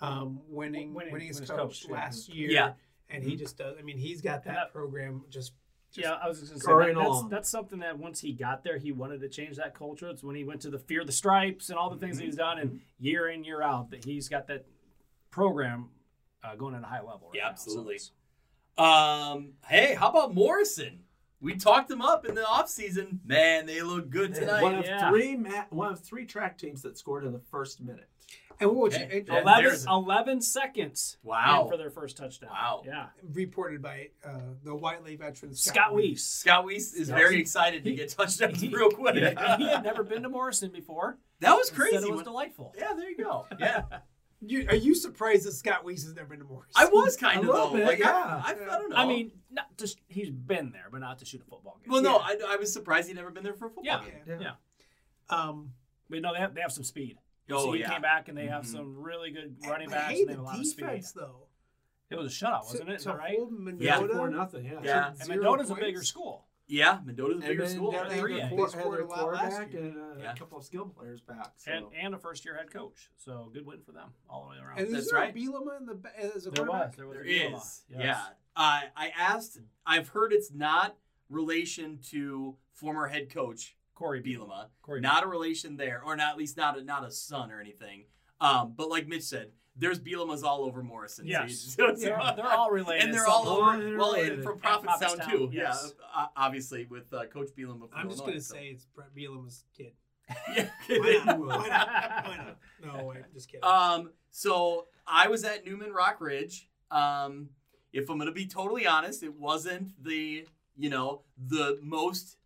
um, 0.00 0.40
winning 0.48 0.94
Winning- 0.94 1.14
winningest 1.14 1.42
winningest 1.42 1.48
coach, 1.48 1.58
coach, 1.58 1.84
yeah. 1.88 1.94
last 1.94 2.28
year. 2.34 2.50
Yeah. 2.50 2.72
and 3.10 3.22
he 3.22 3.36
just 3.36 3.58
does. 3.58 3.76
I 3.78 3.82
mean, 3.82 3.98
he's 3.98 4.20
got 4.22 4.44
that, 4.44 4.54
that- 4.54 4.72
program 4.72 5.24
just. 5.28 5.52
just 5.92 6.06
yeah, 6.06 6.14
I 6.14 6.26
was 6.26 6.40
just 6.40 6.52
gonna 6.52 6.86
say 6.86 6.94
that, 6.94 6.98
that's, 7.00 7.22
that's 7.30 7.48
something 7.50 7.78
that 7.80 7.98
once 7.98 8.18
he 8.18 8.32
got 8.32 8.64
there, 8.64 8.78
he 8.78 8.90
wanted 8.92 9.20
to 9.20 9.28
change 9.28 9.56
that 9.58 9.74
culture. 9.74 10.08
It's 10.08 10.24
when 10.24 10.34
he 10.36 10.42
went 10.42 10.62
to 10.62 10.70
the 10.70 10.78
Fear 10.78 11.04
the 11.04 11.12
Stripes 11.12 11.68
and 11.68 11.78
all 11.78 11.90
the 11.90 11.98
things 11.98 12.16
that 12.16 12.24
he's 12.24 12.34
done, 12.36 12.58
and 12.58 12.80
year 12.98 13.28
in 13.28 13.44
year 13.44 13.60
out, 13.62 13.90
that 13.90 14.04
he's 14.06 14.28
got 14.28 14.46
that 14.48 14.64
program 15.30 15.90
uh, 16.42 16.56
going 16.56 16.74
at 16.74 16.82
a 16.82 16.86
high 16.86 17.00
level. 17.02 17.28
Right 17.28 17.36
Yeah, 17.36 17.42
now. 17.44 17.50
absolutely. 17.50 17.98
So 17.98 18.82
Um, 18.82 19.52
hey, 19.68 19.94
how 19.94 20.08
about 20.08 20.34
Morrison? 20.34 21.03
We 21.40 21.54
talked 21.56 21.88
them 21.88 22.00
up 22.00 22.24
in 22.24 22.34
the 22.34 22.42
offseason. 22.42 23.18
Man, 23.26 23.66
they 23.66 23.82
look 23.82 24.08
good 24.10 24.34
tonight. 24.34 24.62
One 24.62 24.76
of 24.76 24.84
yeah. 24.86 25.10
three 25.10 25.36
ma- 25.36 25.64
one 25.70 25.92
of 25.92 26.00
three 26.00 26.24
TRAC 26.26 26.56
teams 26.58 26.82
that 26.82 26.96
scored 26.96 27.24
in 27.24 27.32
the 27.32 27.40
first 27.50 27.80
minute. 27.82 28.08
And 28.60 28.70
what 28.70 28.84
was 28.84 28.94
Okay. 28.94 29.08
it, 29.18 29.24
Yeah, 29.28 29.40
11, 29.42 29.64
there's- 29.64 29.86
11 29.86 30.40
seconds 30.40 31.16
Wow. 31.24 31.66
for 31.68 31.76
their 31.76 31.90
first 31.90 32.16
touchdown. 32.16 32.50
Wow. 32.50 32.82
Yeah. 32.86 33.08
reported 33.32 33.82
by 33.82 34.10
uh, 34.24 34.38
the 34.62 34.74
Whiteley 34.74 35.16
veteran 35.16 35.54
Scott 35.54 35.92
Weiss. 35.92 36.24
Scott 36.24 36.64
Weiss 36.64 36.94
is 36.94 37.08
Scott 37.08 37.18
very 37.18 37.34
Weiss. 37.34 37.40
excited 37.40 37.82
to 37.84 37.90
He- 37.90 37.96
get 37.96 38.10
touchdowns 38.10 38.60
He- 38.60 38.68
real 38.68 38.90
quick. 38.90 39.16
He, 39.16 39.20
he 39.64 39.68
had 39.68 39.82
never 39.82 40.04
been 40.04 40.22
to 40.22 40.28
Morrison 40.28 40.70
before. 40.70 41.18
that 41.40 41.52
was 41.56 41.68
Said 41.68 41.76
crazy. 41.76 41.96
It 41.96 42.02
was 42.02 42.10
when- 42.18 42.24
delightful. 42.24 42.74
yeah, 42.78 42.92
there 42.94 43.10
you 43.10 43.16
go. 43.18 43.46
Yeah, 43.58 43.82
You, 44.46 44.66
are 44.68 44.74
you 44.74 44.94
surprised 44.94 45.46
that 45.46 45.52
Scott 45.52 45.84
Weiss 45.84 46.04
has 46.04 46.14
never 46.14 46.28
been 46.28 46.38
to 46.40 46.44
Morris? 46.44 46.72
I 46.76 46.86
was 46.86 47.16
kind 47.16 47.38
A 47.38 47.40
of 47.42 47.46
little 47.46 47.68
though. 47.70 47.76
bit, 47.76 47.86
like 47.86 47.98
yeah. 47.98 48.42
I, 48.44 48.50
I, 48.50 48.50
I 48.52 48.78
don't 48.78 48.90
know. 48.90 48.96
I 48.96 49.06
mean, 49.06 49.32
not 49.50 49.76
just 49.76 49.98
he's 50.08 50.30
been 50.30 50.70
there, 50.72 50.86
but 50.90 51.00
not 51.00 51.18
to 51.20 51.24
shoot 51.24 51.40
a 51.40 51.44
football 51.44 51.78
game. 51.82 51.92
well, 51.92 52.02
no, 52.02 52.18
Yeah. 52.18 52.46
I, 52.48 52.54
I 52.54 52.56
was 52.56 52.72
surprised 52.72 53.08
he'd 53.08 53.16
never 53.16 53.30
been 53.30 53.42
there 53.44 53.54
for 53.54 53.66
a 53.66 53.70
football 53.70 53.84
Yeah. 53.84 54.00
game. 54.26 54.40
Yeah. 54.40 54.52
Um, 55.30 55.72
But 56.10 56.20
no, 56.22 56.32
they 56.34 56.40
have, 56.40 56.54
they 56.54 56.60
have 56.60 56.72
some 56.72 56.84
speed. 56.84 57.18
Oh, 57.50 57.66
so 57.66 57.72
he 57.72 57.80
yeah. 57.80 57.90
came 57.90 58.02
back 58.02 58.28
and 58.28 58.36
they 58.38 58.46
have 58.46 58.64
Mhm. 58.64 58.72
some 58.72 58.96
really 58.98 59.30
good 59.30 59.56
running 59.66 59.88
but 59.88 59.96
backs 59.96 60.12
hey, 60.12 60.20
and 60.20 60.28
they 60.28 60.32
the 60.34 60.38
have 60.38 60.40
a 60.40 60.42
lot 60.46 60.58
of 60.58 60.66
speed. 60.66 60.82
defense 60.82 61.12
though. 61.12 61.46
It 62.10 62.16
was 62.18 62.32
a 62.32 62.44
shutout, 62.44 62.64
wasn't 62.66 62.86
to, 62.86 62.92
it? 62.92 62.96
Is 62.96 63.02
to 63.04 63.08
that 63.10 63.18
right? 63.18 63.36
hold 63.38 63.52
Mendota, 63.52 63.84
Yeah. 63.84 64.06
Four 64.16 64.30
nothing. 64.30 64.64
Yeah. 64.64 64.80
Yeah. 64.82 65.08
And 65.08 65.18
zero 65.18 65.28
Mendota's 65.40 65.70
a 65.70 65.74
bigger 65.74 66.02
school. 66.02 66.46
Yeah, 66.66 66.98
Mendota's 67.04 67.36
a 67.36 67.40
And 67.40 67.48
bigger 67.48 67.68
school. 67.68 67.92
got 67.92 68.08
They 68.08 68.14
their 68.14 68.20
three, 68.22 68.38
quar- 68.38 68.48
they 68.50 68.56
had 68.56 68.70
scored 68.70 68.98
their 68.98 69.04
a 69.04 69.08
lot 69.08 69.18
quarterback 69.18 69.74
and 69.74 69.96
uh, 69.96 70.00
Yeah. 70.22 70.32
a 70.32 70.36
couple 70.36 70.56
of 70.58 70.64
skill 70.64 70.86
players 70.86 71.20
back. 71.20 71.52
So. 71.56 71.70
And 71.72 71.86
and 71.94 72.14
a 72.14 72.18
first 72.18 72.44
year 72.44 72.56
head 72.56 72.72
coach. 72.72 73.10
So 73.16 73.50
good 73.52 73.66
win 73.66 73.80
for 73.82 73.92
them 73.92 74.10
all 74.30 74.44
the 74.44 74.50
way 74.50 74.56
around. 74.64 74.78
And 74.78 74.86
is 74.88 74.92
That's 74.94 75.10
there 75.10 75.20
right. 75.20 75.34
a 75.36 75.38
Bielema 75.38 75.78
in 75.80 75.86
the 75.86 75.94
ba- 75.94 76.18
as 76.18 76.46
a 76.46 76.50
there 76.50 76.64
quarterback? 76.64 76.88
was. 76.88 76.96
There 76.96 77.06
was 77.06 77.14
There 77.16 77.24
a 77.26 77.28
is. 77.28 77.84
Yes. 77.90 78.00
Yeah. 78.00 78.20
Uh, 78.56 78.80
I 78.96 79.12
asked, 79.18 79.58
I've 79.84 80.08
heard 80.08 80.32
it's 80.32 80.52
not 80.52 80.96
relation 81.28 81.98
to 82.10 82.56
former 82.72 83.08
head 83.08 83.28
coach 83.30 83.76
Corey 83.94 84.22
Bielema. 84.22 84.68
Corey 84.82 85.00
not 85.00 85.22
a 85.22 85.26
relation 85.26 85.76
there, 85.76 86.02
or 86.04 86.16
not 86.16 86.32
at 86.32 86.38
least 86.38 86.56
not 86.56 86.78
a, 86.78 86.82
not 86.82 87.04
a 87.04 87.10
son 87.10 87.50
or 87.52 87.60
anything. 87.60 88.06
Um, 88.40 88.72
but 88.76 88.88
like 88.88 89.06
Mitch 89.06 89.22
said, 89.22 89.50
there's 89.76 89.98
Bielemas 90.00 90.42
all 90.44 90.64
over 90.64 90.82
Morrison. 90.82 91.24
So 91.24 91.30
Yes. 91.30 91.50
you- 91.50 91.56
so 91.72 91.84
it's- 91.84 92.00
They're, 92.02 92.16
they're 92.36 92.52
all 92.52 92.70
related. 92.70 93.04
and 93.06 93.14
they're 93.14 93.26
all 93.26 93.48
over. 93.48 93.96
Well, 93.98 94.14
and 94.14 94.42
from 94.42 94.52
And 94.54 94.62
Prophetstown 94.62 95.16
Prophetstown, 95.18 95.30
too. 95.30 95.50
yes. 95.52 95.92
Yeah, 95.98 96.22
uh, 96.22 96.26
obviously 96.36 96.86
with 96.86 97.12
uh, 97.12 97.26
Coach 97.26 97.48
Bielema. 97.58 97.88
From 97.88 97.90
I'm 97.94 98.08
just 98.08 98.24
gonna 98.24 98.40
so. 98.40 98.54
say 98.54 98.68
it's 98.68 98.84
Bret 98.86 99.14
Bielema's 99.14 99.64
kid. 99.76 99.92
Yeah. 100.56 100.70
Why 100.88 101.22
not? 101.24 101.38
Why 101.38 101.68
not? 101.68 102.24
Why 102.26 102.36
not? 102.36 102.58
No, 102.98 103.04
wait, 103.04 103.18
just 103.34 103.48
kidding. 103.48 103.64
Um, 103.64 104.10
so 104.30 104.86
I 105.06 105.28
was 105.28 105.44
at 105.44 105.66
Newman 105.66 105.92
Rock 105.92 106.20
Ridge. 106.20 106.68
Um, 106.90 107.50
if 107.92 108.08
I'm 108.08 108.18
gonna 108.18 108.32
be 108.32 108.46
totally 108.46 108.86
honest, 108.86 109.22
it 109.22 109.34
wasn't 109.34 109.92
the 110.02 110.46
you 110.76 110.88
know 110.90 111.22
the 111.36 111.78
most 111.82 112.38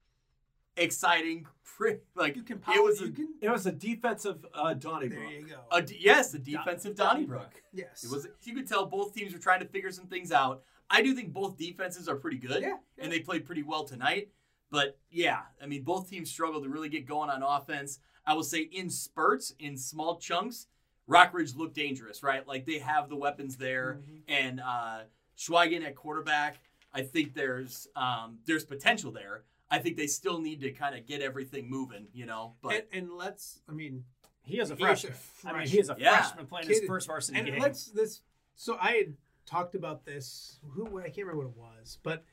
exciting. 0.78 1.46
Pri- 1.76 1.98
like 2.16 2.34
you 2.34 2.42
can 2.42 2.56
it 2.56 2.62
power, 2.62 2.82
was 2.82 3.00
you 3.00 3.06
a, 3.08 3.10
can. 3.10 3.28
It 3.40 3.50
was 3.50 3.66
a 3.66 3.72
defensive 3.72 4.44
uh, 4.52 4.68
There 4.68 4.74
Donnybrook. 4.74 5.30
you 5.30 5.46
go. 5.46 5.56
a 5.70 5.80
d- 5.82 5.96
yes, 6.00 6.34
a 6.34 6.38
defensive 6.38 6.96
Donnybrook. 6.96 7.62
yes. 7.72 8.02
It 8.04 8.10
was. 8.10 8.26
You 8.42 8.54
could 8.54 8.66
tell 8.66 8.86
both 8.86 9.14
teams 9.14 9.32
were 9.32 9.38
trying 9.38 9.60
to 9.60 9.66
figure 9.66 9.92
some 9.92 10.06
things 10.06 10.32
out. 10.32 10.62
I 10.90 11.02
do 11.02 11.14
think 11.14 11.32
both 11.32 11.56
defenses 11.58 12.08
are 12.08 12.16
pretty 12.16 12.38
good, 12.38 12.62
Yeah, 12.62 12.76
and 12.98 13.12
they 13.12 13.20
played 13.20 13.44
pretty 13.44 13.62
well 13.62 13.84
tonight. 13.84 14.30
But 14.70 14.98
yeah, 15.10 15.40
I 15.62 15.66
mean, 15.66 15.82
both 15.84 16.08
teams 16.10 16.30
struggled 16.30 16.64
to 16.64 16.68
really 16.68 16.88
get 16.88 17.06
going 17.06 17.30
on 17.30 17.42
offense. 17.42 18.00
I 18.26 18.34
will 18.34 18.42
say 18.42 18.60
in 18.62 18.90
spurts, 18.90 19.54
in 19.58 19.76
small 19.76 20.16
chunks, 20.18 20.66
Rockridge 21.08 21.56
looked 21.56 21.74
dangerous, 21.74 22.22
right? 22.22 22.46
Like 22.46 22.66
they 22.66 22.78
have 22.78 23.08
the 23.08 23.16
weapons 23.16 23.56
there, 23.56 24.00
Mhm. 24.02 24.20
and 24.28 24.60
uh, 24.60 25.00
Schweigen 25.38 25.84
at 25.86 25.94
quarterback. 25.94 26.58
I 26.92 27.02
think 27.02 27.34
there's 27.34 27.86
um, 27.94 28.38
there's 28.46 28.64
potential 28.64 29.12
there. 29.12 29.44
I 29.70 29.78
think 29.78 29.96
they 29.96 30.06
still 30.06 30.40
need 30.40 30.60
to 30.62 30.70
kind 30.72 30.96
of 30.96 31.06
get 31.06 31.20
everything 31.20 31.68
moving, 31.68 32.06
you 32.12 32.26
know. 32.26 32.54
But 32.62 32.88
and, 32.92 33.04
and 33.08 33.12
let's. 33.12 33.60
I 33.68 33.72
mean, 33.72 34.04
He 34.42 34.58
is 34.58 34.70
a 34.70 34.76
He 34.76 34.82
is 34.84 35.00
freshman. 35.02 35.14
I 35.44 35.58
mean, 35.58 35.68
he 35.68 35.78
is 35.78 35.90
a 35.90 35.96
Yeah. 35.98 36.22
freshman 36.22 36.46
playing 36.46 36.68
his 36.68 36.80
first 36.86 37.06
varsity 37.06 37.38
and 37.38 37.46
game. 37.48 37.60
let's 37.60 37.86
this. 37.86 38.22
So 38.56 38.76
I 38.80 38.92
had 38.92 39.14
talked 39.46 39.74
about 39.74 40.04
this. 40.04 40.58
Who 40.70 40.98
I 40.98 41.04
can't 41.10 41.26
remember 41.26 41.48
what 41.48 41.50
it 41.50 41.56
was, 41.82 41.98
but 42.02 42.24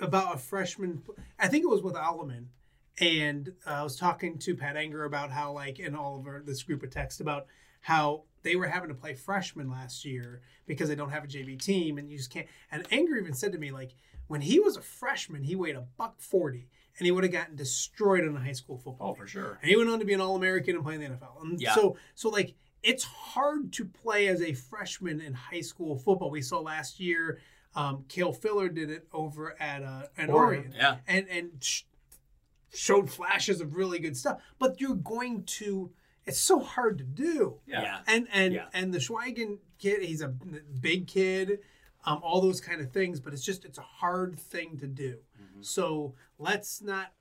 about 0.00 0.34
a 0.34 0.38
freshman. 0.38 1.02
I 1.38 1.48
think 1.48 1.64
it 1.64 1.68
was 1.68 1.82
with 1.82 1.94
Alleman, 1.94 2.46
and 3.00 3.52
uh, 3.66 3.70
I 3.70 3.82
was 3.82 3.96
talking 3.96 4.38
to 4.38 4.54
Pat 4.54 4.76
Anger 4.76 5.04
about 5.04 5.30
how, 5.30 5.52
like, 5.52 5.78
in 5.78 5.94
all 5.94 6.18
of 6.18 6.26
our, 6.26 6.42
this 6.44 6.62
group 6.62 6.82
of 6.82 6.90
text 6.90 7.20
about 7.20 7.46
how 7.80 8.22
they 8.42 8.54
were 8.56 8.66
having 8.66 8.88
to 8.88 8.94
play 8.94 9.14
freshmen 9.14 9.70
last 9.70 10.04
year 10.04 10.40
because 10.66 10.88
they 10.88 10.94
don't 10.94 11.10
have 11.10 11.24
a 11.24 11.28
JV 11.28 11.60
team, 11.60 11.98
and 11.98 12.10
you 12.10 12.16
just 12.16 12.30
can't. 12.30 12.46
And 12.70 12.86
Anger 12.90 13.16
even 13.16 13.34
said 13.34 13.52
to 13.52 13.58
me, 13.58 13.70
like, 13.72 13.94
when 14.32 14.40
he 14.40 14.58
was 14.60 14.76
a 14.76 14.82
freshman, 14.82 15.42
he 15.44 15.54
weighed 15.54 15.76
a 15.76 15.84
buck 15.98 16.20
forty, 16.20 16.68
and 16.98 17.04
he 17.06 17.10
would 17.12 17.22
have 17.24 17.32
gotten 17.32 17.54
destroyed 17.56 18.26
on 18.26 18.34
a 18.36 18.40
high 18.40 18.52
school 18.52 18.78
football. 18.78 19.10
oh, 19.10 19.14
for 19.14 19.26
sure. 19.26 19.58
And 19.60 19.68
he 19.70 19.76
went 19.76 19.88
on 19.90 19.98
to 19.98 20.04
be 20.04 20.12
an 20.14 20.20
All 20.20 20.36
American 20.36 20.74
and 20.76 20.84
play 20.84 20.94
in 20.94 21.00
the 21.00 21.06
NFL. 21.08 21.42
And 21.42 21.60
Yeah. 21.60 21.74
so, 21.74 21.96
so 22.14 22.28
like, 22.28 22.54
it's 22.82 23.04
hard 23.04 23.72
to 23.74 23.84
play 23.84 24.26
as 24.28 24.40
a 24.42 24.52
freshman 24.54 25.20
in 25.20 25.34
high 25.34 25.60
school 25.60 25.96
football. 25.96 26.30
We 26.30 26.42
saw 26.42 26.58
last 26.60 26.98
year, 26.98 27.40
um, 27.74 28.04
Kale 28.08 28.32
Filler 28.32 28.68
did 28.68 28.90
it 28.90 29.06
over 29.12 29.54
at 29.60 29.82
uh, 29.82 30.06
an. 30.16 30.30
Orion, 30.30 30.74
yeah, 30.76 30.96
and 31.06 31.28
and 31.28 31.50
sh- 31.60 31.82
showed 32.74 33.10
flashes 33.10 33.60
of 33.60 33.76
really 33.76 33.98
good 33.98 34.16
stuff. 34.16 34.40
But 34.58 34.80
you're 34.80 34.94
going 34.96 35.44
to, 35.44 35.90
it's 36.26 36.38
so 36.40 36.58
hard 36.60 36.98
to 36.98 37.04
do. 37.04 37.60
Yeah. 37.66 37.82
yeah. 37.82 38.00
And 38.06 38.28
and 38.32 38.54
Yeah. 38.54 38.66
and 38.72 38.92
the 38.92 38.98
Schweigen 38.98 39.58
kid, 39.78 40.02
he's 40.02 40.20
a 40.22 40.28
big 40.28 41.06
kid, 41.06 41.60
um, 42.04 42.20
all 42.22 42.40
those 42.40 42.60
kind 42.60 42.80
of 42.80 42.90
things. 42.92 43.20
But 43.20 43.32
it's 43.32 43.44
just 43.44 43.64
it's 43.64 43.78
a 43.78 43.82
hard 43.82 44.38
thing 44.38 44.76
to 44.78 44.86
do. 44.86 45.18
Mhm. 45.40 45.64
So 45.64 46.14
let's 46.38 46.82
not. 46.82 47.12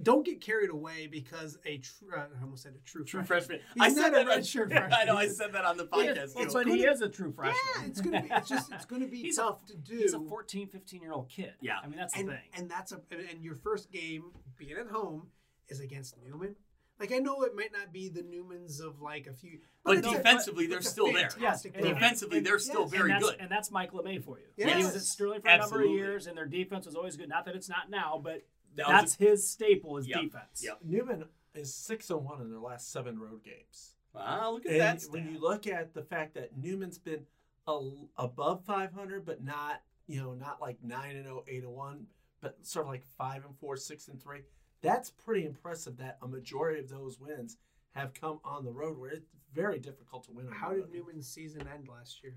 Don't 0.00 0.24
get 0.24 0.40
carried 0.40 0.70
away 0.70 1.08
because 1.08 1.58
a 1.64 1.78
tr- 1.78 2.14
uh, 2.16 2.26
I 2.38 2.42
almost 2.42 2.62
said 2.62 2.72
a 2.76 2.78
true, 2.88 3.04
True 3.04 3.24
freshman. 3.24 3.58
freshman. 3.58 3.60
He's 3.90 3.98
I 3.98 4.00
said 4.02 4.12
not 4.12 4.20
a 4.22 4.24
that. 4.26 4.32
on- 4.36 4.38
redshirt 4.44 4.92
I 4.96 5.04
know. 5.04 5.16
I 5.16 5.26
said 5.26 5.52
that 5.54 5.64
on 5.64 5.76
the 5.76 5.88
He 5.92 6.06
podcast. 6.06 6.24
is- 6.46 6.52
but 6.54 6.66
he 6.68 6.84
is 6.84 7.00
a 7.00 7.08
true 7.08 7.32
freshman. 7.32 7.56
Yeah, 7.80 7.86
it's 7.86 8.00
gonna 8.00 8.22
be. 8.22 8.28
It's 8.30 8.48
just 8.48 8.72
it's 8.72 8.84
gonna 8.84 9.08
be 9.08 9.16
He's 9.22 9.38
a- 9.38 9.42
tough 9.42 9.66
to 9.66 9.76
do. 9.76 9.96
He's 9.96 10.14
a 10.14 10.20
14, 10.20 10.68
15 10.68 11.02
year 11.02 11.10
old 11.12 11.28
kid. 11.28 11.54
Yeah. 11.60 11.78
I 11.82 11.88
mean, 11.88 11.98
that's 11.98 12.14
the 12.14 12.22
thing. 12.22 12.38
and 12.54 12.70
that's 12.70 12.92
a 12.92 13.00
and 13.30 13.42
your 13.42 13.56
first 13.56 13.90
game 13.90 14.30
being 14.56 14.76
at 14.78 14.86
home 14.86 15.28
is 15.68 15.80
against 15.80 16.14
Newman. 16.24 16.54
Like 17.00 17.12
I 17.12 17.18
know 17.18 17.42
it 17.42 17.54
might 17.54 17.72
not 17.72 17.92
be 17.92 18.08
the 18.08 18.22
Newmans 18.22 18.80
of 18.82 19.00
like 19.00 19.26
a 19.26 19.32
few, 19.32 19.60
But 19.84 19.98
it's 19.98 20.06
a- 20.06 20.10
defensively, 20.10 20.64
it's 20.64 20.70
they're 20.70 20.78
a 20.80 20.82
still 20.82 21.12
there. 21.12 21.30
fantastic 21.30 21.74
Yeah, 21.76 21.82
team. 21.82 21.94
Defensively, 21.94 22.40
they're 22.40 22.58
still 22.58 22.82
yes. 22.82 22.90
very 22.90 23.12
and 23.12 23.22
that's, 23.22 23.30
good. 23.30 23.40
And 23.40 23.50
that's 23.50 23.70
Mike 23.70 23.92
LeMay 23.92 24.22
for 24.22 24.38
you. 24.38 24.46
Yes. 24.56 24.76
He 24.76 24.84
was 24.84 24.96
at 24.96 25.02
Sterling 25.02 25.40
for 25.42 25.48
a 25.48 25.58
number 25.58 25.82
of 25.82 25.90
years, 25.90 26.26
and 26.26 26.36
their 26.36 26.46
defense 26.46 26.86
was 26.86 26.94
always 26.96 27.16
good. 27.16 27.28
Not 27.28 27.44
that 27.46 27.54
it's 27.54 27.68
not 27.68 27.88
now, 27.90 28.20
but 28.22 28.42
That 28.76 28.88
was 28.88 28.96
that's 29.00 29.14
his 29.14 29.48
staple 29.48 29.96
is 29.98 30.08
Yep. 30.08 30.20
defense. 30.22 30.62
Yep. 30.64 30.78
Newman 30.84 31.24
is 31.54 31.74
six 31.74 32.10
and 32.10 32.24
one 32.24 32.40
in 32.40 32.50
their 32.50 32.60
last 32.60 32.90
seven 32.90 33.18
road 33.18 33.44
games. 33.44 33.94
Wow, 34.12 34.52
look 34.52 34.66
at 34.66 34.72
And 34.72 34.98
that. 35.00 35.10
when 35.10 35.32
you 35.32 35.38
look 35.38 35.66
at 35.66 35.94
the 35.94 36.02
fact 36.02 36.34
that 36.34 36.56
Newman's 36.56 36.98
been 36.98 37.26
a, 37.68 37.78
above 38.16 38.64
500, 38.64 39.24
but 39.24 39.44
not 39.44 39.82
you 40.08 40.20
know 40.20 40.32
not 40.34 40.60
like 40.60 40.82
nine 40.82 41.14
and 41.16 41.26
0, 41.26 41.44
8 41.46 41.62
and 41.64 41.72
one, 41.72 42.06
but 42.40 42.56
sort 42.66 42.86
of 42.86 42.90
like 42.90 43.04
five 43.06 43.44
and 43.44 43.56
four, 43.58 43.76
six 43.76 44.08
and 44.08 44.20
three. 44.20 44.40
That's 44.82 45.10
pretty 45.10 45.44
impressive. 45.44 45.96
That 45.98 46.18
a 46.22 46.28
majority 46.28 46.80
of 46.80 46.88
those 46.88 47.18
wins 47.20 47.56
have 47.94 48.14
come 48.14 48.40
on 48.44 48.64
the 48.64 48.72
road, 48.72 48.98
where 48.98 49.10
it's 49.10 49.26
very 49.54 49.78
difficult 49.78 50.24
to 50.24 50.32
win. 50.32 50.46
On 50.46 50.52
How 50.52 50.70
the 50.70 50.82
did. 50.82 50.92
Newman's 50.92 51.28
season 51.28 51.66
end 51.72 51.88
last 51.88 52.22
year? 52.22 52.34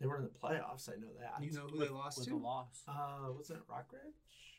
They 0.00 0.06
were 0.06 0.16
in 0.16 0.24
the 0.24 0.28
playoffs. 0.28 0.88
I 0.88 1.00
know 1.00 1.08
that. 1.18 1.42
You 1.42 1.52
know 1.52 1.66
who 1.66 1.78
With, 1.78 1.88
they 1.88 1.94
lost 1.94 2.18
with 2.18 2.28
to? 2.28 2.34
a 2.34 2.36
loss. 2.36 2.82
Uh, 2.86 3.32
was 3.36 3.50
it 3.50 3.56
Rockridge? 3.68 4.14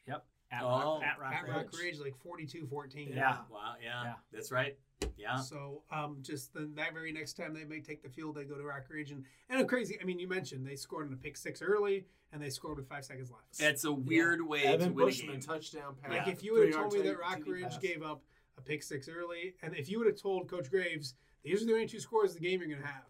Yep. 0.08 0.26
at, 0.52 0.64
Oh. 0.64 0.68
Rock, 0.68 1.04
at 1.04 1.20
Rock 1.20 1.34
At 1.34 1.44
Ridge. 1.44 1.56
Rock 1.56 1.80
Ridge, 1.80 2.00
like 2.00 2.16
42-14. 2.26 3.16
Yeah. 3.16 3.38
Wow, 3.52 3.76
yeah, 3.82 4.04
Yeah. 4.04 4.14
that's 4.34 4.52
right. 4.52 4.78
Yeah, 5.20 5.38
So 5.38 5.84
um, 5.92 6.18
just 6.22 6.54
the, 6.54 6.70
that 6.76 6.94
very 6.94 7.12
next 7.12 7.34
time 7.34 7.54
they 7.54 7.66
may 7.66 7.82
take 7.82 8.02
the 8.02 8.10
field, 8.10 8.36
they 8.36 8.46
go 8.46 8.56
to 8.56 8.64
Rock 8.64 8.86
Ridge 8.90 9.12
and 9.12 9.26
and 9.50 9.68
crazy. 9.68 9.98
I 10.02 10.06
mean, 10.06 10.20
you 10.20 10.28
mentioned 10.28 10.66
they 10.66 10.76
scored 10.76 11.08
on 11.08 11.14
a 11.14 11.18
pick 11.18 11.36
six 11.36 11.62
early, 11.62 12.06
and 12.32 12.42
they 12.42 12.50
scored 12.50 12.78
with 12.78 12.88
five 12.88 13.04
seconds 13.04 13.30
left. 13.30 13.60
it's 13.60 13.84
a 13.84 13.92
weird 13.92 14.42
way 14.42 14.64
Evan 14.64 14.90
to 14.90 14.94
win 14.94 15.04
a 15.04 15.08
Bushman 15.08 15.32
game. 15.34 15.42
touchdown 15.42 15.96
pass. 16.02 16.12
Like 16.12 16.28
if 16.28 16.44
you 16.44 16.54
would 16.54 16.68
have 16.68 16.76
told 16.76 16.94
me 16.94 17.02
that 17.02 17.18
TD 17.18 17.20
Rock 17.20 17.40
Ridge 17.46 17.80
gave 17.82 18.02
up 18.02 18.24
a 18.58 18.62
pick 18.62 18.82
six 18.82 19.10
early, 19.10 19.56
and 19.62 19.76
if 19.76 19.90
you 19.90 20.00
would 20.00 20.08
have 20.08 20.20
told 20.22 20.50
Coach 20.50 20.70
Graves 20.70 21.16
these 21.44 21.62
are 21.62 21.66
the 21.66 21.74
only 21.74 21.88
two 21.88 22.00
scores 22.00 22.32
of 22.32 22.40
the 22.40 22.48
game 22.48 22.60
you're 22.60 22.70
going 22.70 22.82
to 22.82 22.88
have, 22.88 23.04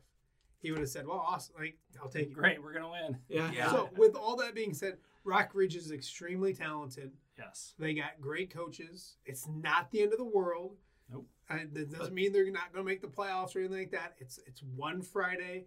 he 0.60 0.72
would 0.72 0.80
have 0.82 0.89
said, 0.89 1.08
"Well, 1.08 1.24
awesome, 1.26 1.56
like 1.58 1.78
I'll 2.02 2.10
take 2.10 2.28
it." 2.28 2.34
Great, 2.34 2.62
we're 2.62 2.74
gonna 2.74 2.89
win. 2.89 3.17
yeah, 3.28 3.52
Yeah. 3.52 3.72
So 3.72 3.89
with 3.95 4.15
all 4.15 4.36
that 4.38 4.54
being 4.54 4.74
said, 4.74 4.98
Rock 5.24 5.52
Ridge 5.54 5.76
is 5.76 5.91
extremely 5.91 6.54
talented. 6.54 7.12
Yes. 7.38 7.74
They 7.80 7.93
got 7.93 8.19
great 8.19 8.50
coaches. 8.50 9.15
It's 9.26 9.48
not 9.48 9.89
the 9.91 10.02
end 10.02 10.12
of 10.12 10.17
the 10.17 10.26
world. 10.26 10.76
Nope. 11.12 11.28
Uh, 11.50 11.58
that 11.74 11.91
doesn't 11.91 12.13
mean 12.13 12.32
they're 12.32 12.52
not 12.52 12.72
going 12.72 12.86
to 12.86 12.89
make 12.89 13.02
the 13.02 13.08
playoffs 13.08 13.56
or 13.56 13.60
anything 13.60 13.80
like 13.80 13.91
that. 13.91 14.15
It's 14.19 14.39
it's 14.45 14.62
one 14.76 15.02
Friday 15.02 15.65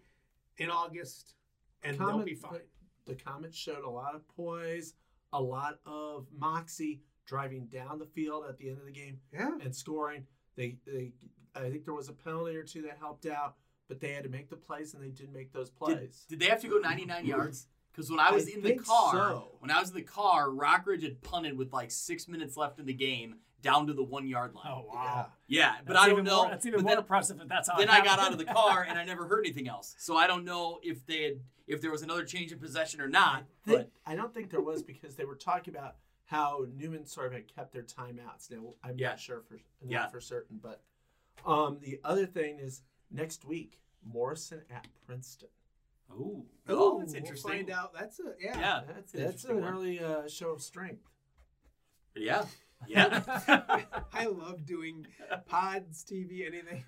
in 0.58 0.70
August, 0.70 1.34
and 1.82 1.98
they'll 1.98 2.22
be 2.22 2.34
fine. 2.34 2.60
The 3.06 3.14
comments 3.14 3.56
showed 3.56 3.84
a 3.84 3.90
lot 3.90 4.14
of 4.14 4.26
poise, 4.28 4.94
a 5.32 5.42
lot 5.42 5.80
of 5.84 6.26
moxie 6.36 7.02
driving 7.26 7.66
down 7.66 7.98
the 7.98 8.06
field 8.06 8.44
at 8.48 8.58
the 8.58 8.68
end 8.68 8.78
of 8.78 8.84
the 8.86 8.92
game 8.92 9.18
Yeah. 9.32 9.50
and 9.62 9.74
scoring. 9.74 10.26
They, 10.56 10.76
they, 10.86 11.12
I 11.54 11.70
think 11.70 11.84
there 11.84 11.94
was 11.94 12.08
a 12.08 12.12
penalty 12.12 12.56
or 12.56 12.62
two 12.62 12.82
that 12.82 12.98
helped 13.00 13.26
out, 13.26 13.56
but 13.88 14.00
they 14.00 14.12
had 14.12 14.24
to 14.24 14.28
make 14.28 14.50
the 14.50 14.56
plays 14.56 14.94
and 14.94 15.02
they 15.02 15.08
did 15.08 15.32
make 15.32 15.52
those 15.52 15.70
plays. 15.70 16.26
Did 16.28 16.40
they 16.40 16.46
have 16.46 16.60
to 16.60 16.68
go 16.68 16.78
99 16.78 17.26
yards? 17.26 17.66
Because 17.92 18.10
when 18.10 18.20
I 18.20 18.30
was 18.30 18.48
I 18.48 18.52
in 18.52 18.62
the 18.62 18.74
car, 18.74 19.12
so. 19.12 19.56
when 19.60 19.70
I 19.70 19.80
was 19.80 19.90
in 19.90 19.96
the 19.96 20.02
car, 20.02 20.48
Rockridge 20.48 21.02
had 21.02 21.20
punted 21.22 21.56
with 21.58 21.72
like 21.72 21.90
six 21.90 22.26
minutes 22.26 22.56
left 22.56 22.78
in 22.78 22.86
the 22.86 22.94
game 22.94 23.36
down 23.62 23.86
to 23.86 23.92
the 23.94 24.02
one 24.02 24.26
yard 24.26 24.54
line. 24.54 24.64
Oh 24.68 24.84
wow. 24.92 25.26
Yeah, 25.46 25.76
but 25.86 25.94
That's 25.94 26.04
I 26.06 26.08
don't 26.10 26.24
know. 26.24 26.42
More, 26.42 26.50
that's 26.50 26.66
even 26.66 26.78
but 26.80 26.84
more 26.84 26.90
then, 26.92 26.98
impressive 26.98 27.40
if 27.40 27.48
that's 27.48 27.68
how. 27.70 27.78
then 27.78 27.88
it 27.88 27.92
I 27.94 28.02
got 28.04 28.18
out 28.18 28.32
of 28.32 28.38
the 28.38 28.44
car 28.44 28.82
and 28.88 28.98
I 28.98 29.04
never 29.04 29.26
heard 29.26 29.44
anything 29.44 29.68
else. 29.68 29.94
So 29.98 30.16
I 30.16 30.26
don't 30.26 30.44
know 30.44 30.78
if 30.82 31.06
they 31.06 31.22
had 31.22 31.32
if 31.66 31.80
there 31.80 31.90
was 31.90 32.02
another 32.02 32.24
change 32.24 32.52
in 32.52 32.58
possession 32.58 33.00
or 33.00 33.08
not. 33.08 33.44
I, 33.66 33.70
think- 33.70 33.78
But 33.78 33.90
I 34.04 34.14
don't 34.16 34.34
think 34.34 34.50
there 34.50 34.60
was 34.60 34.82
because 34.82 35.14
they 35.16 35.24
were 35.24 35.36
talking 35.36 35.74
about 35.74 35.96
how 36.26 36.66
Newman 36.76 37.04
sort 37.06 37.26
of 37.28 37.32
had 37.34 37.54
kept 37.54 37.72
their 37.72 37.82
timeouts. 37.82 38.50
Now 38.50 38.74
I'm 38.82 38.98
Yeah. 38.98 39.10
not 39.10 39.20
sure 39.20 39.40
for 39.40 39.54
not 39.54 39.62
Yeah. 39.90 40.06
for 40.08 40.20
certain, 40.20 40.58
but 40.62 40.82
um, 41.46 41.78
the 41.80 42.00
other 42.04 42.26
thing 42.26 42.58
is 42.58 42.82
next 43.10 43.44
week 43.44 43.80
Morrison 44.04 44.62
at 44.70 44.88
Princeton. 45.06 45.48
oh, 46.10 46.44
Oh, 46.68 46.98
that's 46.98 47.12
We'll 47.12 47.20
interesting. 47.22 47.50
find 47.52 47.70
out. 47.70 47.92
That's 47.94 48.18
a 48.20 48.34
yeah. 48.40 48.58
Yeah, 48.58 48.80
That's 48.94 49.12
that's 49.12 49.44
an 49.44 49.60
one. 49.60 49.72
early 49.72 50.00
uh, 50.00 50.26
show 50.28 50.50
of 50.50 50.62
strength. 50.62 51.04
Yeah, 52.14 52.44
yeah. 52.86 53.22
I 54.12 54.26
love 54.26 54.64
doing 54.64 55.06
pods, 55.46 56.04
TV, 56.04 56.46
anything. 56.46 56.84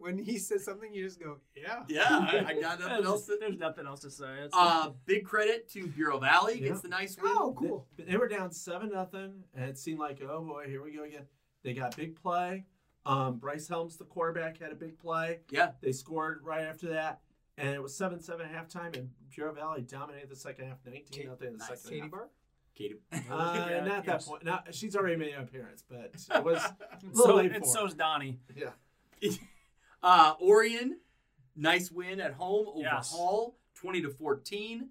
When 0.00 0.16
he 0.16 0.38
says 0.38 0.64
something, 0.64 0.94
you 0.94 1.04
just 1.04 1.20
go, 1.20 1.36
yeah. 1.54 1.82
yeah, 1.88 2.06
I, 2.08 2.44
I 2.48 2.60
got 2.60 2.80
nothing 2.80 2.94
There's, 2.94 3.04
else. 3.06 3.26
To, 3.26 3.36
there's 3.38 3.58
nothing 3.58 3.86
else 3.86 4.00
to 4.00 4.10
say. 4.10 4.24
It's, 4.44 4.54
uh, 4.56 4.90
big 5.04 5.26
credit 5.26 5.70
to 5.72 5.86
Bureau 5.88 6.18
Valley. 6.18 6.58
Yeah. 6.58 6.68
Gets 6.68 6.80
the 6.80 6.88
nice 6.88 7.18
win. 7.20 7.30
Oh, 7.34 7.54
cool. 7.58 7.86
They, 7.98 8.04
they 8.04 8.16
were 8.16 8.28
down 8.28 8.50
seven 8.50 8.90
nothing, 8.92 9.44
and 9.54 9.68
it 9.68 9.76
seemed 9.76 9.98
like 9.98 10.22
oh 10.26 10.40
boy, 10.42 10.64
here 10.68 10.82
we 10.82 10.90
go 10.92 11.04
again. 11.04 11.26
They 11.64 11.74
got 11.74 11.96
big 11.96 12.16
play. 12.20 12.64
Um, 13.04 13.36
Bryce 13.36 13.68
Helms, 13.68 13.98
the 13.98 14.04
quarterback, 14.04 14.58
had 14.58 14.72
a 14.72 14.74
big 14.74 14.98
play. 14.98 15.40
Yeah. 15.50 15.72
They 15.82 15.92
scored 15.92 16.40
right 16.42 16.62
after 16.62 16.88
that, 16.88 17.20
and 17.58 17.68
it 17.68 17.82
was 17.82 17.94
seven 17.94 18.20
seven 18.20 18.46
at 18.46 18.52
halftime, 18.70 18.96
and 18.96 19.10
Bureau 19.34 19.52
Valley 19.52 19.82
dominated 19.82 20.30
the 20.30 20.36
second 20.36 20.68
half, 20.68 20.78
nineteen 20.86 21.28
nothing 21.28 21.48
in 21.48 21.52
the 21.54 21.58
Nice. 21.58 21.68
second 21.68 21.90
Katie 21.90 22.00
half. 22.00 22.10
Bar? 22.10 22.28
Katie. 22.74 22.96
Uh, 23.30 23.66
Yeah, 23.70 23.84
not 23.84 24.04
that 24.04 24.14
yes. 24.14 24.28
point. 24.28 24.44
Not 24.44 24.74
she's 24.74 24.96
already 24.96 25.16
made 25.16 25.34
an 25.34 25.42
appearance, 25.42 25.82
but 25.88 26.12
it 26.34 26.44
was 26.44 26.62
and 27.02 27.12
little 27.14 27.26
so, 27.26 27.34
late 27.36 27.52
and 27.52 27.64
for 27.64 27.70
so's 27.70 27.94
Donnie. 27.94 28.40
yeah. 28.56 28.70
Uh, 30.02 30.34
Orion, 30.42 30.98
nice 31.56 31.90
win 31.90 32.20
at 32.20 32.34
home 32.34 32.66
over 32.68 32.80
Yes. 32.80 33.10
Hall, 33.10 33.56
20 33.76 34.02
to 34.02 34.10
14. 34.10 34.90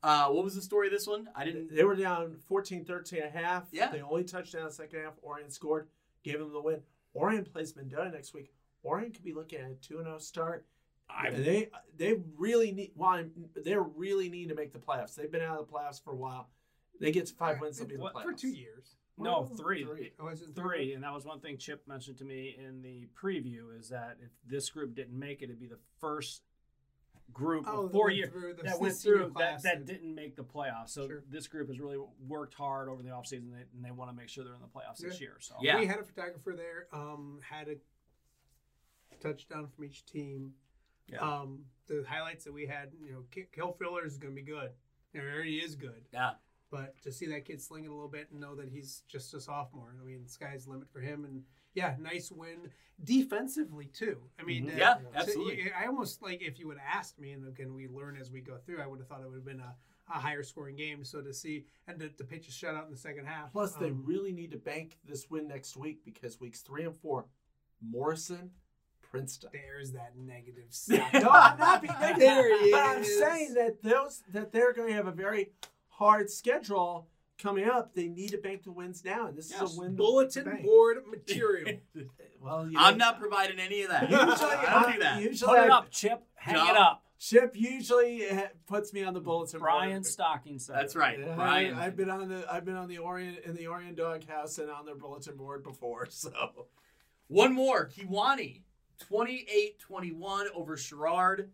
Uh, 0.00 0.28
what 0.28 0.44
was 0.44 0.54
the 0.54 0.62
story 0.62 0.86
of 0.86 0.92
this 0.92 1.08
one? 1.08 1.28
I 1.34 1.44
didn't. 1.44 1.74
They 1.74 1.82
were 1.82 1.96
down 1.96 2.36
14-13 2.48 3.20
at 3.22 3.32
half. 3.32 3.64
Yeah. 3.72 3.90
They 3.90 4.00
only 4.02 4.22
touchdown 4.22 4.60
in 4.60 4.66
the 4.68 4.72
second 4.72 5.00
half. 5.00 5.14
Orion 5.24 5.50
scored, 5.50 5.88
gave 6.22 6.38
them 6.38 6.52
the 6.52 6.60
win. 6.60 6.82
Orion 7.16 7.44
plays 7.44 7.74
Mendota 7.74 8.10
next 8.10 8.32
week. 8.32 8.52
Orion 8.84 9.10
could 9.10 9.24
be 9.24 9.32
looking 9.32 9.58
at 9.60 9.70
a 9.72 9.74
2-0 9.92 10.20
start. 10.20 10.66
I, 11.08 11.28
And 11.28 11.44
they 11.44 11.68
they 11.96 12.14
really 12.38 12.70
need 12.72 12.92
well, 12.94 13.22
they 13.56 13.76
really 13.76 14.28
need 14.30 14.48
to 14.50 14.54
make 14.54 14.72
the 14.72 14.78
playoffs. 14.78 15.14
They've 15.16 15.30
been 15.30 15.42
out 15.42 15.58
of 15.58 15.66
the 15.66 15.72
playoffs 15.72 16.02
for 16.02 16.12
a 16.12 16.16
while. 16.16 16.48
They 17.00 17.12
get 17.12 17.26
to 17.26 17.34
five 17.34 17.60
wins, 17.60 17.78
they'll 17.78 17.86
be 17.88 17.94
in 17.94 18.00
the 18.00 18.06
playoffs. 18.06 18.22
For 18.22 18.32
two 18.32 18.48
years. 18.48 18.96
no 19.18 19.40
Well, 19.40 19.44
three. 19.44 20.12
Oh, 20.18 20.28
is 20.28 20.42
it 20.42 20.54
Three, 20.54 20.92
and 20.94 21.02
that 21.04 21.12
was 21.12 21.24
one 21.24 21.40
thing 21.40 21.58
Chip 21.58 21.86
mentioned 21.86 22.18
to 22.18 22.24
me 22.24 22.56
in 22.58 22.82
the 22.82 23.08
preview 23.20 23.76
is 23.78 23.88
that 23.90 24.16
if 24.20 24.30
this 24.46 24.70
group 24.70 24.94
didn't 24.94 25.18
make 25.18 25.42
it, 25.42 25.44
it'd 25.44 25.60
be 25.60 25.66
the 25.66 25.78
first 26.00 26.42
group 27.32 27.64
Oh, 27.66 27.86
of 27.86 27.92
four 27.92 28.10
that 28.10 28.16
years 28.16 28.30
through 28.30 28.54
the 28.54 28.62
that 28.64 28.78
went 28.80 28.94
senior 28.94 29.16
through 29.16 29.26
that, 29.28 29.34
class 29.34 29.62
that 29.62 29.76
and- 29.78 29.86
didn't 29.86 30.14
make 30.14 30.36
the 30.36 30.44
playoffs. 30.44 30.90
So 30.90 31.06
Sure. 31.08 31.24
this 31.28 31.46
group 31.48 31.68
has 31.68 31.80
really 31.80 31.98
worked 32.26 32.54
hard 32.54 32.88
over 32.88 33.02
the 33.02 33.08
offseason, 33.10 33.44
and 33.44 33.54
they, 33.54 33.64
and 33.74 33.84
they 33.84 33.90
want 33.90 34.10
to 34.10 34.16
make 34.16 34.28
sure 34.28 34.44
they're 34.44 34.54
in 34.54 34.60
the 34.60 34.68
playoffs 34.68 34.98
this 34.98 35.20
Yeah. 35.20 35.26
year. 35.28 35.36
So 35.40 35.56
Yeah. 35.60 35.78
We 35.80 35.86
had 35.86 35.98
a 35.98 36.04
photographer 36.04 36.54
there. 36.54 36.86
Um, 36.92 37.40
had 37.42 37.68
a 37.68 37.76
touchdown 39.20 39.68
from 39.68 39.84
each 39.84 40.04
team. 40.04 40.54
Yeah. 41.06 41.18
Um, 41.18 41.64
the 41.86 42.04
highlights 42.08 42.44
that 42.44 42.52
we 42.52 42.66
had, 42.66 42.92
you 43.00 43.12
know, 43.12 43.24
K- 43.30 43.48
Kill 43.52 43.72
Filler 43.72 44.04
is 44.04 44.16
going 44.18 44.34
to 44.34 44.40
be 44.40 44.46
good. 44.46 44.72
You 45.12 45.20
know, 45.20 45.26
he 45.28 45.32
already 45.34 45.56
is 45.58 45.76
good. 45.76 46.04
Yeah. 46.12 46.32
But 46.70 47.00
to 47.02 47.12
see 47.12 47.26
that 47.26 47.44
kid 47.44 47.60
sling 47.62 47.84
it 47.84 47.88
a 47.90 47.94
little 47.94 48.08
bit 48.08 48.28
and 48.32 48.40
know 48.40 48.54
that 48.56 48.68
he's 48.68 49.02
just 49.06 49.32
a 49.34 49.40
sophomore, 49.40 49.94
I 50.00 50.04
mean, 50.04 50.26
sky's 50.26 50.64
the 50.64 50.72
limit 50.72 50.88
for 50.92 51.00
him. 51.00 51.24
And 51.24 51.42
yeah, 51.74 51.94
nice 52.00 52.32
win 52.32 52.70
defensively 53.04 53.86
too. 53.86 54.18
I 54.40 54.42
mean, 54.44 54.66
Mhm. 54.66 54.74
uh, 54.74 54.78
Yeah, 54.78 54.98
so 54.98 55.06
absolutely. 55.14 55.62
you- 55.64 55.70
I 55.78 55.86
almost 55.86 56.22
like 56.22 56.42
if 56.42 56.58
you 56.58 56.66
would 56.68 56.78
have 56.78 56.98
asked 56.98 57.18
me, 57.18 57.32
and 57.32 57.46
again 57.46 57.74
we 57.74 57.86
learn 57.88 58.16
as 58.16 58.30
we 58.30 58.40
go 58.40 58.58
through, 58.58 58.80
I 58.80 58.86
would 58.86 58.98
have 58.98 59.08
thought 59.08 59.20
it 59.20 59.26
would 59.28 59.36
have 59.36 59.44
been 59.44 59.60
a, 59.60 59.76
a 60.08 60.18
higher 60.18 60.42
scoring 60.42 60.76
game. 60.76 61.04
So 61.04 61.20
to 61.20 61.32
see 61.32 61.66
and 61.86 61.98
to, 62.00 62.08
to 62.08 62.24
pitch 62.24 62.48
a 62.48 62.50
shutout 62.50 62.86
in 62.86 62.90
the 62.90 62.96
second 62.96 63.26
half. 63.26 63.52
Plus, 63.52 63.74
they 63.74 63.90
um, 63.90 64.02
really 64.04 64.32
need 64.32 64.50
to 64.52 64.58
bank 64.58 64.98
this 65.04 65.30
win 65.30 65.46
next 65.48 65.76
week 65.76 66.04
because 66.04 66.40
weeks 66.40 66.60
three 66.62 66.84
and 66.84 66.96
four, 66.96 67.26
Morrison, 67.80 68.50
Princeton. 69.02 69.50
there's 69.52 69.92
that 69.92 70.16
negative 70.16 70.64
no. 70.88 71.28
I'm 71.30 71.58
not 71.58 71.82
being 71.82 71.94
negative, 72.00 72.18
There 72.20 72.64
he 72.64 72.70
but 72.72 72.80
I'm 72.80 73.04
saying 73.04 73.54
that 73.54 73.82
those 73.82 74.22
that 74.32 74.50
they're 74.52 74.72
going 74.72 74.88
to 74.88 74.94
have 74.94 75.06
a 75.06 75.12
very 75.12 75.52
hard 75.98 76.30
schedule 76.30 77.08
coming 77.38 77.64
up. 77.68 77.94
They 77.94 78.08
need 78.08 78.30
to 78.30 78.38
bank 78.38 78.62
the 78.64 78.72
wins 78.72 79.04
now, 79.04 79.26
and 79.26 79.36
this 79.36 79.50
Yes. 79.50 79.62
is 79.72 79.76
a 79.76 79.80
win. 79.80 79.96
bulletin 79.96 80.44
bank. 80.44 80.62
board 80.64 80.98
material. 81.10 81.78
Well, 82.40 82.68
you 82.70 82.78
I'm 82.78 82.98
not 82.98 83.18
providing 83.20 83.58
any 83.58 83.82
of 83.82 83.90
that. 83.90 84.10
Usually, 84.10 84.26
I 84.52 84.82
don't 84.82 84.92
do 84.92 84.98
that. 85.00 85.22
Usually, 85.22 85.56
put 85.56 85.64
it 85.64 85.70
up, 85.70 85.90
Chip. 85.90 86.22
Hang 86.34 86.54
Job. 86.56 86.68
it 86.70 86.76
up. 86.76 87.00
Chip 87.18 87.52
usually 87.54 88.24
eh, 88.24 88.48
puts 88.66 88.92
me 88.92 89.02
on 89.02 89.14
the 89.14 89.20
bulletin 89.20 89.58
board. 89.60 89.70
Brian 89.70 90.04
Stocking 90.04 90.58
said. 90.58 90.76
That's 90.76 90.94
it. 90.94 90.98
right. 90.98 91.18
Yeah, 91.18 91.34
Brian. 91.36 91.74
I, 91.74 91.84
have 91.84 91.96
been 91.96 92.10
on 92.10 92.28
the 92.28 92.44
I've 92.52 92.64
been 92.66 92.76
on 92.76 92.86
the 92.88 92.98
Orion 92.98 93.38
in 93.44 93.54
the 93.54 93.68
Orion 93.68 93.94
Doghouse 93.94 94.58
and 94.58 94.70
on 94.70 94.84
their 94.84 94.96
bulletin 94.96 95.36
board 95.36 95.62
before. 95.64 96.06
So 96.10 96.30
One 97.28 97.54
more. 97.54 97.88
Kewanee, 97.96 98.60
28-21 99.10 100.46
over 100.54 100.76
Sherrard. 100.76 101.50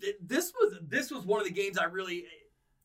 Th- 0.00 0.16
This 0.20 0.52
was 0.58 0.74
this 0.82 1.10
was 1.10 1.24
one 1.24 1.40
of 1.40 1.46
the 1.46 1.52
games 1.52 1.78
I 1.78 1.84
really, 1.84 2.24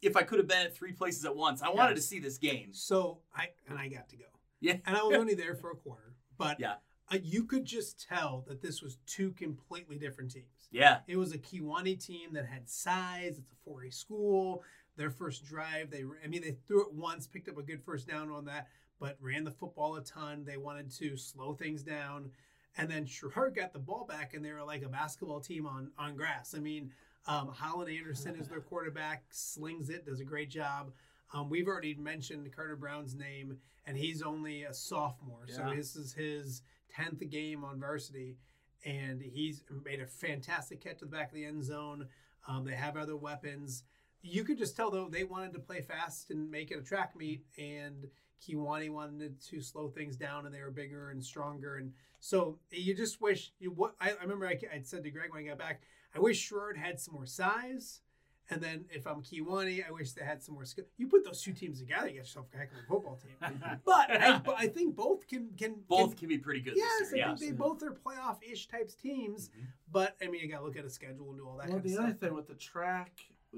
if 0.02 0.16
I 0.16 0.24
could 0.24 0.40
have 0.40 0.48
been 0.48 0.66
at 0.66 0.76
three 0.76 0.92
places 0.92 1.26
at 1.26 1.36
once, 1.36 1.62
I 1.62 1.70
wanted 1.70 1.96
to 1.96 2.02
see 2.02 2.20
this 2.20 2.38
game. 2.38 2.70
So 2.74 3.20
I 3.36 3.50
and 3.68 3.78
I 3.80 3.88
got 3.88 4.10
to 4.10 4.18
go. 4.18 4.26
Yeah. 4.60 4.78
And 4.86 4.96
I 4.96 5.04
was 5.04 5.16
only 5.20 5.34
there 5.36 5.56
for 5.56 5.72
a 5.72 5.76
quarter, 5.76 6.14
but 6.38 6.60
Yeah. 6.60 6.76
uh, 7.12 7.18
you 7.22 7.44
could 7.46 7.66
just 7.66 8.06
tell 8.08 8.44
that 8.48 8.62
this 8.62 8.82
was 8.82 8.98
two 9.06 9.32
completely 9.32 9.98
different 9.98 10.32
teams. 10.32 10.68
Yeah. 10.72 11.00
It 11.08 11.18
was 11.18 11.34
a 11.34 11.38
Kewanee 11.38 12.04
team 12.04 12.34
that 12.34 12.46
had 12.46 12.70
size. 12.70 13.38
It's 13.40 13.52
a 13.52 13.70
4A 13.70 13.94
school. 13.94 14.64
Their 14.98 15.10
first 15.12 15.46
drive, 15.46 15.90
they 15.92 16.04
I 16.24 16.28
mean 16.28 16.42
they 16.42 16.56
threw 16.68 16.82
it 16.86 16.94
once, 16.94 17.28
picked 17.28 17.50
up 17.50 17.58
a 17.58 17.64
good 17.64 17.84
first 17.84 18.08
down 18.08 18.30
on 18.32 18.46
that, 18.46 18.70
but 19.00 19.18
ran 19.20 19.44
the 19.44 19.52
football 19.52 19.96
a 19.98 20.02
ton. 20.04 20.46
They 20.46 20.56
wanted 20.58 20.90
to 21.00 21.18
slow 21.18 21.54
things 21.54 21.84
down, 21.84 22.32
and 22.78 22.90
then 22.90 23.06
Sherrard 23.06 23.56
got 23.56 23.74
the 23.74 23.80
ball 23.80 24.06
back, 24.06 24.34
and 24.34 24.44
they 24.46 24.54
were 24.54 24.64
like 24.64 24.84
a 24.84 24.88
basketball 24.88 25.42
team 25.42 25.66
on 25.68 25.92
on 25.98 26.16
grass. 26.16 26.54
I 26.56 26.60
mean, 26.60 26.94
um, 27.28 27.48
Holland 27.48 27.92
Anderson 27.92 28.36
is 28.36 28.48
their 28.48 28.62
quarterback, 28.62 29.24
slings 29.32 29.90
it, 29.90 30.06
does 30.06 30.20
a 30.20 30.24
great 30.24 30.50
job. 30.50 30.92
Um, 31.34 31.50
we've 31.50 31.68
already 31.68 31.96
mentioned 31.96 32.50
Carter 32.56 32.76
Brown's 32.76 33.16
name, 33.16 33.58
and 33.86 33.98
he's 33.98 34.22
only 34.22 34.64
a 34.64 34.74
sophomore, 34.74 35.48
so 35.48 35.74
this 35.76 35.96
is 35.96 36.14
his 36.14 36.62
tenth 36.94 37.28
game 37.30 37.64
on 37.64 37.80
varsity, 37.80 38.38
and 38.86 39.22
he's 39.22 39.64
made 39.84 40.00
a 40.02 40.06
fantastic 40.06 40.82
catch 40.82 41.00
to 41.00 41.06
the 41.06 41.12
back 41.12 41.30
of 41.30 41.34
the 41.34 41.46
end 41.46 41.64
zone. 41.64 42.08
Um, 42.48 42.64
they 42.64 42.76
have 42.76 42.96
other 42.96 43.18
weapons. 43.18 43.84
You 44.22 44.44
could 44.44 44.58
just 44.58 44.76
tell 44.76 44.92
though 44.92 45.10
they 45.10 45.24
wanted 45.24 45.54
to 45.54 45.60
play 45.60 45.82
fast 45.82 46.30
and 46.30 46.50
make 46.50 46.72
it 46.72 46.80
a 46.80 46.84
track 46.84 47.16
meet, 47.16 47.44
and 47.58 48.08
Kewanee 48.48 48.92
wanted 48.92 49.42
to 49.42 49.62
slow 49.62 49.90
things 49.90 50.16
down, 50.16 50.46
and 50.46 50.54
they 50.54 50.62
were 50.62 50.72
bigger 50.72 51.10
and 51.10 51.24
stronger, 51.24 51.78
and 51.78 51.92
so 52.20 52.58
you 52.72 52.96
just 52.96 53.22
wish 53.22 53.52
you. 53.60 53.72
What 53.72 53.96
I, 54.00 54.12
I 54.12 54.22
remember 54.22 54.48
I, 54.48 54.60
I 54.74 54.82
said 54.84 55.04
to 55.04 55.12
Greg 55.12 55.32
when 55.32 55.44
I 55.44 55.48
got 55.48 55.58
back, 55.58 55.82
I 56.16 56.20
wish 56.20 56.40
Sherrard 56.40 56.78
had 56.78 57.00
some 57.00 57.14
more 57.16 57.26
size 57.26 58.02
And 58.52 58.62
then 58.62 58.86
if 58.92 59.08
I'm 59.08 59.22
Kewanee, 59.24 59.84
I 59.88 59.92
wish 59.92 60.12
they 60.12 60.24
had 60.24 60.44
some 60.44 60.54
more 60.56 60.66
skill. 60.66 60.86
You 60.98 61.08
put 61.08 61.24
those 61.26 61.42
two 61.42 61.52
teams 61.52 61.80
together, 61.80 62.06
you 62.08 62.14
get 62.14 62.20
yourself 62.20 62.46
a 62.54 62.58
heck 62.58 62.72
of 62.74 62.78
a 62.78 62.88
football 62.88 63.16
team. 63.18 63.36
but, 63.86 64.12
I, 64.12 64.40
I 64.56 64.68
think 64.68 64.96
both 64.96 65.28
can 65.28 65.50
can 65.58 65.76
Both 65.88 66.12
Can, 66.12 66.18
can 66.20 66.30
be 66.30 66.38
pretty 66.38 66.62
good 66.62 66.74
yes, 66.76 66.92
this 67.00 67.14
I 67.14 67.16
year. 67.18 67.26
think 67.28 67.40
Yes. 67.42 67.50
they 67.50 67.56
both 67.56 67.82
are 67.82 67.92
playoff-ish 67.92 68.68
types 68.68 68.94
teams. 68.94 69.50
Mhm. 69.50 69.66
But 69.92 70.16
I 70.22 70.28
mean, 70.28 70.42
you 70.42 70.48
got 70.52 70.60
to 70.60 70.66
look 70.66 70.78
at 70.78 70.86
a 70.86 70.90
schedule 70.90 71.30
and 71.32 71.40
do 71.40 71.48
all 71.48 71.58
that. 71.58 71.70
Well, 71.70 71.80
kind 71.80 71.84
the 71.90 71.94
of 71.96 72.00
other 72.04 72.10
stuff. 72.12 72.20
thing 72.20 72.34
with 72.36 72.48
the 72.48 72.54
TRAC, 72.56 73.10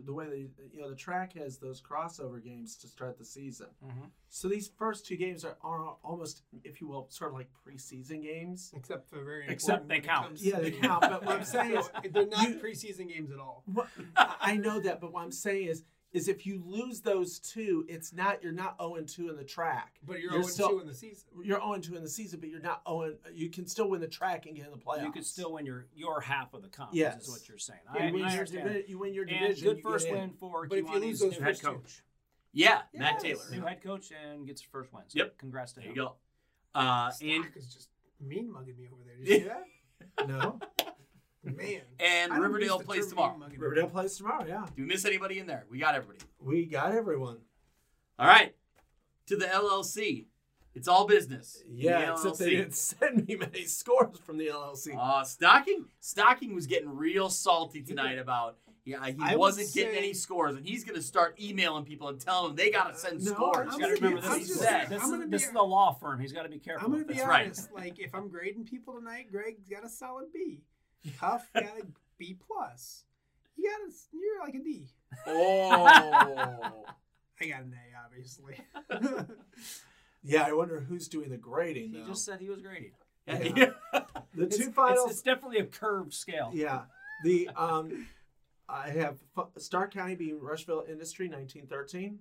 the 0.05 0.13
way 0.13 0.27
they, 0.29 0.47
you 0.73 0.81
know, 0.81 0.89
the 0.89 0.95
TRAC 0.95 1.33
has 1.33 1.57
those 1.57 1.81
crossover 1.81 2.43
games 2.43 2.75
to 2.77 2.87
start 2.87 3.17
the 3.17 3.25
season. 3.25 3.67
Mhm. 3.85 4.09
So 4.29 4.47
these 4.47 4.67
first 4.67 5.05
two 5.05 5.17
games 5.17 5.43
are, 5.45 5.57
are 5.63 5.95
almost, 6.03 6.43
if 6.63 6.81
you 6.81 6.87
will, 6.87 7.07
sort 7.09 7.31
of 7.31 7.35
like 7.37 7.49
preseason 7.65 8.21
games. 8.21 8.71
except 8.75 9.09
for 9.09 9.23
very 9.23 9.47
Except 9.47 9.87
they 9.87 9.99
count. 9.99 10.39
Yeah, 10.39 10.59
they 10.59 10.71
count. 10.71 11.01
But 11.01 11.25
what 11.25 11.37
I'm 11.37 11.45
saying 11.45 11.77
is, 11.77 11.89
they're 12.11 12.27
not 12.27 12.49
you- 12.49 12.55
preseason 12.59 13.07
games 13.09 13.31
at 13.31 13.39
all. 13.39 13.63
what, 13.65 13.87
I 14.15 14.35
I 14.41 14.57
know 14.57 14.79
that, 14.79 14.99
but 15.01 15.11
what 15.13 15.23
I'm 15.23 15.31
saying 15.31 15.67
is, 15.67 15.83
is 16.13 16.27
if 16.27 16.45
you 16.45 16.63
lose 16.65 17.01
those 17.01 17.37
two, 17.39 17.85
it's 17.89 18.13
not 18.13 18.41
you're 18.41 18.51
not 18.53 18.77
0 18.79 18.95
2 19.05 19.29
in 19.29 19.35
the 19.35 19.43
TRAC. 19.43 19.83
But 20.05 20.19
you're, 20.21 20.31
You're 20.33 20.43
0 20.43 20.47
still- 20.53 20.69
2 20.69 20.79
in 20.79 20.87
the 20.87 20.93
season. 20.93 21.27
You're 21.43 21.59
0 21.59 21.77
2 21.79 21.95
in 21.97 22.03
the 22.03 22.09
season, 22.09 22.39
but 22.39 22.49
you're 22.49 22.61
not 22.61 22.81
0. 22.87 23.15
You 23.33 23.49
can 23.49 23.67
still 23.67 23.89
win 23.89 23.99
the 24.01 24.07
TRAC 24.07 24.45
and 24.45 24.55
get 24.55 24.65
in 24.65 24.71
the 24.71 24.77
playoffs. 24.77 25.03
You 25.03 25.11
could 25.11 25.25
still 25.25 25.53
win 25.53 25.65
your 25.65 25.87
your 25.95 26.21
half 26.21 26.53
of 26.53 26.61
the 26.63 26.69
conference. 26.69 26.97
Yes. 26.97 27.23
is 27.23 27.29
what 27.29 27.47
you're 27.49 27.57
saying. 27.57 27.79
Yeah, 27.93 28.01
I, 28.03 28.07
you, 28.07 28.13
win 28.13 28.23
I 28.23 28.31
your 28.31 28.39
understand. 28.39 28.83
you 28.87 28.97
win 28.99 29.13
your 29.13 29.25
and 29.27 29.39
division. 29.39 29.67
good 29.73 29.81
first 29.83 30.05
get 30.05 30.15
in. 30.15 30.19
win 30.21 30.31
for 30.39 30.67
But 30.67 30.77
if 30.79 30.89
you 30.89 30.99
lose 30.99 31.19
those 31.19 31.33
new 31.33 31.39
head 31.39 31.47
first 31.49 31.61
two- 31.61 31.67
coach. 31.67 32.03
Yeah, 32.53 32.81
Matt 32.93 33.19
Taylor. 33.19 33.43
New 33.51 33.61
head 33.61 33.83
coach 33.83 34.11
and 34.11 34.47
gets 34.47 34.61
first 34.61 34.91
win. 34.93 35.03
So 35.09 35.19
Yep. 35.19 35.37
Congrats 35.37 35.73
to 35.73 35.81
There 35.81 35.89
him. 35.89 35.95
you 35.95 36.01
go. 36.01 36.15
Uh, 36.73 37.11
Stock 37.11 37.27
and 37.29 37.45
is 37.55 37.71
just 37.73 37.89
mean 38.19 38.51
mugging 38.51 38.77
me 38.77 38.87
over 38.91 39.03
there. 39.03 39.15
Did 39.17 39.27
you 39.27 39.35
see 39.39 39.47
that? 40.17 40.27
No, 40.27 40.59
Man. 41.55 41.81
and 41.99 42.33
Riverdale 42.41 42.79
plays 42.79 43.07
tomorrow. 43.07 43.37
Riverdale 43.57 43.87
plays 43.89 44.15
tomorrow. 44.17 44.45
Yeah, 44.47 44.65
Do 44.75 44.81
we 44.83 44.87
miss 44.87 45.05
anybody 45.05 45.39
in 45.39 45.47
there? 45.47 45.65
We 45.69 45.79
got 45.79 45.95
everybody. 45.95 46.19
we 46.39 46.65
got 46.65 46.93
everyone. 46.93 47.37
All 48.19 48.27
right. 48.27 48.55
To 49.27 49.37
the 49.37 49.45
LLC. 49.45 50.25
It's 50.73 50.87
all 50.87 51.07
business. 51.07 51.63
Yeah, 51.67 52.05
The 52.05 52.13
except 52.13 52.37
they 52.39 52.45
LLC. 52.45 52.49
didn't 52.57 52.75
send 52.75 53.27
me 53.27 53.35
many 53.35 53.63
scores 53.65 54.19
from 54.19 54.37
the 54.37 54.47
LLC. 54.47 54.95
Uh, 54.97 55.23
Stocking, 55.23 55.85
Stocking 55.99 56.53
was 56.53 56.67
getting 56.67 56.89
real 56.89 57.29
salty 57.29 57.81
tonight 57.81 58.19
about 58.19 58.57
yeah 58.85 59.03
he 59.05 59.15
I 59.19 59.31
would 59.31 59.39
wasn't 59.39 59.73
getting 59.73 59.93
say- 59.93 59.97
any 59.97 60.13
scores, 60.13 60.55
and 60.55 60.65
he's 60.65 60.83
gonna 60.85 61.01
start 61.01 61.35
emailing 61.41 61.83
people 61.83 62.07
and 62.09 62.21
telling 62.21 62.49
them 62.49 62.55
they 62.55 62.69
gotta 62.71 62.95
send 62.95 63.25
No, 63.25 63.33
scores. 63.33 63.73
I'm 63.73 63.79
You 63.81 63.87
got 63.87 63.95
to 63.95 64.01
gonna 64.01 64.15
remember 64.15 64.15
be- 64.15 64.21
this, 64.21 64.29
I'm 64.29 64.41
is, 64.41 64.47
just- 64.47 64.59
saying. 64.61 64.89
this, 64.89 64.99
I'm 65.01 65.05
is, 65.05 65.11
gonna 65.11 65.27
this 65.27 65.41
be- 65.41 65.47
is 65.47 65.51
the 65.53 65.63
law 65.63 65.93
firm. 65.93 66.19
He's 66.19 66.31
got 66.31 66.43
to 66.43 66.49
be 66.49 66.59
careful. 66.59 66.85
I'm 66.85 66.91
gonna 66.91 66.99
with 66.99 67.07
be 67.07 67.13
this. 67.15 67.23
That's 67.23 67.29
right. 67.29 67.45
honest. 67.47 67.73
Like, 67.73 67.99
if 67.99 68.13
I'm 68.15 68.29
grading 68.29 68.65
people 68.65 68.93
tonight, 68.93 69.31
Greg's 69.31 69.67
got 69.67 69.83
a 69.83 69.89
solid 69.89 70.31
B. 70.31 70.61
Huff 71.19 71.49
got 71.53 71.63
a 71.63 71.85
B 72.17 72.37
plus. 72.47 73.03
You 73.55 73.69
got 73.69 73.89
a, 73.89 73.93
you're 74.13 74.39
like 74.45 74.55
a 74.55 74.59
D. 74.63 74.87
Oh, 75.25 75.85
I 77.41 77.45
got 77.47 77.61
an 77.61 77.73
A, 77.75 78.05
obviously. 78.05 78.55
Yeah, 80.23 80.41
I 80.45 80.51
wonder 80.51 80.79
who's 80.81 81.07
doing 81.07 81.29
the 81.29 81.37
grading 81.37 81.91
He 81.91 81.99
though. 82.01 82.07
just 82.07 82.25
said 82.25 82.41
he 82.41 82.49
was 82.49 82.61
grading. 82.61 82.91
yeah. 83.27 83.37
Yeah. 83.55 83.71
the 84.35 84.43
It's, 84.45 84.57
two 84.57 84.63
it's, 84.67 84.75
finals. 84.75 85.11
it's 85.11 85.21
definitely 85.21 85.59
a 85.59 85.65
curved 85.65 86.13
scale. 86.13 86.51
yeah, 86.53 86.81
the 87.23 87.49
um, 87.55 88.07
I 88.67 88.89
have 88.89 89.17
F- 89.37 89.47
Stark 89.57 89.93
County 89.93 90.15
being 90.15 90.41
Rushville 90.41 90.83
Industry 90.89 91.27
1913. 91.29 92.19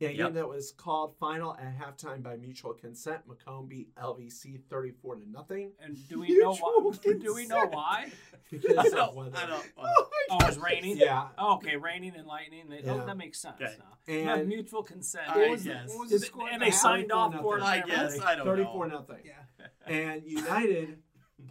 Yeah, 0.00 0.08
Yep. 0.08 0.16
game 0.28 0.34
that 0.34 0.48
was 0.48 0.72
called 0.72 1.14
final 1.18 1.54
at 1.56 1.78
halftime 1.78 2.22
by 2.22 2.36
mutual 2.36 2.72
consent. 2.72 3.26
Macomb 3.26 3.66
beat 3.68 3.94
LVC 3.96 4.56
34 4.70 5.16
to 5.16 5.30
nothing 5.30 5.72
And 5.78 5.96
do 6.08 6.20
we 6.20 6.38
know 6.38 6.54
why? 6.54 6.78
Mutual 6.82 7.14
Do 7.18 7.34
we 7.34 7.46
know 7.46 7.66
why? 7.66 8.10
because 8.50 8.94
I 8.94 8.98
of 8.98 9.14
weather. 9.14 9.36
I 9.36 9.46
know. 9.46 9.60
oh 9.76 10.08
Oh, 10.30 10.38
it 10.38 10.46
was 10.46 10.58
raining. 10.58 10.96
Yeah, 10.96 11.28
Oh, 11.36 11.56
okay, 11.56 11.76
raining 11.76 12.14
and 12.16 12.26
lightning. 12.26 12.68
They, 12.70 12.78
oh, 12.78 12.82
Yeah. 12.96 13.02
Oh, 13.02 13.06
that 13.06 13.16
makes 13.18 13.40
sense 13.40 13.56
Okay. 13.60 13.74
now. 13.78 14.12
You 14.14 14.24
have 14.24 14.38
and 14.40 14.48
mutual 14.48 14.82
consent. 14.82 15.28
I 15.28 15.36
What 15.38 15.50
was, 15.50 15.64
the, 15.64 15.70
guess. 15.70 15.88
what 15.94 16.08
the 16.08 16.18
they- 16.18 16.26
score? 16.26 16.48
and 16.48 16.62
they 16.62 16.70
signed 16.70 17.12
off 17.12 17.32
34 17.32 17.42
for 17.42 17.58
it. 17.58 17.62
I 17.62 17.80
guess. 17.82 18.20
I 18.20 18.34
don't 18.36 18.46
34 18.46 18.86
know. 18.88 18.98
nothing. 18.98 19.22
Yeah. 19.24 19.66
And 19.86 20.22
United 20.24 21.02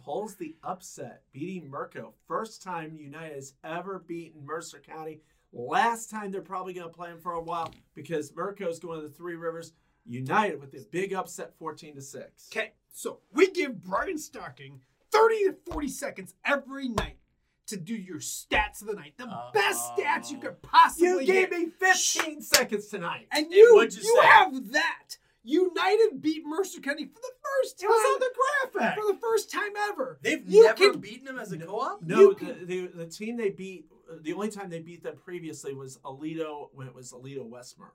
pulls 0.04 0.36
the 0.36 0.56
upset, 0.64 1.22
beating 1.32 1.70
Merco. 1.70 2.14
First 2.26 2.62
time 2.62 2.96
United 2.96 3.34
has 3.34 3.54
ever 3.62 3.98
beaten 3.98 4.44
Mercer 4.44 4.80
County. 4.80 5.20
Last 5.52 6.10
time 6.10 6.30
they're 6.30 6.42
probably 6.42 6.72
going 6.72 6.88
to 6.88 6.94
play 6.94 7.10
them 7.10 7.20
for 7.20 7.32
a 7.32 7.42
while 7.42 7.72
because 7.94 8.32
Merco's 8.32 8.78
going 8.78 9.00
to 9.00 9.08
the 9.08 9.12
Three 9.14 9.36
Rivers. 9.36 9.72
United 10.06 10.60
with 10.60 10.72
a 10.74 10.80
big 10.90 11.12
upset, 11.12 11.52
14 11.58 11.96
to 11.96 12.02
six. 12.02 12.48
Okay, 12.50 12.72
so 12.90 13.20
we 13.32 13.50
give 13.50 13.82
Brian 13.82 14.16
Stocking 14.16 14.80
30 15.12 15.44
to 15.44 15.56
40 15.70 15.88
seconds 15.88 16.34
every 16.44 16.88
night 16.88 17.18
to 17.66 17.76
do 17.76 17.94
your 17.94 18.18
stats 18.18 18.80
of 18.80 18.88
the 18.88 18.94
night. 18.94 19.14
The 19.18 19.26
best 19.52 19.92
uh-huh. 19.92 20.00
stats 20.00 20.30
you 20.30 20.38
could 20.38 20.60
possibly 20.62 21.08
You 21.08 21.26
gave 21.26 21.50
get. 21.50 21.58
me 21.60 21.66
15 21.78 22.42
seconds 22.42 22.86
tonight. 22.88 23.28
And 23.30 23.44
And 23.46 23.54
you, 23.54 23.74
what'd 23.74 23.94
you 23.94 24.02
you 24.02 24.20
say? 24.20 24.26
have 24.26 24.72
that. 24.72 25.16
United 25.42 26.20
beat 26.20 26.42
Mercer 26.44 26.80
County 26.80 27.04
for 27.06 27.20
the 27.20 27.32
first 27.62 27.82
It 27.82 27.86
time. 27.86 27.90
was 27.90 28.14
on 28.14 28.20
the 28.20 28.80
graphic. 28.80 29.02
for 29.02 29.12
the 29.12 29.18
first 29.18 29.50
time 29.50 29.72
ever. 29.90 30.18
They've 30.22 30.42
You 30.46 30.64
never 30.64 30.92
can- 30.92 31.00
beaten 31.00 31.24
them 31.24 31.38
as 31.38 31.52
a 31.52 31.58
co-op. 31.58 32.02
No, 32.02 32.32
the, 32.34 32.52
the, 32.64 32.86
the 32.88 33.06
team 33.06 33.36
they 33.36 33.50
beat, 33.50 33.86
the 34.20 34.32
only 34.34 34.50
time 34.50 34.68
they 34.70 34.80
beat 34.80 35.02
them 35.02 35.16
previously 35.16 35.72
was 35.74 35.96
Aledo 35.98 36.68
when 36.74 36.86
it 36.86 36.94
was 36.94 37.12
Aledo 37.12 37.48
Westmer, 37.48 37.90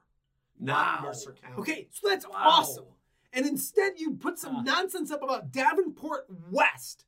not 0.60 1.02
Wow. 1.02 1.08
Mercer 1.08 1.34
County. 1.34 1.62
Okay, 1.62 1.88
so 1.92 2.08
that's 2.10 2.28
Wow. 2.28 2.34
awesome. 2.38 2.86
And 3.34 3.46
instead, 3.46 4.00
you 4.00 4.14
put 4.16 4.40
some 4.40 4.56
Huh. 4.56 4.62
nonsense 4.64 5.12
up 5.12 5.22
about 5.22 5.52
Davenport 5.52 6.26
West. 6.52 7.06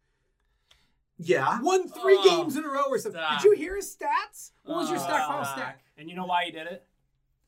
Yeah. 1.17 1.59
Won 1.61 1.87
three 1.87 2.17
Oh, 2.19 2.23
games 2.41 2.55
in 2.57 2.63
a 2.63 2.67
row 2.69 2.83
or 2.89 2.99
something. 2.99 3.19
stop. 3.19 3.41
Did 3.41 3.49
you 3.49 3.55
hear 3.55 3.75
his 3.75 3.95
stats? 3.95 4.51
What 4.63 4.77
was 4.77 4.89
your 4.89 4.99
Oh, 4.99 5.03
stockpile 5.03 5.45
stack? 5.45 5.83
And 5.97 6.09
you 6.09 6.15
know 6.15 6.25
why 6.25 6.45
he 6.45 6.51
did 6.51 6.67
it? 6.67 6.85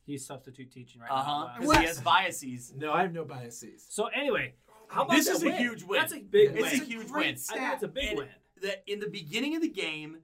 He's 0.10 0.26
substitute 0.26 0.72
teaching 0.72 1.02
right 1.02 1.12
Uh 1.12 1.16
now. 1.18 1.22
huh. 1.24 1.32
Wow. 1.46 1.56
Because 1.60 1.78
he 1.78 1.86
has 1.86 2.02
biases. 2.02 2.74
No, 2.76 2.92
I 2.94 3.02
have 3.04 3.14
no 3.14 3.24
biases. 3.26 3.86
So 3.90 4.08
anyway, 4.08 4.56
how 4.88 5.04
about 5.04 5.16
This 5.18 5.28
that 5.28 5.36
is 5.36 5.44
a 5.44 5.46
win? 5.48 5.58
huge 5.58 5.84
win. 5.84 6.00
That's 6.02 6.14
a 6.14 6.20
big 6.20 6.50
It's 6.50 6.62
win. 6.62 6.66
It's 6.74 6.82
a 6.82 6.86
huge 6.86 7.12
win. 7.12 7.38
stat. 7.38 7.58
I 7.58 7.60
think 7.62 7.74
it's 7.76 7.84
a 7.84 7.88
big 7.88 8.10
And 8.10 8.18
win. 8.18 8.28
That 8.64 8.84
in 8.88 9.00
the 9.00 9.08
beginning 9.08 9.56
of 9.56 9.62
the 9.62 9.70
game, 9.70 10.18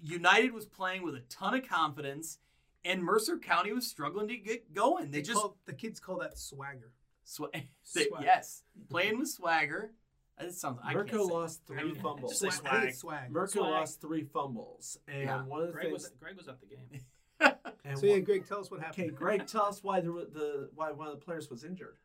United 0.00 0.52
was 0.52 0.64
playing 0.66 1.02
with 1.02 1.14
a 1.14 1.20
ton 1.28 1.54
of 1.54 1.68
confidence, 1.68 2.38
and 2.84 3.02
Mercer 3.02 3.38
County 3.38 3.72
was 3.72 3.86
struggling 3.86 4.28
to 4.28 4.36
get 4.36 4.72
going. 4.74 5.10
They, 5.10 5.18
They 5.18 5.22
just 5.22 5.38
call, 5.40 5.56
the 5.66 5.72
kids 5.74 6.00
call 6.00 6.18
that 6.20 6.38
swagger. 6.38 6.92
sw- 7.24 7.42
they- 7.52 7.68
Swag. 8.08 8.22
yes, 8.24 8.62
playing 8.88 9.18
with 9.18 9.28
swagger. 9.28 9.92
That 10.38 10.52
sounds. 10.52 10.80
I 10.84 10.92
can't 10.94 11.08
Merco 11.08 11.30
lost 11.30 11.60
How 11.68 11.74
three 11.80 11.88
you- 11.90 11.94
fumbles. 11.94 12.30
Just 12.32 12.40
say 12.42 12.50
Swag. 12.50 12.72
I 12.72 12.76
think 12.80 12.90
it's 12.90 12.98
swag. 13.00 13.30
swag. 13.30 13.32
Merco 13.32 13.60
lost 13.70 14.00
three 14.00 14.24
fumbles, 14.24 14.98
and 15.08 15.22
Yeah. 15.22 15.42
one 15.44 15.60
of 15.60 15.66
the 15.68 15.72
Greg 15.72 15.92
was 15.92 16.08
things. 16.08 16.16
Greg 16.20 16.36
was 16.36 16.48
at 16.48 16.58
the 16.60 16.66
game. 16.66 16.88
and 17.40 17.98
So 17.98 18.06
yeah, 18.06 18.18
Greg, 18.18 18.46
tell 18.46 18.60
us 18.60 18.70
what 18.70 18.80
happened. 18.80 19.06
okay, 19.06 19.14
Greg, 19.14 19.46
tell 19.46 19.66
us 19.66 19.82
why 19.82 20.00
the, 20.00 20.10
the 20.32 20.70
why 20.74 20.90
one 20.92 21.08
of 21.08 21.18
the 21.18 21.24
players 21.24 21.50
was 21.50 21.64
injured. 21.64 21.96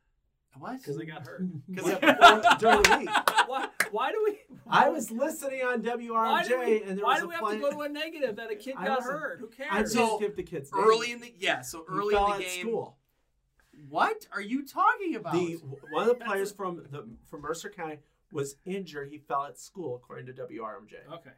What? 0.59 0.79
Because 0.79 0.97
they 0.97 1.05
got 1.05 1.25
hurt. 1.25 1.43
Because 1.69 1.97
Yeah, 2.01 2.55
during 2.59 2.81
the 2.83 2.97
week. 2.99 3.09
why, 3.47 3.69
why 3.91 4.11
do 4.11 4.21
we? 4.27 4.37
I 4.69 4.89
was 4.89 5.09
listening 5.09 5.61
on 5.61 5.81
Why 5.81 6.43
WRJ, 6.43 6.47
do 6.49 6.59
we, 6.59 6.83
and 6.83 6.97
there 6.97 7.05
why 7.05 7.13
was 7.13 7.21
do 7.21 7.25
a 7.25 7.27
we 7.29 7.33
have 7.35 7.43
play. 7.43 7.55
to 7.55 7.61
go 7.61 7.71
to 7.71 7.81
a 7.81 7.89
negative 7.89 8.35
that 8.35 8.51
a 8.51 8.55
kid 8.55 8.75
I 8.77 8.85
got 8.87 8.97
wasn't- 8.99 9.13
hurt? 9.19 9.39
Who 9.39 9.47
cares? 9.47 9.69
I 9.71 9.81
just 9.83 9.93
So, 9.93 10.19
give 10.19 10.35
the 10.35 10.43
kids 10.43 10.69
early 10.73 11.13
in 11.13 11.21
the 11.21 11.33
yeah. 11.39 11.61
So 11.61 11.85
He 11.89 11.95
early 11.97 12.13
fell 12.15 12.33
in 12.33 12.39
the 12.39 12.43
game. 12.43 12.59
school. 12.61 12.97
What 13.89 14.27
are 14.33 14.41
you 14.41 14.65
talking 14.65 15.15
about? 15.15 15.33
The 15.33 15.55
one 15.91 16.07
of 16.09 16.19
the 16.19 16.23
players 16.25 16.51
from 16.51 16.83
the 16.91 17.07
from 17.29 17.41
Mercer 17.41 17.69
County 17.69 17.99
was 18.33 18.55
injured. 18.65 19.09
He 19.09 19.17
fell 19.19 19.45
at 19.45 19.57
school, 19.57 19.95
according 19.95 20.25
to 20.27 20.33
WRMJ. 20.33 21.13
okay, 21.13 21.31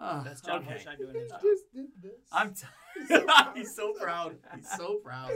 Oh, 0.00 0.22
that's 0.24 0.40
John 0.40 0.62
okay. 0.62 0.74
Hoshine 0.74 0.98
doing 0.98 1.14
his 1.14 1.30
job. 1.30 1.40
just 1.42 1.72
did 1.74 1.86
this. 2.02 2.12
I'm. 2.32 2.54
T- 2.54 2.64
so 3.08 3.20
proud. 3.24 3.52
He's 3.54 3.74
so 3.74 3.92
proud. 3.92 4.36
He's 4.56 4.70
so 4.70 4.94
proud. 4.96 5.32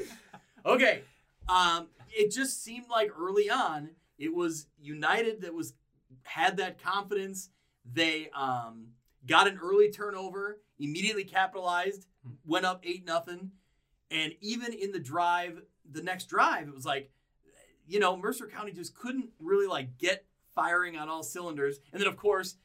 Okay. 0.64 1.02
Um, 1.48 1.88
it 2.10 2.32
just 2.32 2.62
seemed 2.62 2.86
like 2.90 3.10
early 3.18 3.50
on 3.50 3.90
it 4.18 4.34
was 4.34 4.66
United 4.80 5.42
that 5.42 5.54
was 5.54 5.74
had 6.22 6.56
that 6.56 6.82
confidence. 6.82 7.50
They 7.90 8.30
um, 8.34 8.88
got 9.26 9.46
an 9.48 9.58
early 9.62 9.90
turnover, 9.90 10.60
immediately 10.78 11.24
capitalized, 11.24 12.06
went 12.46 12.64
up 12.64 12.80
eight 12.84 13.04
nothing, 13.04 13.50
and 14.10 14.32
even 14.40 14.72
in 14.72 14.92
the 14.92 15.00
drive, 15.00 15.60
the 15.90 16.02
next 16.02 16.26
drive, 16.26 16.68
it 16.68 16.74
was 16.74 16.86
like, 16.86 17.10
you 17.86 18.00
know, 18.00 18.16
Mercer 18.16 18.46
County 18.46 18.72
just 18.72 18.96
couldn't 18.96 19.30
really 19.38 19.66
like 19.66 19.98
get 19.98 20.24
firing 20.54 20.96
on 20.96 21.08
all 21.08 21.22
cylinders, 21.22 21.80
and 21.92 22.00
then 22.00 22.08
of 22.08 22.16
course. 22.16 22.56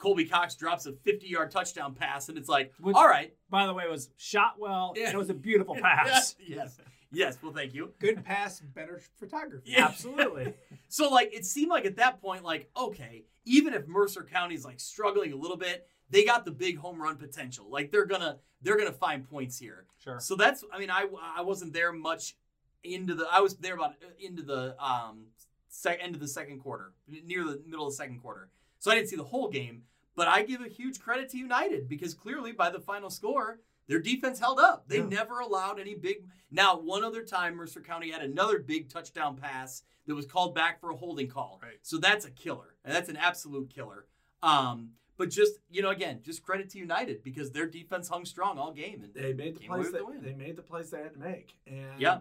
Colby 0.00 0.24
Cox 0.24 0.54
drops 0.56 0.86
a 0.86 0.92
50 0.92 1.26
yard 1.28 1.50
touchdown 1.52 1.94
pass, 1.94 2.28
and 2.28 2.36
it's 2.36 2.48
like, 2.48 2.72
Which- 2.80 2.96
all 2.96 3.06
right, 3.06 3.32
By 3.50 3.66
the 3.66 3.74
way, 3.74 3.84
it 3.84 3.90
was 3.90 4.10
shot 4.16 4.54
well. 4.58 4.94
Yeah. 4.96 5.06
and 5.06 5.14
it 5.14 5.18
was 5.18 5.30
a 5.30 5.34
beautiful 5.34 5.74
pass. 5.80 6.34
yes. 6.44 6.78
Yes. 7.12 7.38
Well, 7.42 7.52
thank 7.52 7.74
you. 7.74 7.92
Good 7.98 8.24
pass, 8.24 8.60
better 8.60 9.00
photography. 9.18 9.70
Yeah. 9.72 9.86
Absolutely. 9.86 10.54
So, 10.92 11.08
like, 11.08 11.32
it 11.32 11.44
seemed 11.46 11.70
like 11.70 11.84
at 11.84 11.96
that 11.96 12.20
point, 12.20 12.42
like, 12.42 12.68
okay, 12.76 13.24
even 13.44 13.74
if 13.74 13.86
Mercer 13.86 14.24
County's 14.24 14.64
like 14.64 14.80
struggling 14.80 15.32
a 15.32 15.36
little 15.36 15.56
bit, 15.56 15.86
they 16.10 16.24
got 16.24 16.44
the 16.44 16.50
big 16.50 16.78
home 16.78 17.00
run 17.00 17.14
potential. 17.16 17.66
Like, 17.70 17.92
they're 17.92 18.06
gonna 18.06 18.38
they're 18.60 18.76
gonna 18.76 18.90
find 18.90 19.22
points 19.28 19.56
here. 19.56 19.86
Sure. 20.02 20.18
So 20.18 20.34
that's. 20.34 20.64
I 20.72 20.80
mean, 20.80 20.90
I 20.90 21.06
I 21.36 21.42
wasn't 21.42 21.72
there 21.72 21.92
much 21.92 22.34
into 22.82 23.14
the. 23.14 23.24
I 23.30 23.38
was 23.40 23.54
there 23.58 23.74
about 23.74 23.90
uh, 24.04 24.08
into 24.18 24.42
the 24.42 24.74
um 24.84 25.26
sec, 25.68 25.98
end 26.02 26.16
of 26.16 26.20
the 26.20 26.26
second 26.26 26.58
quarter, 26.58 26.92
near 27.06 27.44
the 27.44 27.62
middle 27.64 27.86
of 27.86 27.92
the 27.92 27.96
second 27.96 28.18
quarter. 28.20 28.48
So 28.80 28.90
I 28.90 28.94
didn't 28.96 29.08
see 29.08 29.16
the 29.16 29.22
whole 29.24 29.48
game. 29.48 29.82
But 30.16 30.26
I 30.26 30.42
give 30.42 30.60
a 30.60 30.68
huge 30.68 31.00
credit 31.00 31.28
to 31.30 31.38
United 31.38 31.88
because 31.88 32.14
clearly 32.14 32.50
by 32.52 32.70
the 32.70 32.80
final 32.80 33.08
score, 33.10 33.60
their 33.86 34.00
defense 34.00 34.38
held 34.40 34.58
up. 34.58 34.88
They 34.88 34.98
Yeah. 34.98 35.06
never 35.06 35.38
allowed 35.40 35.78
any 35.78 35.94
big. 35.94 36.26
Now, 36.50 36.78
one 36.78 37.04
other 37.04 37.22
time, 37.24 37.54
Mercer 37.54 37.80
County 37.80 38.10
had 38.10 38.22
another 38.22 38.58
big 38.58 38.88
touchdown 38.88 39.36
pass 39.36 39.82
that 40.06 40.14
was 40.14 40.26
called 40.26 40.54
back 40.54 40.80
for 40.80 40.90
a 40.90 40.96
holding 40.96 41.28
call. 41.28 41.60
Right. 41.62 41.78
So 41.82 41.98
that's 41.98 42.24
a 42.24 42.30
killer, 42.30 42.74
and 42.84 42.92
that's 42.94 43.08
an 43.08 43.16
absolute 43.16 43.70
killer. 43.70 44.06
Um, 44.42 44.94
but 45.16 45.28
just 45.30 45.60
you 45.70 45.82
know, 45.82 45.90
again, 45.90 46.20
just 46.22 46.42
credit 46.42 46.70
to 46.70 46.78
United 46.78 47.22
because 47.22 47.52
their 47.52 47.66
defense 47.66 48.08
hung 48.08 48.24
strong 48.24 48.58
all 48.58 48.72
game. 48.72 49.02
And 49.04 49.14
They 49.14 49.32
made 49.32 49.56
the 49.56 49.66
plays 49.66 49.92
with 49.92 49.92
the 49.92 50.20
they 50.20 50.34
made 50.34 50.56
the 50.56 50.62
plays 50.62 50.90
they 50.90 51.02
had 51.02 51.12
to 51.14 51.20
make. 51.20 51.54
And 51.66 52.00
Yeah. 52.00 52.20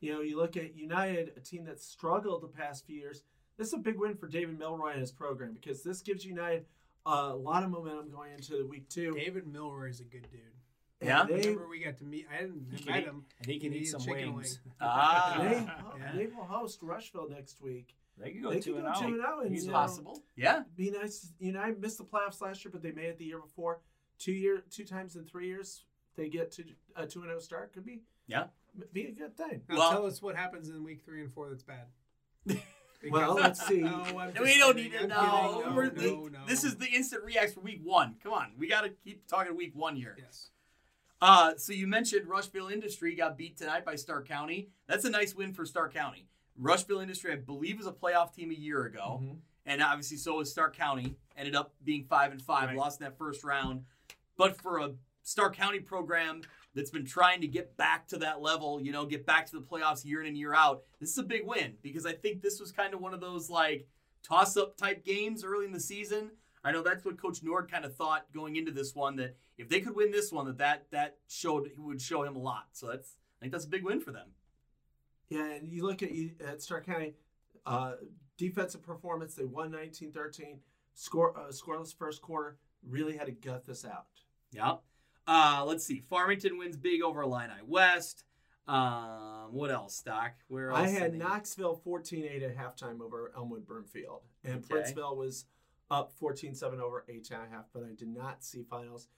you 0.00 0.12
know, 0.12 0.20
you 0.20 0.36
look 0.36 0.56
at 0.56 0.74
United, 0.74 1.32
a 1.36 1.40
team 1.40 1.64
that's 1.64 1.84
struggled 1.84 2.42
the 2.42 2.48
past 2.48 2.84
few 2.86 2.96
years. 2.98 3.22
This 3.58 3.68
is 3.68 3.74
a 3.74 3.78
big 3.78 3.98
win 3.98 4.14
for 4.14 4.28
David 4.28 4.58
Milroy 4.58 4.92
and 4.92 5.00
his 5.00 5.10
program 5.10 5.52
because 5.60 5.82
this 5.82 6.00
gives 6.00 6.24
United 6.24 6.64
a 7.04 7.34
lot 7.34 7.64
of 7.64 7.70
momentum 7.70 8.10
going 8.10 8.32
into 8.32 8.66
week 8.68 8.88
two. 8.88 9.12
David 9.14 9.46
Milroy 9.52 9.88
is 9.90 10.00
a 10.00 10.04
good 10.04 10.26
dude. 10.30 10.40
And 11.00 11.08
Yeah? 11.08 11.24
they, 11.24 11.40
Remember 11.48 11.68
we 11.68 11.80
got 11.80 11.96
to 11.98 12.04
meet. 12.04 12.26
I 12.32 12.42
didn't 12.42 12.66
He 12.72 12.78
can 12.84 12.92
met 12.92 13.02
eat- 13.02 13.06
him. 13.06 13.24
and 13.38 13.46
he 13.46 13.58
can 13.58 13.72
He 13.72 13.78
eat 13.80 13.84
some 13.86 14.06
wings. 14.06 14.60
wing. 14.64 14.74
Ah. 14.80 15.36
they, 15.40 15.50
Yeah. 16.00 16.12
they 16.14 16.26
will 16.26 16.44
host 16.44 16.80
Rushville 16.82 17.28
next 17.28 17.60
week. 17.60 17.96
They 18.16 18.32
could 18.32 18.42
go 18.42 18.50
They 18.50 18.60
two 18.60 18.74
could 18.74 18.84
and 18.84 18.94
go 18.94 19.00
out. 19.00 19.00
two 19.08 19.14
and 19.14 19.24
out, 19.24 19.42
and 19.44 19.52
He's 19.54 19.64
you 19.66 19.70
know, 19.70 19.76
possible, 19.76 20.22
yeah. 20.36 20.62
Be 20.76 20.90
nice. 20.90 21.32
United 21.38 21.80
missed 21.80 21.98
the 21.98 22.04
playoffs 22.04 22.40
last 22.40 22.64
year, 22.64 22.70
but 22.72 22.82
they 22.82 22.90
made 22.92 23.06
it 23.06 23.18
the 23.18 23.24
year 23.24 23.38
before. 23.38 23.80
Two 24.18 24.32
year, 24.32 24.62
two 24.70 24.84
times 24.84 25.14
in 25.14 25.24
three 25.24 25.46
years, 25.46 25.84
they 26.16 26.28
get 26.28 26.50
to 26.52 26.64
a 26.96 27.06
two 27.06 27.20
and 27.20 27.28
zero 27.28 27.38
start. 27.38 27.72
Could 27.72 27.84
be 27.86 28.02
Yeah. 28.26 28.48
be 28.92 29.06
a 29.06 29.12
good 29.12 29.36
thing. 29.36 29.62
Now 29.68 29.76
Well- 29.78 29.90
tell 29.90 30.06
us 30.06 30.20
what 30.20 30.34
happens 30.36 30.68
in 30.68 30.82
week 30.82 31.02
three 31.02 31.20
and 31.22 31.32
four 31.32 31.48
that's 31.48 31.62
bad. 31.62 31.86
Well, 33.10 33.34
let's 33.34 33.66
see. 33.68 33.78
No, 33.78 34.02
I'm 34.18 34.32
we 34.42 34.58
don't 34.58 34.76
kidding. 34.76 34.92
need 34.92 34.92
to 34.92 35.02
I'm 35.02 35.08
know. 35.08 35.62
No, 35.66 35.70
no, 35.82 35.90
th- 35.90 36.12
no. 36.32 36.38
This 36.46 36.64
is 36.64 36.76
the 36.76 36.86
instant 36.86 37.24
Reax 37.24 37.54
for 37.54 37.60
week 37.60 37.80
one. 37.84 38.16
Come 38.22 38.32
on, 38.32 38.52
we 38.58 38.68
got 38.68 38.82
to 38.82 38.90
keep 38.90 39.26
talking 39.26 39.56
week 39.56 39.72
one 39.74 39.96
here. 39.96 40.16
yes. 40.18 40.50
Uh, 41.20 41.52
so 41.56 41.72
you 41.72 41.86
mentioned 41.88 42.28
Rushville 42.28 42.68
Industry 42.68 43.14
got 43.16 43.36
beat 43.36 43.56
tonight 43.56 43.84
by 43.84 43.96
Stark 43.96 44.28
County. 44.28 44.68
That's 44.86 45.04
a 45.04 45.10
nice 45.10 45.34
win 45.34 45.52
for 45.52 45.66
Stark 45.66 45.92
County. 45.92 46.28
Rushville 46.56 47.00
Industry, 47.00 47.32
I 47.32 47.36
believe, 47.36 47.78
was 47.78 47.88
a 47.88 47.92
playoff 47.92 48.32
team 48.32 48.50
a 48.50 48.54
year 48.54 48.84
ago, 48.84 49.20
Mhm. 49.22 49.38
and 49.66 49.82
obviously 49.82 50.16
so 50.16 50.36
was 50.36 50.50
Stark 50.50 50.76
County. 50.76 51.16
Ended 51.36 51.56
up 51.56 51.74
being 51.84 52.04
five 52.04 52.30
and 52.32 52.40
five, 52.42 52.68
Right. 52.68 52.76
lost 52.76 53.00
in 53.00 53.04
that 53.04 53.18
first 53.18 53.42
round. 53.44 53.84
But 54.36 54.60
for 54.60 54.78
a 54.78 54.94
Stark 55.24 55.56
County 55.56 55.80
program 55.80 56.42
that's 56.78 56.90
been 56.90 57.04
trying 57.04 57.40
to 57.40 57.48
get 57.48 57.76
back 57.76 58.06
to 58.06 58.18
that 58.18 58.40
level, 58.40 58.80
you 58.80 58.92
know, 58.92 59.04
get 59.04 59.26
back 59.26 59.46
to 59.46 59.56
the 59.56 59.60
playoffs 59.62 60.04
year 60.04 60.20
in 60.20 60.28
and 60.28 60.36
year 60.36 60.54
out, 60.54 60.84
this 61.00 61.10
is 61.10 61.18
a 61.18 61.24
big 61.24 61.44
win 61.44 61.74
because 61.82 62.06
I 62.06 62.12
think 62.12 62.40
this 62.40 62.60
was 62.60 62.70
kind 62.70 62.94
of 62.94 63.00
one 63.00 63.12
of 63.12 63.20
those 63.20 63.50
like 63.50 63.88
toss 64.22 64.56
up 64.56 64.76
type 64.76 65.04
games 65.04 65.42
early 65.42 65.66
in 65.66 65.72
the 65.72 65.80
season. 65.80 66.30
I 66.62 66.70
know 66.70 66.82
that's 66.82 67.04
what 67.04 67.20
Coach 67.20 67.42
Nord 67.42 67.68
kind 67.68 67.84
of 67.84 67.96
thought 67.96 68.26
going 68.32 68.54
into 68.54 68.70
this 68.70 68.94
one 68.94 69.16
that 69.16 69.36
if 69.58 69.68
they 69.68 69.80
could 69.80 69.96
win 69.96 70.12
this 70.12 70.30
one, 70.30 70.46
that 70.46 70.58
that 70.58 70.86
that 70.92 71.16
showed 71.28 71.68
would 71.78 72.00
show 72.00 72.22
him 72.22 72.36
a 72.36 72.40
lot. 72.40 72.68
So 72.72 72.86
that's 72.86 73.16
I 73.38 73.40
think 73.40 73.52
that's 73.52 73.64
a 73.64 73.68
big 73.68 73.84
win 73.84 74.00
for 74.00 74.12
them. 74.12 74.28
Yeah, 75.28 75.50
and 75.50 75.68
you 75.68 75.84
look 75.84 76.02
at 76.02 76.12
you- 76.12 76.36
at 76.46 76.62
Stark 76.62 76.86
County, 76.86 77.14
uh, 77.66 77.94
defensive 78.36 78.82
performance. 78.82 79.34
They 79.34 79.44
won 79.44 79.70
19-13. 79.72 80.60
Score 80.94 81.36
uh, 81.36 81.48
scoreless 81.50 81.92
first 81.96 82.22
quarter. 82.22 82.56
Really 82.88 83.16
had 83.16 83.26
to 83.26 83.32
gut 83.32 83.66
this 83.66 83.84
out. 83.84 84.06
Yeah. 84.52 84.76
Uh, 85.28 85.62
let's 85.66 85.84
see. 85.84 86.00
Farmington 86.08 86.56
wins 86.58 86.76
big 86.76 87.02
over 87.02 87.22
Illini 87.22 87.52
West. 87.66 88.24
Um, 88.66 89.48
what 89.52 89.70
else, 89.70 90.00
Doc? 90.02 90.32
Where 90.48 90.70
else? 90.70 90.80
I 90.80 90.88
had 90.88 91.14
Knoxville 91.14 91.80
14-8 91.86 92.42
at 92.42 92.56
halftime 92.56 93.00
over 93.00 93.32
Elmwood 93.36 93.66
Brimfield, 93.66 94.22
and 94.44 94.64
Okay. 94.64 94.74
Princeville 94.82 95.16
was 95.16 95.46
up 95.90 96.12
14-7 96.18 96.80
over 96.80 97.04
H 97.08 97.30
and 97.30 97.42
a 97.42 97.48
half. 97.54 97.66
But 97.72 97.84
I 97.84 97.94
did 97.94 98.08
not 98.08 98.42
see 98.44 98.62
finals. 98.62 99.08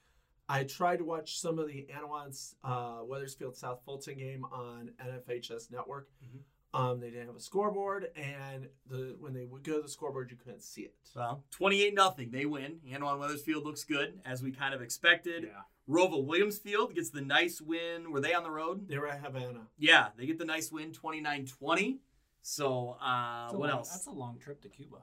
I 0.48 0.64
tried 0.64 0.98
to 0.98 1.04
watch 1.04 1.38
some 1.40 1.58
of 1.60 1.68
the 1.68 1.86
Annawans 1.92 2.54
uh, 2.64 3.00
Wethersfield 3.04 3.56
South 3.56 3.82
Fulton 3.84 4.18
game 4.18 4.44
on 4.44 4.90
NFHS 5.00 5.70
Network. 5.70 6.08
Mhm. 6.24 6.40
Um, 6.72 7.00
they 7.00 7.10
didn't 7.10 7.26
have 7.26 7.34
a 7.36 7.40
scoreboard, 7.40 8.12
and 8.14 8.68
the 8.86 9.16
when 9.18 9.32
they 9.32 9.44
would 9.44 9.64
go 9.64 9.76
to 9.76 9.82
the 9.82 9.88
scoreboard, 9.88 10.30
you 10.30 10.36
couldn't 10.36 10.62
see 10.62 10.82
it. 10.82 10.94
Well, 11.16 11.44
28 11.50 11.94
nothing. 11.94 12.30
They 12.30 12.46
win. 12.46 12.80
Annawan 12.88 13.18
Wethersfield 13.18 13.64
looks 13.64 13.82
good, 13.82 14.20
as 14.24 14.40
we 14.42 14.52
kind 14.52 14.72
of 14.74 14.80
expected. 14.80 15.44
Yeah. 15.44 15.62
ROWVA 15.90 16.16
Williamsfield 16.18 16.94
gets 16.94 17.10
the 17.10 17.20
nice 17.20 17.60
win. 17.60 18.12
Were 18.12 18.20
they 18.20 18.32
on 18.32 18.44
the 18.44 18.50
road? 18.50 18.88
They 18.88 18.96
were 18.98 19.08
at 19.08 19.20
Havana. 19.24 19.62
Yeah, 19.78 20.08
they 20.16 20.26
get 20.26 20.38
the 20.38 20.44
nice 20.44 20.70
win 20.70 20.92
29 20.92 21.46
20. 21.46 21.98
So, 22.42 22.96
uh, 23.02 23.50
what 23.50 23.68
long- 23.68 23.78
else? 23.78 23.90
That's 23.90 24.06
a 24.06 24.10
long 24.12 24.38
trip 24.38 24.62
to 24.62 24.68
Cuba. 24.68 24.98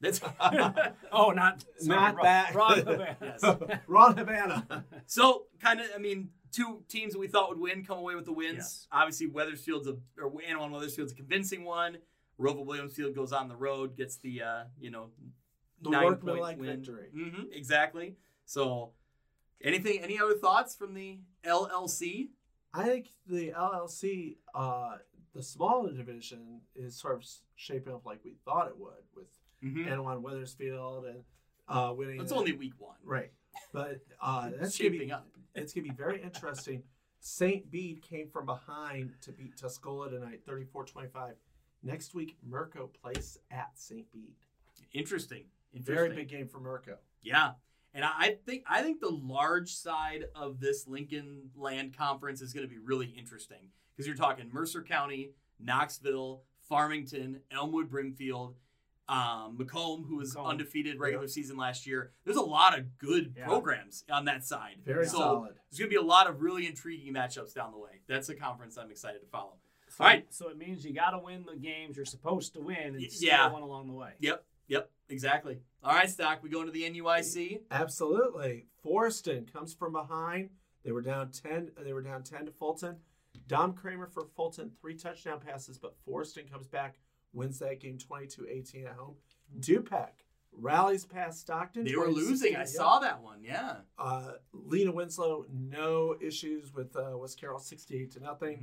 That's 0.00 0.20
oh, 1.12 1.30
not 1.30 1.64
sorry, 1.78 2.00
Not 2.00 2.14
wrong- 2.16 2.24
that. 2.24 2.54
Wrong 2.54 2.76
Havana. 2.76 3.16
Yes. 3.20 3.80
Ron 3.88 4.16
Havana. 4.16 4.84
so 5.06 5.46
kind 5.60 5.80
of. 5.80 5.86
I 5.94 5.98
mean, 5.98 6.30
two 6.52 6.82
teams 6.88 7.14
that 7.14 7.18
we 7.18 7.26
thought 7.26 7.48
would 7.48 7.58
win 7.58 7.84
come 7.84 7.98
away 7.98 8.14
with 8.14 8.24
the 8.24 8.32
wins. 8.32 8.56
Yes. 8.58 8.86
Obviously, 8.92 9.26
Wethersfield's 9.26 9.88
a 9.88 9.96
or 10.22 10.30
Annawan 10.30 10.70
Wethersfield's 10.70 11.12
a 11.12 11.16
convincing 11.16 11.64
one. 11.64 11.98
ROWVA 12.38 12.64
Williamsfield 12.64 13.16
goes 13.16 13.32
on 13.32 13.48
the 13.48 13.56
road, 13.56 13.96
gets 13.96 14.18
the 14.18 14.42
uh, 14.42 14.62
you 14.80 14.90
know 14.92 15.10
The 15.82 15.90
nine 15.90 16.02
point 16.02 16.24
workmanlike 16.24 16.58
win. 16.60 16.76
victory. 16.76 17.08
hmm 17.12 17.42
exactly. 17.52 18.14
So, 18.46 18.92
anything? 19.62 20.00
Any 20.00 20.18
other 20.20 20.34
thoughts 20.34 20.74
from 20.74 20.94
the 20.94 21.18
LLC? 21.44 22.28
I 22.74 22.84
think 22.84 23.08
the 23.26 23.50
LLC, 23.50 24.36
uh, 24.54 24.96
the 25.34 25.42
smaller 25.42 25.92
division, 25.92 26.60
is 26.76 26.96
sort 26.96 27.16
of 27.16 27.24
shaping 27.56 27.92
up 27.94 28.04
like 28.06 28.20
we 28.24 28.34
thought 28.44 28.68
it 28.68 28.78
would 28.78 28.92
with 29.14 29.26
Mm-hmm. 29.64 29.88
Annawan 29.88 30.20
Wethersfield 30.20 31.04
and 31.06 31.24
uh, 31.68 31.92
winning. 31.96 32.20
It's 32.20 32.30
only 32.30 32.52
week 32.52 32.74
one. 32.78 32.94
right, 33.02 33.32
but 33.72 33.98
uh, 34.22 34.42
that's 34.50 34.78
gonna 34.78 34.90
shaping 34.92 35.08
be 35.08 35.12
up. 35.12 35.26
it's 35.56 35.72
gonna 35.72 35.82
be 35.88 35.94
very 35.94 36.22
interesting. 36.22 36.84
St. 37.18 37.68
Bede 37.68 38.00
came 38.00 38.28
from 38.28 38.46
behind 38.46 39.14
to 39.22 39.32
beat 39.32 39.56
Tuscola 39.56 40.10
tonight, 40.10 40.42
34-25. 40.46 41.32
Next 41.82 42.14
week, 42.14 42.36
Mirko 42.48 42.88
plays 43.02 43.38
at 43.50 43.70
St. 43.74 44.06
Bede. 44.12 44.36
Interesting. 44.92 45.46
Interesting. 45.72 45.94
Very 45.94 46.14
big 46.14 46.28
game 46.28 46.46
for 46.46 46.60
Mirko. 46.60 46.98
Yeah. 47.22 47.54
And 47.94 48.04
I 48.04 48.36
think 48.46 48.64
I 48.68 48.82
think 48.82 49.00
the 49.00 49.08
large 49.10 49.70
side 49.74 50.24
of 50.34 50.60
this 50.60 50.86
Lincoln 50.86 51.50
Land 51.56 51.96
Conference 51.96 52.40
is 52.42 52.52
going 52.52 52.66
to 52.66 52.72
be 52.72 52.78
really 52.78 53.06
interesting 53.06 53.70
because 53.96 54.06
you're 54.06 54.16
talking 54.16 54.50
Mercer 54.52 54.82
County, 54.82 55.32
Knoxville, 55.58 56.42
Farmington, 56.68 57.40
Elmwood, 57.50 57.88
Brimfield, 57.90 58.54
um, 59.08 59.56
Macomb, 59.58 60.04
who 60.04 60.16
was 60.16 60.34
Macomb. 60.34 60.50
undefeated 60.50 60.98
regular 61.00 61.24
Yeah. 61.24 61.28
season 61.30 61.56
last 61.56 61.86
year. 61.86 62.12
There's 62.24 62.36
a 62.36 62.42
lot 62.42 62.78
of 62.78 62.98
good 62.98 63.34
Yeah. 63.36 63.46
programs 63.46 64.04
on 64.10 64.26
that 64.26 64.44
side. 64.44 64.82
Very 64.84 65.06
so 65.06 65.16
solid. 65.18 65.54
there's 65.70 65.78
going 65.78 65.88
to 65.90 65.94
be 65.94 65.96
a 65.96 66.02
lot 66.02 66.26
of 66.28 66.42
really 66.42 66.66
intriguing 66.66 67.14
matchups 67.14 67.54
down 67.54 67.72
the 67.72 67.78
way. 67.78 68.02
That's 68.06 68.28
a 68.28 68.34
conference 68.34 68.76
I'm 68.76 68.90
excited 68.90 69.20
to 69.22 69.26
follow. 69.28 69.54
So, 69.88 70.04
All 70.04 70.10
right. 70.10 70.32
So 70.32 70.50
it 70.50 70.58
means 70.58 70.84
you 70.84 70.92
got 70.92 71.10
to 71.12 71.18
win 71.18 71.46
the 71.46 71.56
games 71.56 71.96
you're 71.96 72.04
supposed 72.04 72.52
to 72.52 72.60
win 72.60 72.76
and 72.76 72.96
Y- 73.00 73.08
still 73.08 73.28
yeah. 73.28 73.52
win 73.52 73.62
along 73.62 73.86
the 73.88 73.94
way. 73.94 74.12
Yep. 74.20 74.44
Yep. 74.68 74.90
Exactly. 75.08 75.58
All 75.82 75.94
right, 75.94 76.10
Stock. 76.10 76.42
We 76.42 76.50
go 76.50 76.60
into 76.60 76.72
the 76.72 76.82
NUIC. 76.90 77.60
Absolutely. 77.70 78.66
Forreston 78.84 79.50
comes 79.52 79.72
from 79.74 79.92
behind. 79.92 80.50
They 80.84 80.92
were 80.92 81.02
down 81.02 81.30
ten. 81.30 81.70
They 81.82 81.92
were 81.92 82.02
down 82.02 82.22
ten 82.22 82.46
to 82.46 82.52
Fulton. 82.52 82.96
Dom 83.46 83.72
Kramer 83.72 84.06
for 84.06 84.26
Fulton, 84.36 84.72
three 84.80 84.94
touchdown 84.94 85.40
passes, 85.40 85.78
but 85.78 85.94
Forreston 86.06 86.50
comes 86.50 86.66
back, 86.66 86.98
wins 87.32 87.58
that 87.60 87.80
game 87.80 87.96
22-18 87.98 88.86
at 88.86 88.92
home. 88.96 89.14
Dupec 89.60 90.08
rallies 90.52 91.04
past 91.06 91.40
Stockton. 91.40 91.84
They 91.84 91.94
were 91.96 92.08
losing. 92.08 92.56
I 92.56 92.64
saw 92.64 92.98
that 92.98 93.22
one. 93.22 93.42
Yeah. 93.42 93.76
Uh, 93.98 94.32
Lena 94.52 94.92
Winslow, 94.92 95.46
no 95.50 96.16
issues 96.20 96.72
with 96.74 96.94
uh, 96.96 97.16
West 97.16 97.40
Carroll, 97.40 97.58
sixty-eight 97.60 98.12
to 98.12 98.20
nothing. 98.20 98.58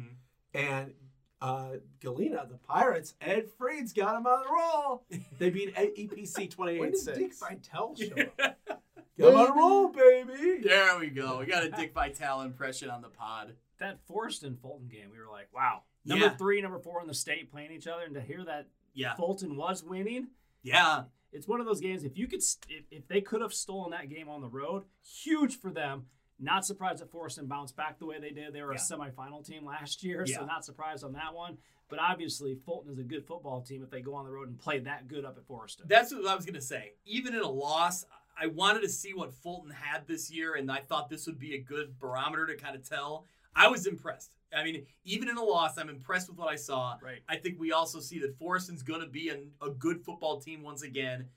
Mhm. 0.55 0.59
And 0.59 0.93
uh, 1.41 1.73
Galena, 2.01 2.45
the 2.49 2.57
Pirates, 2.57 3.13
Ed 3.21 3.49
Freed's 3.57 3.93
got 3.93 4.15
him 4.17 4.25
on 4.25 4.43
the 4.43 4.49
roll. 4.51 5.03
They 5.37 5.49
beat 5.49 5.73
A- 5.77 5.91
EPC 6.07 6.37
When 6.57 6.73
28 6.75 6.93
did 6.93 7.05
Dick 7.17 7.33
6. 7.33 7.39
Vitale 7.39 7.95
show 7.95 8.15
up? 8.43 8.57
Got 9.17 9.29
'em 9.31 9.35
on 9.39 9.47
a 9.49 9.53
roll, 9.55 9.87
baby. 9.89 10.59
There 10.61 10.99
we 10.99 11.07
go. 11.09 11.39
We 11.39 11.45
got 11.45 11.63
a 11.63 11.69
Dick 11.69 11.93
Vitale 11.93 12.41
impression 12.41 12.89
on 12.89 13.01
the 13.01 13.07
pod. 13.07 13.53
That 13.79 13.99
Forreston 14.09 14.59
Fulton 14.59 14.87
game, 14.89 15.09
we 15.11 15.17
were 15.19 15.31
like, 15.31 15.47
wow. 15.53 15.83
Number 16.03 16.25
Yeah. 16.25 16.35
three, 16.35 16.61
number 16.61 16.79
four 16.79 16.99
in 17.01 17.07
the 17.07 17.13
state 17.13 17.49
playing 17.49 17.71
each 17.71 17.87
other, 17.87 18.03
and 18.03 18.13
to 18.15 18.21
hear 18.21 18.43
that 18.43 18.67
Yeah. 18.93 19.15
Fulton 19.15 19.55
was 19.55 19.83
winning, 19.83 20.27
Yeah. 20.63 21.03
it's 21.31 21.47
one 21.47 21.61
of 21.61 21.65
those 21.65 21.79
games. 21.79 22.03
If 22.03 22.17
you 22.17 22.27
could, 22.27 22.43
st- 22.43 22.65
if, 22.69 22.85
if 22.91 23.07
they 23.07 23.21
could 23.21 23.39
have 23.41 23.53
stolen 23.53 23.91
that 23.91 24.09
game 24.09 24.27
on 24.27 24.41
the 24.41 24.49
road, 24.49 24.83
huge 25.01 25.57
for 25.59 25.71
them. 25.71 26.07
Not 26.37 26.65
surprised 26.65 26.99
that 27.01 27.11
Forreston 27.11 27.47
bounced 27.47 27.75
back 27.77 27.97
the 27.97 28.05
way 28.05 28.19
they 28.19 28.31
did. 28.31 28.51
They 28.53 28.61
were 28.61 28.73
Yeah. 28.73 28.79
a 28.79 28.81
semifinal 28.81 29.45
team 29.45 29.65
last 29.65 30.03
year, 30.03 30.25
Yeah. 30.27 30.39
so 30.39 30.45
not 30.45 30.65
surprised 30.65 31.03
on 31.03 31.13
that 31.13 31.33
one. 31.33 31.57
But 31.87 31.99
obviously, 31.99 32.55
Fulton 32.55 32.91
is 32.91 32.97
a 32.99 33.03
good 33.03 33.25
football 33.25 33.61
team 33.61 33.83
if 33.83 33.89
they 33.89 34.01
go 34.01 34.15
on 34.15 34.25
the 34.25 34.31
road 34.31 34.49
and 34.49 34.57
play 34.57 34.79
that 34.79 35.07
good 35.07 35.23
up 35.23 35.37
at 35.37 35.47
Forreston. 35.47 35.87
That's 35.87 36.11
what 36.13 36.25
I 36.25 36.35
was 36.35 36.45
going 36.45 36.55
to 36.55 36.61
say. 36.61 36.93
Even 37.05 37.35
in 37.35 37.41
a 37.41 37.49
loss, 37.49 38.05
I 38.37 38.47
wanted 38.47 38.81
to 38.81 38.89
see 38.89 39.13
what 39.13 39.33
Fulton 39.33 39.69
had 39.71 40.07
this 40.07 40.29
year, 40.31 40.55
and 40.55 40.69
I 40.71 40.81
thought 40.81 41.09
this 41.09 41.25
would 41.27 41.39
be 41.39 41.53
a 41.53 41.59
good 41.61 41.97
barometer 41.99 42.47
to 42.47 42.57
kind 42.57 42.75
of 42.75 42.87
tell. 42.87 43.25
I 43.55 43.67
was 43.69 43.85
impressed. 43.85 44.35
I 44.53 44.63
mean, 44.63 44.85
even 45.05 45.29
in 45.29 45.37
a 45.37 45.43
loss, 45.43 45.77
I'm 45.77 45.89
impressed 45.89 46.27
with 46.27 46.37
what 46.37 46.49
I 46.49 46.55
saw. 46.55 46.97
right. 47.01 47.21
I 47.29 47.37
think 47.37 47.59
we 47.59 47.71
also 47.71 47.99
see 47.99 48.19
that 48.19 48.37
Forreston's 48.37 48.83
going 48.83 49.01
to 49.01 49.07
be 49.07 49.29
an, 49.29 49.51
a 49.61 49.69
good 49.69 50.03
football 50.03 50.41
team 50.41 50.63
once 50.63 50.81
again. 50.81 51.29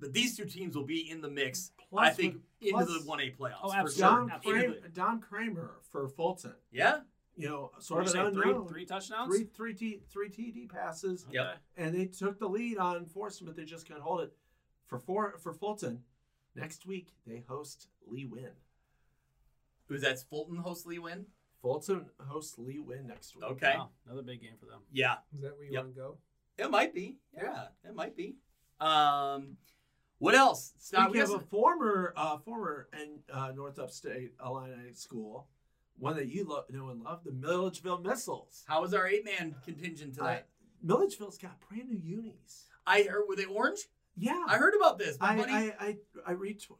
But 0.00 0.12
these 0.12 0.36
two 0.36 0.46
teams 0.46 0.74
will 0.74 0.86
be 0.86 1.08
in 1.10 1.20
the 1.20 1.28
mix 1.30 1.72
Plus 1.90 2.06
I 2.06 2.10
think 2.10 2.34
with- 2.62 2.72
into 2.72 2.84
the 2.92 3.00
one 3.04 3.20
A 3.20 3.30
playoffs. 3.30 3.58
Oh, 3.62 3.70
for 3.70 3.76
absolutely. 3.76 3.92
sure. 3.94 4.28
Don, 4.28 4.40
Kramer, 4.40 4.88
Don 4.88 5.20
Kramer 5.20 5.70
for 5.90 6.08
Fulton. 6.08 6.54
Yeah. 6.70 7.00
You 7.36 7.48
know, 7.48 7.72
sort 7.78 8.06
of 8.06 8.14
you 8.14 8.20
an 8.20 8.34
say, 8.34 8.40
three, 8.42 8.54
three 8.68 8.84
touchdowns? 8.86 9.28
three, 9.34 9.44
three, 9.44 9.74
T, 9.74 10.00
three 10.10 10.28
TD 10.28 10.68
passes, 10.68 11.26
Yep. 11.30 11.46
Okay. 11.46 11.58
and 11.78 11.94
they 11.94 12.04
took 12.06 12.38
the 12.38 12.48
lead 12.48 12.76
on 12.76 13.06
Force, 13.06 13.40
but 13.40 13.56
they 13.56 13.64
just 13.64 13.86
couldn't 13.86 14.02
hold 14.02 14.20
it. 14.20 14.32
For 14.86 14.98
four, 14.98 15.38
for 15.38 15.52
Fulton, 15.54 16.04
next 16.54 16.84
week 16.86 17.14
they 17.26 17.40
host 17.48 17.88
Lee 18.06 18.26
Win. 18.26 18.50
Who's 19.86 20.02
that's 20.02 20.22
Fulton 20.22 20.56
host 20.56 20.86
Lee 20.86 20.98
win? 20.98 21.26
Fulton 21.62 22.06
hosts 22.20 22.58
Lee 22.58 22.78
Win 22.78 23.06
next 23.06 23.34
week. 23.34 23.44
Okay. 23.44 23.74
Wow, 23.76 23.90
another 24.06 24.22
big 24.22 24.40
game 24.42 24.54
for 24.58 24.66
them. 24.66 24.80
Yeah. 24.92 25.16
Is 25.34 25.40
that 25.40 25.56
where 25.56 25.64
you 25.66 25.72
Yep. 25.72 25.82
want 25.84 25.94
to 25.94 26.00
go? 26.00 26.18
It 26.58 26.70
might 26.70 26.94
be. 26.94 27.18
Yeah, 27.34 27.42
Yeah. 27.84 27.88
it 27.90 27.94
might 27.94 28.14
be. 28.16 28.36
Um, 28.80 29.56
what 30.20 30.34
else? 30.34 30.74
Scott, 30.78 31.10
we 31.10 31.20
of 31.20 31.30
a 31.30 31.40
former, 31.40 32.12
uh, 32.16 32.38
former 32.38 32.88
and 32.92 33.20
uh, 33.32 33.52
North 33.56 33.78
Upstate 33.78 34.32
Illini 34.44 34.92
school, 34.92 35.48
one 35.98 36.14
that 36.16 36.28
you 36.28 36.46
lo- 36.46 36.64
know 36.70 36.90
and 36.90 37.02
love, 37.02 37.24
the 37.24 37.32
Milledgeville 37.32 37.98
Missiles. 37.98 38.64
how 38.68 38.82
was 38.82 38.94
our 38.94 39.06
eight 39.08 39.24
man 39.24 39.54
contingent 39.64 40.14
tonight? 40.14 40.44
Milledgeville's 40.82 41.38
got 41.38 41.58
brand 41.68 41.88
new 41.88 41.98
unis. 41.98 42.66
I 42.86 43.02
heard 43.02 43.24
were 43.28 43.36
they 43.36 43.46
orange? 43.46 43.80
Yeah, 44.16 44.44
I 44.46 44.56
heard 44.56 44.74
about 44.74 44.98
this. 44.98 45.16
I 45.20 45.36
buddy. 45.36 45.52
I, 45.52 45.74
I, 45.80 45.96
I, 46.26 46.32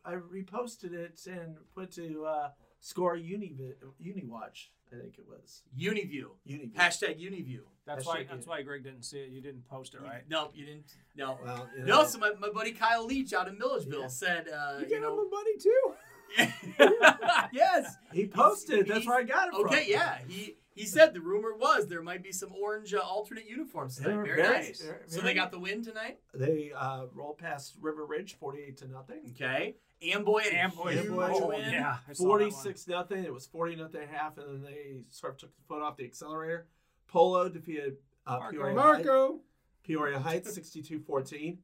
I 0.04 0.14
reposted 0.14 0.92
it 0.92 1.20
and 1.26 1.56
put 1.74 1.92
to 1.92 2.24
uh, 2.26 2.50
score 2.80 3.16
Uni 3.16 3.54
Uni 3.98 4.24
Watch. 4.24 4.70
I 4.92 4.96
think 5.00 5.14
it 5.18 5.24
was 5.28 5.62
Uniview. 5.78 6.30
Uni. 6.44 6.70
Hashtag 6.76 7.20
Uniview. 7.20 7.60
That's 7.86 8.04
Hashtag 8.04 8.06
why. 8.08 8.18
it. 8.18 8.28
That's 8.30 8.46
why 8.46 8.62
Greg 8.62 8.82
didn't 8.84 9.02
see 9.04 9.18
it. 9.18 9.30
You 9.30 9.40
didn't 9.40 9.68
post 9.68 9.94
it, 9.94 10.00
right? 10.02 10.22
No, 10.28 10.50
you 10.54 10.64
didn't. 10.66 10.92
No. 11.16 11.38
Well, 11.44 11.68
you 11.76 11.84
No, 11.84 12.04
so 12.04 12.18
my, 12.18 12.32
my 12.40 12.50
buddy 12.50 12.72
Kyle 12.72 13.04
Leach 13.06 13.32
out 13.32 13.48
in 13.48 13.58
Milledgeville 13.58 14.00
Yeah. 14.02 14.06
said, 14.08 14.48
uh, 14.48 14.74
You 14.78 14.84
you, 14.84 14.88
get 14.88 14.98
him 15.02 15.04
a 15.18 15.28
buddy 15.30 15.56
too. 15.62 15.94
yes. 17.52 17.96
he 18.12 18.26
posted. 18.26 18.86
That's 18.86 18.98
he's- 18.98 19.06
where 19.06 19.18
I 19.18 19.22
got 19.22 19.48
it 19.48 19.54
from. 19.54 19.66
Okay, 19.66 19.84
yeah. 19.88 20.18
He 20.28 20.56
he 20.74 20.86
said 20.86 21.12
the 21.12 21.20
rumor 21.20 21.54
was 21.54 21.88
there 21.88 22.02
might 22.02 22.22
be 22.22 22.32
some 22.32 22.50
orange 22.60 22.94
uh, 22.94 22.98
alternate 22.98 23.48
uniforms 23.48 23.96
tonight. 23.96 24.14
Very, 24.24 24.42
very- 24.42 24.42
nice. 24.48 24.78
they're 24.78 25.02
so 25.06 25.20
they 25.20 25.34
got 25.34 25.50
the 25.50 25.58
win 25.58 25.82
tonight. 25.84 26.18
They 26.34 26.72
uh, 26.76 27.06
rolled 27.12 27.38
past 27.38 27.74
River 27.80 28.06
Ridge, 28.06 28.36
forty-eight 28.38 28.76
to 28.78 28.88
nothing. 28.88 29.32
Okay. 29.34 29.76
Amboy 30.02 30.40
had 30.42 30.52
a 30.52 30.56
Amboy, 30.58 30.92
huge 30.92 31.06
Amboy. 31.06 31.28
oh, 31.32 31.48
win. 31.48 31.70
yeah, 31.72 31.96
I 32.08 32.12
saw 32.12 32.22
that 32.24 32.28
one. 32.28 32.38
Forty-six 32.40 32.88
nothing. 32.88 33.24
It 33.24 33.32
was 33.32 33.46
forty 33.46 33.76
nothing 33.76 34.06
half, 34.10 34.38
and 34.38 34.48
then 34.48 34.62
they 34.62 35.02
sort 35.10 35.34
of 35.34 35.38
took 35.38 35.54
the 35.56 35.62
foot 35.68 35.82
off 35.82 35.96
the 35.96 36.04
accelerator. 36.04 36.66
Polo 37.06 37.48
defeated 37.48 37.96
uh, 38.26 38.38
Marco. 38.38 38.52
Peoria, 38.56 38.74
Marco. 38.74 39.28
Heights, 39.32 39.42
Peoria 39.82 40.18
Heights 40.20 40.58
62-14. 40.58 41.56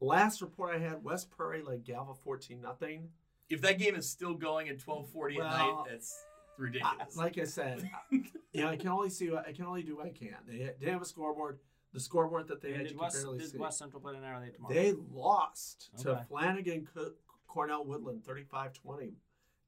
Last 0.00 0.40
report 0.40 0.74
I 0.74 0.78
had, 0.78 1.02
West 1.04 1.30
Prairie 1.30 1.62
led 1.62 1.84
Galva 1.84 2.14
fourteen 2.14 2.60
nothing. 2.60 3.08
If 3.50 3.60
that 3.62 3.78
game 3.78 3.94
is 3.96 4.08
still 4.08 4.34
going 4.34 4.68
at 4.68 4.78
twelve 4.78 5.08
forty 5.10 5.36
at 5.36 5.40
Well, 5.44 5.84
night, 5.86 5.92
it's 5.94 6.14
I, 6.58 6.62
ridiculous. 6.62 7.16
like 7.16 7.38
I 7.38 7.44
said, 7.44 7.88
you 8.10 8.22
know, 8.54 8.68
I 8.68 8.76
can 8.76 8.88
only 8.88 9.10
see. 9.10 9.30
what- 9.30 9.46
I 9.48 9.52
can 9.52 9.64
only 9.64 9.82
do 9.82 9.96
what 9.96 10.06
I 10.06 10.10
can. 10.10 10.34
They 10.46 10.70
they 10.80 10.90
have 10.90 11.02
a 11.02 11.04
scoreboard. 11.06 11.58
The 11.94 12.00
scoreboard 12.00 12.48
that 12.48 12.60
they 12.60 12.68
And 12.68 12.76
had, 12.76 12.82
did 12.88 12.92
you 12.92 12.98
West, 13.00 13.16
can 13.16 13.24
barely 13.24 13.38
did 13.38 13.50
see. 13.50 13.58
West 13.58 13.78
Central 13.78 14.00
play 14.02 14.12
tonight? 14.12 14.30
Or 14.30 14.34
are 14.34 14.40
they 14.44 14.50
tomorrow? 14.50 14.74
They 14.74 14.94
lost 15.10 15.88
to 16.02 16.24
Flanagan 16.28 16.86
Co- 16.94 17.12
Cornell 17.48 17.84
Woodland 17.84 18.22
35-20. 18.24 19.14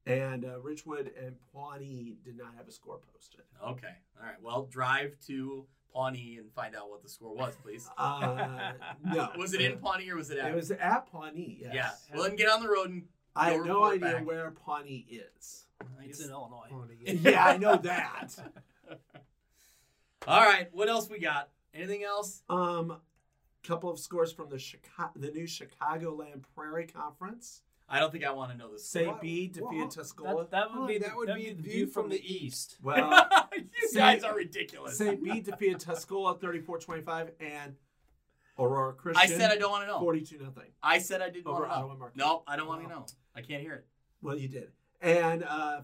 and 0.06 0.44
uh, 0.44 0.58
Richwood 0.64 1.10
and 1.20 1.34
Pawnee 1.52 2.16
did 2.24 2.36
not 2.38 2.54
have 2.56 2.68
a 2.68 2.72
score 2.72 3.00
posted. 3.12 3.40
okay. 3.66 3.94
All 4.20 4.26
right. 4.26 4.40
Well, 4.42 4.66
drive 4.70 5.16
to 5.26 5.64
Pawnee 5.92 6.36
and 6.38 6.52
find 6.52 6.76
out 6.76 6.88
what 6.88 7.02
the 7.02 7.08
score 7.08 7.34
was, 7.34 7.54
please. 7.64 7.88
Uh, 7.98 8.72
no, 9.04 9.28
Was 9.36 9.54
it 9.54 9.60
in 9.60 9.78
Pawnee 9.78 10.08
or 10.10 10.16
was 10.16 10.30
it 10.30 10.38
at? 10.38 10.52
It 10.52 10.54
was 10.54 10.70
at 10.70 11.06
Pawnee. 11.10 11.58
Yes. 11.60 11.74
Yeah. 11.74 11.90
Well, 12.14 12.22
then 12.28 12.36
get 12.36 12.48
on 12.48 12.62
the 12.62 12.68
road 12.68 12.90
and 12.90 13.02
I 13.34 13.50
Go 13.50 13.56
have 13.58 13.66
no 13.66 13.84
idea 13.84 14.00
back. 14.00 14.26
where 14.26 14.50
Pawnee 14.52 15.06
is. 15.10 15.64
I 15.80 16.04
It's 16.04 16.20
in 16.24 16.30
Illinois. 16.30 16.68
yeah, 17.00 17.44
I 17.44 17.56
know 17.56 17.76
that. 17.76 18.34
All 20.26 20.40
right. 20.44 20.68
What 20.72 20.88
else 20.88 21.08
we 21.08 21.18
got? 21.18 21.48
Anything 21.74 22.04
else? 22.04 22.42
Um, 22.48 22.96
couple 23.62 23.90
of 23.90 23.98
scores 23.98 24.32
from 24.32 24.48
the 24.48 24.58
Chicago, 24.58 25.12
the 25.16 25.30
new 25.30 25.44
Chicagoland 25.46 26.42
Prairie 26.54 26.86
Conference. 26.86 27.62
I 27.92 27.98
don't 27.98 28.12
think 28.12 28.24
I 28.24 28.30
want 28.30 28.52
to 28.52 28.56
know 28.56 28.70
this. 28.72 28.86
Say 28.88 29.06
Wow. 29.08 29.18
B 29.20 29.48
defeated 29.48 29.64
Wow. 29.64 29.88
Tuscola. 29.88 30.50
That, 30.50 30.50
that 30.52 30.78
would 30.78 30.86
be 30.86 30.98
that 30.98 31.10
the, 31.10 31.16
would 31.16 31.28
that'd 31.28 31.42
be 31.42 31.52
the 31.52 31.62
view 31.62 31.86
from 31.88 32.08
the 32.08 32.22
east. 32.22 32.76
Well, 32.82 33.28
you 33.56 33.88
say- 33.88 33.98
guys 33.98 34.22
are 34.22 34.34
ridiculous. 34.34 34.96
St. 34.96 35.22
Bede 35.22 35.44
defeated 35.50 35.80
Tuscola 35.80 36.38
34-25 36.40 37.30
and 37.40 37.74
Aurora 38.58 38.92
Christian. 38.92 39.22
I 39.22 39.26
said 39.26 39.50
I 39.50 39.56
don't 39.56 39.70
want 39.70 39.82
to 39.82 39.88
know. 39.88 39.98
42 39.98 40.38
nothing. 40.38 40.70
I 40.82 40.98
said 40.98 41.20
I 41.20 41.30
didn't 41.30 41.46
Over 41.48 41.62
want 41.62 41.72
to 41.72 41.78
know. 41.78 41.86
Ottawa 41.90 42.08
No, 42.14 42.42
I 42.46 42.56
don't 42.56 42.68
want 42.68 42.82
to 42.82 42.88
know. 42.88 43.06
I 43.34 43.40
can't 43.42 43.62
hear 43.62 43.74
it. 43.74 43.86
Well, 44.22 44.36
you 44.36 44.48
did. 44.48 44.68
And 45.00 45.42
uh, 45.42 45.80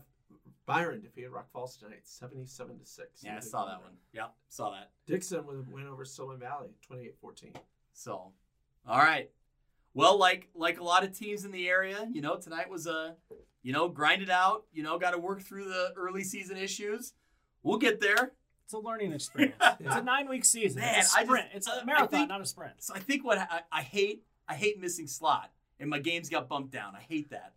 Byron 0.66 1.00
defeated 1.00 1.30
Rock 1.30 1.50
Falls 1.52 1.76
tonight, 1.76 2.02
77 2.04 2.78
to 2.78 2.84
6. 2.84 3.08
Yeah, 3.24 3.36
I 3.36 3.40
saw 3.40 3.64
that 3.66 3.82
one. 3.82 3.92
Yep, 4.12 4.32
saw 4.48 4.70
that. 4.70 4.90
Dixon 5.06 5.46
with 5.46 5.56
a 5.56 5.64
win 5.70 5.86
over 5.86 6.04
Stillman 6.04 6.38
Valley, 6.38 6.68
28-14. 6.90 7.56
So, 7.94 8.32
all 8.86 8.98
right. 8.98 9.30
Well, 9.96 10.18
like 10.18 10.48
like 10.54 10.78
a 10.78 10.84
lot 10.84 11.04
of 11.04 11.18
teams 11.18 11.46
in 11.46 11.50
the 11.52 11.66
area, 11.68 12.06
you 12.12 12.20
know, 12.20 12.36
tonight 12.36 12.68
was 12.68 12.86
a, 12.86 13.16
you 13.62 13.72
know, 13.72 13.88
grind 13.88 14.20
it 14.20 14.28
out. 14.28 14.64
You 14.72 14.82
know, 14.82 14.98
got 14.98 15.12
to 15.12 15.18
work 15.18 15.40
through 15.40 15.64
the 15.64 15.94
early 15.96 16.22
season 16.22 16.58
issues. 16.58 17.14
We'll 17.62 17.78
get 17.78 17.98
there. 17.98 18.32
It's 18.66 18.74
a 18.74 18.78
learning 18.78 19.12
experience. 19.18 19.54
It's 19.80 19.94
a 19.96 20.02
nine 20.02 20.28
week 20.28 20.44
season. 20.44 20.82
Man, 20.82 20.98
it's 20.98 21.14
a 21.14 21.16
I 21.16 21.20
just- 21.20 21.28
sprint. 21.30 21.46
it's 21.54 21.66
I 21.68 21.78
a 21.80 21.84
marathon, 21.86 22.08
think- 22.08 22.28
not 22.28 22.42
a 22.42 22.46
sprint. 22.46 22.74
So 22.80 22.94
I 22.94 22.98
think 22.98 23.24
what 23.24 23.38
I, 23.38 23.60
I 23.72 23.80
hate, 23.80 24.22
I 24.46 24.54
hate 24.54 24.78
missing 24.78 25.06
slot, 25.06 25.50
and 25.80 25.88
my 25.88 25.98
games 25.98 26.28
got 26.28 26.46
bumped 26.46 26.72
down. 26.72 26.94
I 26.94 27.00
hate 27.00 27.30
that. 27.30 27.54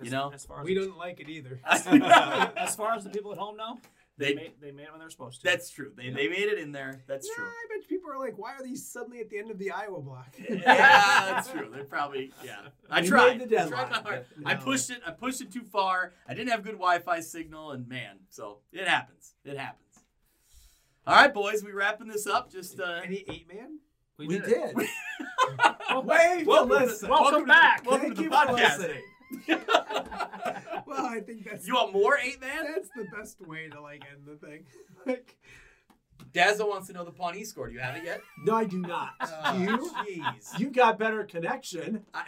You 0.00 0.06
As- 0.06 0.12
know? 0.12 0.30
as 0.32 0.46
far 0.46 0.60
as 0.60 0.64
We 0.64 0.72
don't 0.74 0.96
like 0.96 1.20
it 1.20 1.28
either. 1.28 1.60
as 1.66 2.76
far 2.76 2.94
as 2.94 3.04
the 3.04 3.10
people 3.10 3.30
at 3.32 3.38
home 3.38 3.58
know, 3.58 3.78
they, 4.18 4.26
They- 4.30 4.34
made, 4.34 4.52
they 4.60 4.70
made 4.72 4.82
it 4.84 4.90
when 4.90 5.00
they're 5.00 5.10
supposed 5.10 5.40
to. 5.42 5.44
That's 5.48 5.70
true. 5.70 5.92
They, 5.96 6.10
they 6.10 6.28
made 6.28 6.48
it 6.48 6.58
in 6.58 6.72
there. 6.72 7.02
That's 7.06 7.26
Nah, 7.28 7.34
true. 7.36 7.44
I 7.46 7.78
bet 7.78 7.88
people 7.88 8.10
are 8.10 8.18
like, 8.18 8.36
why 8.36 8.52
are 8.54 8.62
these 8.62 8.86
suddenly 8.86 9.20
at 9.20 9.30
the 9.30 9.38
end 9.38 9.50
of 9.50 9.58
the 9.58 9.70
Iowa 9.70 10.00
block? 10.02 10.34
yeah, 10.48 10.56
that's 11.32 11.50
true. 11.50 11.68
They 11.74 11.82
probably 11.84 12.32
yeah. 12.44 12.56
I 12.90 13.00
We 13.02 13.08
tried. 13.08 13.38
made 13.38 13.48
the 13.50 13.62
I 13.64 13.68
tried 13.68 13.92
hard. 13.92 14.02
but 14.04 14.26
I 14.44 14.54
pushed 14.56 14.90
it. 14.90 14.98
I 15.06 15.12
pushed 15.12 15.40
it 15.40 15.52
too 15.52 15.62
far. 15.62 16.12
I 16.28 16.34
didn't 16.34 16.50
have 16.50 16.62
good 16.62 16.72
Wi-Fi 16.72 17.20
signal, 17.20 17.70
and 17.72 17.88
man, 17.88 18.16
so 18.28 18.58
it 18.72 18.86
happens. 18.88 19.34
It 19.44 19.56
happens. 19.56 19.84
All 21.06 21.14
right, 21.14 21.32
boys, 21.32 21.64
we 21.64 21.72
wrapping 21.72 22.08
this 22.08 22.26
up. 22.26 22.50
Just 22.52 22.78
uh, 22.80 23.00
Any 23.04 23.24
eight 23.28 23.46
man? 23.48 23.78
We, 24.18 24.26
did. 24.26 24.42
did. 24.44 24.74
Wait, 26.04 26.44
Welcome 26.46 26.68
to- 26.70 26.84
listen. 26.86 27.08
welcome 27.08 27.44
back. 27.44 27.84
welcome 27.86 28.00
Thank 28.06 28.16
to 28.16 28.16
the 28.16 28.22
you 28.24 28.28
for 28.30 28.34
podcast. 28.36 28.78
listening. 28.78 29.02
Well, 30.86 31.04
I 31.04 31.20
think 31.20 31.44
that's 31.44 31.66
you 31.66 31.74
want 31.74 31.92
more 31.92 32.16
eight 32.18 32.40
man? 32.40 32.64
that's 32.74 32.88
the 32.96 33.04
best 33.14 33.40
way 33.46 33.68
to 33.68 33.80
like 33.80 34.02
end 34.10 34.26
the 34.26 34.36
thing. 34.46 34.64
Like, 35.06 35.36
Dazzle 36.32 36.68
wants 36.68 36.88
to 36.88 36.92
know 36.92 37.04
the 37.04 37.12
Pawnee 37.12 37.44
score. 37.44 37.68
Do 37.68 37.74
you 37.74 37.80
have 37.80 37.94
it 37.96 38.04
yet? 38.04 38.20
No, 38.44 38.54
I 38.54 38.64
do 38.64 38.80
not. 38.80 39.12
Oh, 39.20 39.56
you? 39.56 39.78
Jeez. 39.78 40.58
You 40.58 40.70
got 40.70 40.98
better 40.98 41.24
connection. 41.24 42.04
I, 42.12 42.24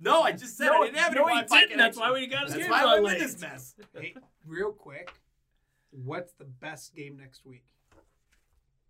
no, 0.00 0.22
I 0.22 0.32
just 0.32 0.56
said 0.58 0.66
no, 0.66 0.82
I 0.82 0.86
didn't 0.86 0.98
have 0.98 1.14
no, 1.14 1.26
any 1.26 1.40
he 1.40 1.58
didn't. 1.60 1.78
That's 1.78 1.96
why 1.96 2.12
we 2.12 2.26
got 2.26 2.44
his 2.44 2.52
That's 2.54 2.64
game 2.64 2.70
why 2.70 2.82
so 2.82 2.88
I'm 2.88 3.06
in 3.06 3.18
this 3.18 3.40
mess. 3.40 3.74
hey, 3.98 4.14
real 4.46 4.72
quick, 4.72 5.12
what's 5.90 6.32
the 6.34 6.44
best 6.44 6.94
game 6.94 7.16
next 7.16 7.46
week 7.46 7.64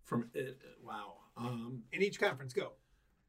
From 0.03 0.29
it, 0.33 0.57
wow. 0.83 1.13
Um, 1.37 1.83
in 1.91 2.01
each 2.01 2.19
conference? 2.19 2.53
Go. 2.53 2.73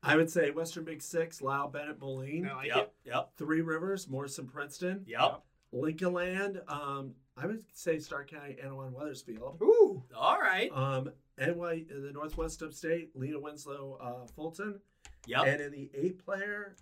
I 0.06 0.16
would 0.16 0.30
say 0.30 0.50
Western 0.50 0.84
Big 0.84 1.02
Six, 1.02 1.42
Lyle 1.42 1.68
Bennett, 1.68 1.98
Moline, 2.00 2.48
I 2.48 2.54
like 2.54 2.66
Yep, 2.68 2.94
yep, 3.04 3.30
Three 3.36 3.60
Rivers, 3.60 4.08
Morrison, 4.08 4.46
Princeton, 4.46 5.04
yep. 5.06 5.42
Lincoln 5.72 6.12
Land. 6.12 6.62
Um, 6.68 7.14
I 7.36 7.46
would 7.46 7.64
say 7.74 7.98
Stark 7.98 8.30
County, 8.30 8.56
Annawan, 8.64 8.92
Wethersfield. 8.92 9.58
it. 9.60 9.64
Ooh, 9.64 10.02
All 10.16 10.38
right. 10.38 10.70
Um, 10.72 11.10
NY, 11.38 11.84
the 11.90 12.10
Northwest 12.14 12.62
Upstate, 12.62 13.10
Lena 13.14 13.38
Winslow, 13.38 13.98
uh, 14.00 14.26
Fulton. 14.34 14.80
Yep. 15.26 15.46
And 15.46 15.60
in 15.60 15.72
the 15.72 15.90
eight 15.94 16.24
player, 16.24 16.76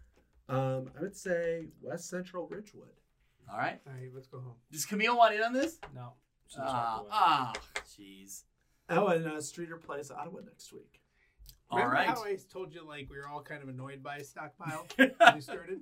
um, 0.49 0.91
I 0.97 1.01
would 1.01 1.17
say 1.17 1.69
West 1.81 2.09
Central 2.09 2.47
Ridgewood. 2.47 2.89
All 3.51 3.59
right. 3.59 3.81
all 3.87 3.93
right, 3.95 4.11
let's 4.15 4.29
go 4.29 4.39
home. 4.39 4.55
Does 4.71 4.85
Camille 4.87 5.17
want 5.17 5.35
in 5.35 5.43
on 5.43 5.53
this? 5.53 5.79
No. 5.95 6.13
She's 6.49 6.59
Ah, 6.63 6.97
walked 6.99 7.07
away. 7.07 7.11
ah, 7.13 7.53
jeez. 7.99 8.43
Oh, 8.91 9.07
and 9.09 9.27
uh, 9.27 9.31
Streator 9.37 9.81
plays 9.81 10.11
Ottawa 10.11 10.41
next 10.45 10.73
week. 10.73 11.01
All 11.71 11.79
Remember 11.79 11.97
right. 11.97 12.09
how 12.09 12.23
I 12.25 12.39
told 12.53 12.75
you 12.75 12.87
like 12.87 13.09
we 13.11 13.17
were 13.17 13.29
all 13.29 13.43
kind 13.43 13.63
of 13.63 13.69
annoyed 13.69 14.03
by 14.03 14.17
a 14.19 14.25
stockpile 14.25 14.87
when 14.97 15.13
we 15.35 15.41
started? 15.41 15.81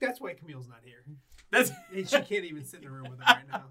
That's 0.00 0.20
why 0.20 0.32
Camille's 0.34 0.68
not 0.68 0.80
here. 0.82 1.04
That's 1.50 1.70
And 1.94 2.08
she 2.08 2.16
can't 2.20 2.44
even 2.44 2.64
sit 2.64 2.80
in 2.80 2.86
the 2.86 2.90
room 2.90 3.04
with 3.10 3.20
him 3.20 3.26
right 3.26 3.48
now. 3.50 3.64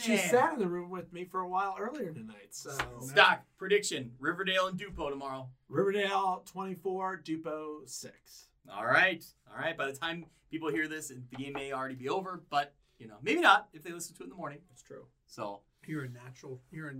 She 0.00 0.16
Man. 0.16 0.28
sat 0.28 0.52
in 0.54 0.58
the 0.58 0.66
room 0.66 0.90
with 0.90 1.12
me 1.12 1.24
for 1.24 1.40
a 1.40 1.48
while 1.48 1.76
earlier 1.78 2.12
tonight. 2.12 2.48
So 2.50 2.72
stock 3.00 3.44
prediction: 3.56 4.10
Riverdale 4.18 4.66
and 4.66 4.78
Dupo 4.78 5.08
tomorrow. 5.10 5.48
Riverdale 5.68 6.42
24, 6.46 7.22
Dupo 7.24 7.88
6. 7.88 8.46
All 8.68 8.84
right, 8.84 9.24
all 9.48 9.60
right. 9.60 9.76
By 9.78 9.86
the 9.86 9.92
time 9.96 10.26
people 10.50 10.70
hear 10.70 10.88
this, 10.88 11.08
the 11.08 11.36
game 11.36 11.52
may 11.52 11.72
already 11.72 11.94
be 11.94 12.08
over, 12.08 12.42
but 12.50 12.74
you 12.98 13.06
know, 13.06 13.14
maybe 13.22 13.40
not 13.40 13.68
if 13.72 13.84
they 13.84 13.92
listen 13.92 14.16
to 14.16 14.22
it 14.22 14.24
in 14.24 14.30
the 14.30 14.36
morning. 14.36 14.58
That's 14.70 14.82
true. 14.82 15.06
So, 15.26 15.60
You're 15.86 16.04
a 16.04 16.08
natural. 16.08 16.60
You're 16.72 16.88
a 16.88 16.94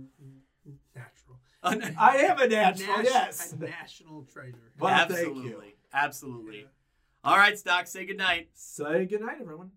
natural. 0.95 1.39
I 1.99 2.17
am 2.17 2.39
a 2.39 2.47
natural, 2.47 2.97
Nas- 2.97 3.05
yes. 3.05 3.53
A 3.53 3.57
national 3.57 4.23
treasure. 4.31 4.71
Well, 4.79 4.93
absolutely, 4.93 5.75
absolutely. 5.93 6.67
All 7.23 7.35
right, 7.37 7.57
Stock, 7.57 7.87
say 7.87 8.05
goodnight. 8.05 8.49
Say 8.53 9.05
goodnight, 9.05 9.37
everyone. 9.41 9.71